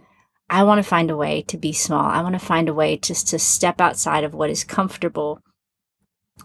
i 0.48 0.62
want 0.62 0.78
to 0.78 0.88
find 0.88 1.10
a 1.10 1.16
way 1.16 1.42
to 1.42 1.56
be 1.56 1.72
small 1.72 2.04
i 2.04 2.22
want 2.22 2.34
to 2.34 2.44
find 2.44 2.68
a 2.68 2.74
way 2.74 2.96
just 2.96 3.28
to 3.28 3.38
step 3.38 3.80
outside 3.80 4.24
of 4.24 4.34
what 4.34 4.50
is 4.50 4.64
comfortable 4.64 5.40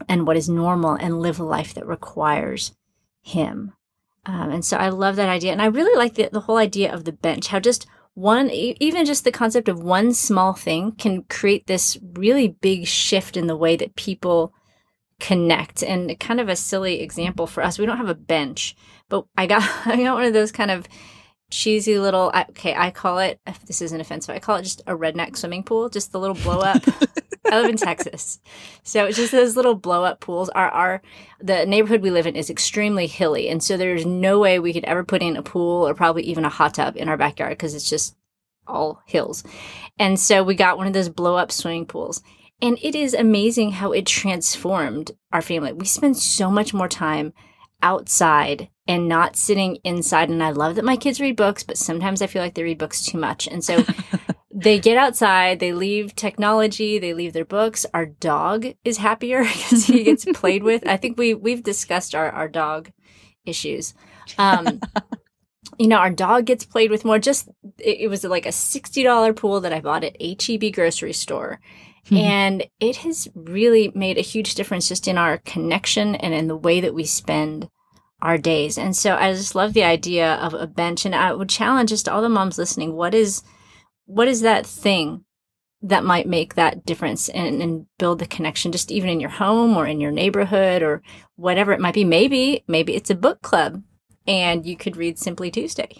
and 0.09 0.27
what 0.27 0.37
is 0.37 0.49
normal 0.49 0.93
and 0.95 1.21
live 1.21 1.39
a 1.39 1.43
life 1.43 1.73
that 1.73 1.87
requires 1.87 2.73
him 3.21 3.73
um, 4.25 4.51
and 4.51 4.65
so 4.65 4.77
i 4.77 4.89
love 4.89 5.15
that 5.15 5.29
idea. 5.29 5.51
And 5.51 5.61
i 5.61 5.65
really 5.65 5.95
like 5.97 6.15
the, 6.15 6.29
the 6.31 6.41
whole 6.41 6.57
idea 6.57 6.93
of 6.93 7.05
the 7.05 7.11
bench 7.11 7.47
how 7.47 7.59
just 7.59 7.87
one 8.13 8.49
even 8.49 9.05
just 9.05 9.23
the 9.23 9.31
concept 9.31 9.67
of 9.67 9.83
one 9.83 10.13
small 10.13 10.53
thing 10.53 10.93
can 10.93 11.23
create 11.23 11.67
this 11.67 11.97
really 12.13 12.47
big 12.47 12.87
shift 12.87 13.35
in 13.35 13.47
the 13.47 13.57
way 13.57 13.75
that 13.75 13.95
people 13.95 14.53
connect. 15.19 15.81
And 15.81 16.19
kind 16.19 16.39
of 16.39 16.49
a 16.49 16.55
silly 16.55 17.01
example 17.01 17.47
for 17.47 17.63
us 17.63 17.77
we 17.77 17.85
don't 17.85 17.97
have 17.97 18.09
a 18.09 18.15
bench 18.15 18.75
but 19.09 19.25
i 19.37 19.45
got 19.45 19.63
i 19.85 20.01
got 20.01 20.15
one 20.15 20.25
of 20.25 20.33
those 20.33 20.51
kind 20.51 20.71
of 20.71 20.87
cheesy 21.51 21.99
little 21.99 22.31
okay 22.49 22.73
i 22.75 22.89
call 22.89 23.19
it 23.19 23.39
if 23.45 23.63
this 23.65 23.81
isn't 23.81 24.01
offensive 24.01 24.35
i 24.35 24.39
call 24.39 24.55
it 24.57 24.63
just 24.63 24.81
a 24.87 24.95
redneck 24.95 25.37
swimming 25.37 25.63
pool 25.63 25.89
just 25.89 26.11
the 26.11 26.19
little 26.19 26.35
blow 26.35 26.59
up. 26.59 26.83
I 27.51 27.61
live 27.61 27.69
in 27.69 27.77
texas. 27.77 28.39
So 28.83 29.05
it's 29.05 29.17
just 29.17 29.31
those 29.31 29.55
little 29.55 29.75
blow 29.75 30.03
up 30.03 30.19
pools. 30.19 30.49
Are 30.49 30.69
our 30.69 31.01
the 31.39 31.65
neighborhood 31.65 32.01
we 32.01 32.11
live 32.11 32.27
in 32.27 32.35
is 32.35 32.49
extremely 32.49 33.07
hilly 33.07 33.49
and 33.49 33.61
so 33.61 33.77
there's 33.77 34.05
no 34.05 34.39
way 34.39 34.59
we 34.59 34.73
could 34.73 34.85
ever 34.85 35.03
put 35.03 35.21
in 35.21 35.37
a 35.37 35.43
pool 35.43 35.87
or 35.87 35.93
probably 35.93 36.23
even 36.23 36.45
a 36.45 36.49
hot 36.49 36.75
tub 36.75 36.97
in 36.97 37.09
our 37.09 37.17
backyard 37.17 37.51
because 37.51 37.75
it's 37.75 37.89
just 37.89 38.15
all 38.67 39.01
hills. 39.05 39.43
And 39.99 40.19
so 40.19 40.43
we 40.43 40.55
got 40.55 40.77
one 40.77 40.87
of 40.87 40.93
those 40.93 41.09
blow 41.09 41.35
up 41.35 41.51
swimming 41.51 41.85
pools 41.85 42.21
and 42.61 42.79
it 42.81 42.95
is 42.95 43.13
amazing 43.13 43.71
how 43.71 43.91
it 43.91 44.05
transformed 44.05 45.11
our 45.31 45.41
family. 45.41 45.73
We 45.73 45.85
spend 45.85 46.17
so 46.17 46.49
much 46.49 46.73
more 46.73 46.87
time 46.87 47.33
outside 47.81 48.69
and 48.87 49.07
not 49.07 49.35
sitting 49.35 49.77
inside. 49.83 50.29
And 50.29 50.43
I 50.43 50.51
love 50.51 50.75
that 50.75 50.85
my 50.85 50.97
kids 50.97 51.19
read 51.19 51.35
books, 51.35 51.63
but 51.63 51.77
sometimes 51.77 52.21
I 52.21 52.27
feel 52.27 52.41
like 52.41 52.53
they 52.53 52.63
read 52.63 52.77
books 52.77 53.05
too 53.05 53.17
much. 53.17 53.47
And 53.47 53.63
so 53.63 53.83
they 54.53 54.79
get 54.79 54.97
outside, 54.97 55.59
they 55.59 55.73
leave 55.73 56.15
technology, 56.15 56.99
they 56.99 57.13
leave 57.13 57.33
their 57.33 57.45
books. 57.45 57.85
Our 57.93 58.05
dog 58.05 58.67
is 58.83 58.97
happier 58.97 59.43
because 59.43 59.85
he 59.85 60.03
gets 60.03 60.25
played 60.25 60.63
with. 60.63 60.87
I 60.87 60.97
think 60.97 61.17
we 61.17 61.33
we've 61.33 61.63
discussed 61.63 62.15
our, 62.15 62.29
our 62.31 62.47
dog 62.47 62.91
issues. 63.45 63.93
Um, 64.37 64.79
you 65.77 65.87
know, 65.87 65.97
our 65.97 66.11
dog 66.11 66.45
gets 66.45 66.65
played 66.65 66.91
with 66.91 67.05
more. 67.05 67.19
Just 67.19 67.49
it, 67.79 68.01
it 68.01 68.07
was 68.07 68.23
like 68.23 68.45
a 68.45 68.51
sixty 68.51 69.03
dollar 69.03 69.33
pool 69.33 69.61
that 69.61 69.73
I 69.73 69.81
bought 69.81 70.03
at 70.03 70.21
HEB 70.21 70.73
grocery 70.73 71.13
store. 71.13 71.59
Mm-hmm. 72.05 72.17
And 72.17 72.67
it 72.79 72.97
has 72.97 73.27
really 73.33 73.91
made 73.95 74.17
a 74.17 74.21
huge 74.21 74.55
difference 74.55 74.87
just 74.87 75.07
in 75.07 75.17
our 75.17 75.39
connection 75.39 76.15
and 76.15 76.33
in 76.33 76.47
the 76.47 76.55
way 76.55 76.79
that 76.79 76.93
we 76.93 77.03
spend 77.05 77.69
our 78.21 78.37
days. 78.37 78.77
And 78.77 78.95
so 78.95 79.15
I 79.15 79.33
just 79.33 79.55
love 79.55 79.73
the 79.73 79.83
idea 79.83 80.35
of 80.35 80.53
a 80.53 80.67
bench. 80.67 81.05
And 81.05 81.15
I 81.15 81.33
would 81.33 81.49
challenge 81.49 81.89
just 81.89 82.07
all 82.07 82.21
the 82.21 82.29
moms 82.29 82.57
listening, 82.57 82.93
what 82.93 83.13
is 83.13 83.43
what 84.05 84.27
is 84.27 84.41
that 84.41 84.65
thing 84.65 85.25
that 85.81 86.03
might 86.03 86.27
make 86.27 86.55
that 86.55 86.85
difference 86.85 87.29
and, 87.29 87.61
and 87.61 87.85
build 87.99 88.19
the 88.19 88.25
connection 88.25 88.71
just 88.71 88.91
even 88.91 89.09
in 89.09 89.19
your 89.19 89.29
home 89.29 89.77
or 89.77 89.85
in 89.85 90.01
your 90.01 90.11
neighborhood 90.11 90.81
or 90.81 91.01
whatever 91.35 91.73
it 91.73 91.79
might 91.79 91.93
be. 91.93 92.03
Maybe, 92.03 92.63
maybe 92.67 92.95
it's 92.95 93.09
a 93.09 93.15
book 93.15 93.41
club 93.41 93.83
and 94.25 94.65
you 94.65 94.75
could 94.75 94.97
read 94.97 95.19
Simply 95.19 95.51
Tuesday. 95.51 95.95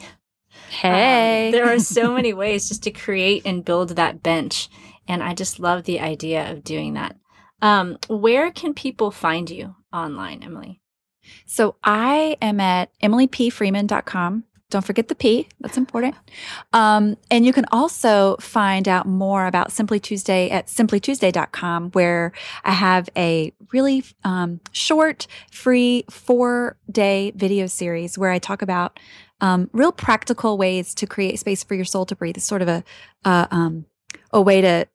Hey. 0.70 1.48
Um, 1.48 1.52
there 1.52 1.72
are 1.72 1.80
so 1.80 2.14
many 2.16 2.34
ways 2.34 2.68
just 2.68 2.84
to 2.84 2.92
create 2.92 3.44
and 3.46 3.66
build 3.66 3.90
that 3.90 4.24
bench. 4.24 4.70
And 5.08 5.24
I 5.24 5.34
just 5.34 5.60
love 5.60 5.84
the 5.84 6.00
idea 6.00 6.52
of 6.52 6.64
doing 6.64 6.94
that. 6.94 7.16
Um, 7.62 7.98
where 8.08 8.52
can 8.52 8.74
people 8.74 9.12
find 9.12 9.50
you 9.50 9.76
online, 9.94 10.44
Emily? 10.44 10.82
So 11.46 11.76
I 11.84 12.38
am 12.42 12.60
at 12.60 12.92
emilypfreeman.com. 13.02 14.44
Don't 14.72 14.86
forget 14.86 15.08
the 15.08 15.16
P, 15.16 15.48
that's 15.62 15.78
important. 15.78 16.16
Um, 16.74 17.18
and 17.30 17.46
you 17.46 17.54
can 17.54 17.66
also 17.72 18.36
find 18.40 18.88
out 18.88 19.06
more 19.06 19.46
about 19.46 19.72
Simply 19.72 20.00
Tuesday 20.00 20.50
at 20.50 20.68
simplytuesday.com, 20.68 21.92
where 21.92 22.32
I 22.64 22.72
have 22.72 23.08
a 23.16 23.54
really 23.72 24.04
um, 24.24 24.60
short, 24.72 25.28
free 25.52 26.04
four 26.10 26.78
day 26.92 27.32
video 27.36 27.68
series 27.68 28.18
where 28.18 28.32
I 28.32 28.40
talk 28.40 28.64
about 28.64 29.00
um, 29.40 29.70
real 29.72 29.92
practical 29.92 30.58
ways 30.58 30.96
to 30.96 31.06
create 31.06 31.40
space 31.40 31.64
for 31.64 31.76
your 31.76 31.86
soul 31.86 32.06
to 32.08 32.16
breathe. 32.16 32.38
It's 32.38 32.46
sort 32.46 32.64
of 32.64 32.68
a, 32.68 32.84
uh, 33.24 33.46
um, 33.52 33.86
a 34.32 34.42
way 34.42 34.62
to, 34.62 34.88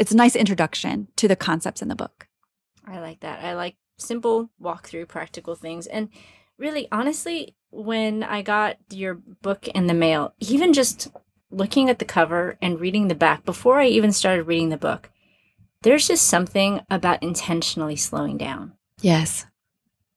it's 0.00 0.12
a 0.12 0.16
nice 0.16 0.34
introduction 0.34 1.08
to 1.16 1.28
the 1.28 1.36
concepts 1.36 1.82
in 1.82 1.88
the 1.88 1.94
book. 1.94 2.26
I 2.86 3.00
like 3.00 3.20
that. 3.20 3.44
I 3.44 3.54
like 3.54 3.76
simple 3.98 4.50
walkthrough 4.60 5.08
practical 5.08 5.54
things. 5.54 5.86
And 5.86 6.08
really, 6.58 6.88
honestly, 6.90 7.54
when 7.70 8.22
I 8.22 8.40
got 8.40 8.78
your 8.90 9.14
book 9.14 9.68
in 9.68 9.86
the 9.86 9.94
mail, 9.94 10.34
even 10.40 10.72
just 10.72 11.08
looking 11.50 11.90
at 11.90 11.98
the 11.98 12.06
cover 12.06 12.56
and 12.62 12.80
reading 12.80 13.08
the 13.08 13.14
back 13.14 13.44
before 13.44 13.78
I 13.78 13.86
even 13.88 14.10
started 14.10 14.44
reading 14.44 14.70
the 14.70 14.78
book, 14.78 15.10
there's 15.82 16.08
just 16.08 16.26
something 16.26 16.80
about 16.90 17.22
intentionally 17.22 17.96
slowing 17.96 18.38
down. 18.38 18.72
Yes 19.02 19.46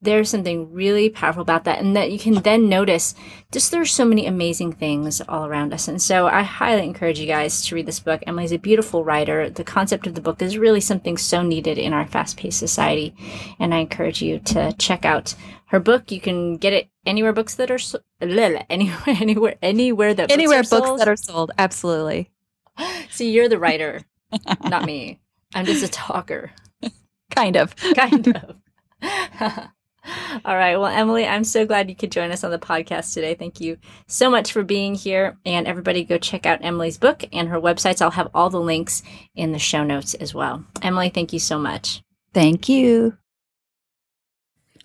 there's 0.04 0.30
something 0.30 0.72
really 0.72 1.10
powerful 1.10 1.42
about 1.42 1.64
that 1.64 1.80
and 1.80 1.96
that 1.96 2.12
you 2.12 2.20
can 2.20 2.36
then 2.36 2.70
notice 2.70 3.16
just 3.52 3.72
there's 3.72 3.92
so 3.92 4.06
many 4.06 4.26
amazing 4.26 4.74
things 4.74 5.22
all 5.22 5.46
around 5.46 5.74
us. 5.74 5.88
And 5.88 6.02
so 6.02 6.28
i 6.28 6.42
highly 6.44 6.84
encourage 6.84 7.20
you 7.20 7.28
guys 7.28 7.66
to 7.66 7.76
read 7.76 7.86
this 7.86 8.00
book. 8.00 8.22
Emily's 8.28 8.52
a 8.52 8.58
beautiful 8.58 9.04
writer. 9.04 9.50
The 9.50 9.64
concept 9.64 10.08
of 10.08 10.16
the 10.16 10.22
book 10.22 10.42
is 10.42 10.58
really 10.58 10.82
something 10.82 11.18
so 11.18 11.42
needed 11.42 11.78
in 11.78 11.94
our 11.94 12.06
fast-paced 12.06 12.60
society 12.60 13.16
and 13.60 13.74
i 13.74 13.78
encourage 13.78 14.22
you 14.22 14.40
to 14.40 14.74
check 14.74 15.06
out 15.06 15.36
her 15.68 15.80
book. 15.80 16.12
You 16.12 16.22
can 16.22 16.58
get 16.58 16.74
it 16.74 16.90
anywhere 17.06 17.34
books 17.34 17.56
that 17.56 17.72
are 17.72 17.80
so- 17.80 18.00
anywhere 18.22 18.64
anywhere 19.08 19.56
anywhere 19.62 20.14
that 20.14 20.32
anywhere 20.32 20.64
books, 20.64 20.70
books 20.70 21.00
that 21.00 21.08
are 21.08 21.16
sold 21.16 21.52
absolutely. 21.58 22.30
See 23.10 23.32
you're 23.32 23.50
the 23.50 23.60
writer 23.60 24.02
not 24.64 24.86
me. 24.86 25.20
I'm 25.54 25.66
just 25.66 25.84
a 25.84 25.88
talker. 25.88 26.52
kind 27.32 27.56
of. 27.56 27.76
kind 27.76 28.28
of. 29.02 29.70
All 30.46 30.56
right. 30.56 30.76
Well, 30.78 30.88
Emily, 30.88 31.26
I'm 31.26 31.44
so 31.44 31.66
glad 31.66 31.90
you 31.90 31.96
could 31.96 32.12
join 32.12 32.32
us 32.32 32.44
on 32.44 32.52
the 32.52 32.60
podcast 32.60 33.14
today. 33.14 33.36
Thank 33.36 33.62
you 33.62 33.78
so 34.08 34.30
much 34.30 34.52
for 34.52 34.64
being 34.64 34.96
here. 34.96 35.38
And 35.46 35.68
everybody 35.68 36.04
go 36.04 36.18
check 36.18 36.46
out 36.46 36.64
Emily's 36.64 36.98
book 36.98 37.24
and 37.32 37.48
her 37.50 37.60
websites. 37.60 38.02
I'll 38.02 38.12
have 38.12 38.30
all 38.34 38.50
the 38.50 38.60
links 38.60 39.04
in 39.36 39.54
the 39.54 39.60
show 39.60 39.84
notes 39.84 40.14
as 40.16 40.34
well. 40.34 40.64
Emily, 40.82 41.10
thank 41.10 41.32
you 41.32 41.40
so 41.40 41.58
much. 41.58 42.02
Thank 42.34 42.68
you. 42.68 43.18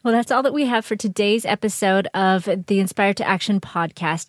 Well, 0.05 0.14
that's 0.14 0.31
all 0.31 0.45
that 0.45 0.55
we 0.55 0.66
have 0.66 0.85
for 0.85 0.95
today's 0.95 1.45
episode 1.45 2.07
of 2.14 2.45
the 2.45 2.79
Inspired 2.79 3.16
to 3.16 3.27
Action 3.27 3.61
podcast. 3.61 4.29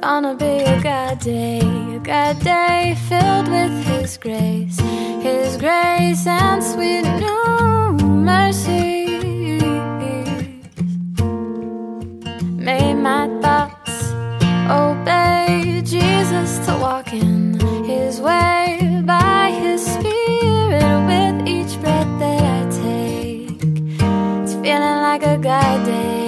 Gonna 0.00 0.34
be 0.34 0.44
a 0.64 0.80
good 0.80 1.18
day, 1.20 1.60
a 1.60 1.98
good 1.98 2.38
day 2.44 2.96
filled 3.08 3.48
with 3.48 3.84
His 3.84 4.16
grace, 4.16 4.80
His 5.22 5.56
grace 5.58 6.26
and 6.26 6.62
sweet 6.62 7.02
new 7.02 7.98
mercies. 8.06 9.62
May 12.56 12.94
my 12.94 13.28
thoughts 13.40 14.12
obey 14.68 15.82
Jesus 15.84 16.58
to 16.66 16.76
walk 16.80 17.12
in 17.12 17.60
His 17.84 18.20
way 18.20 19.02
by 19.04 19.50
His 19.50 19.84
Spirit 19.84 21.06
with 21.06 21.48
each 21.48 21.80
breath 21.80 22.18
that 22.18 22.42
I 22.42 22.70
take. 22.70 23.62
It's 24.42 24.54
feeling 24.54 25.00
like 25.06 25.22
a 25.22 25.36
good 25.36 25.84
day. 25.86 26.21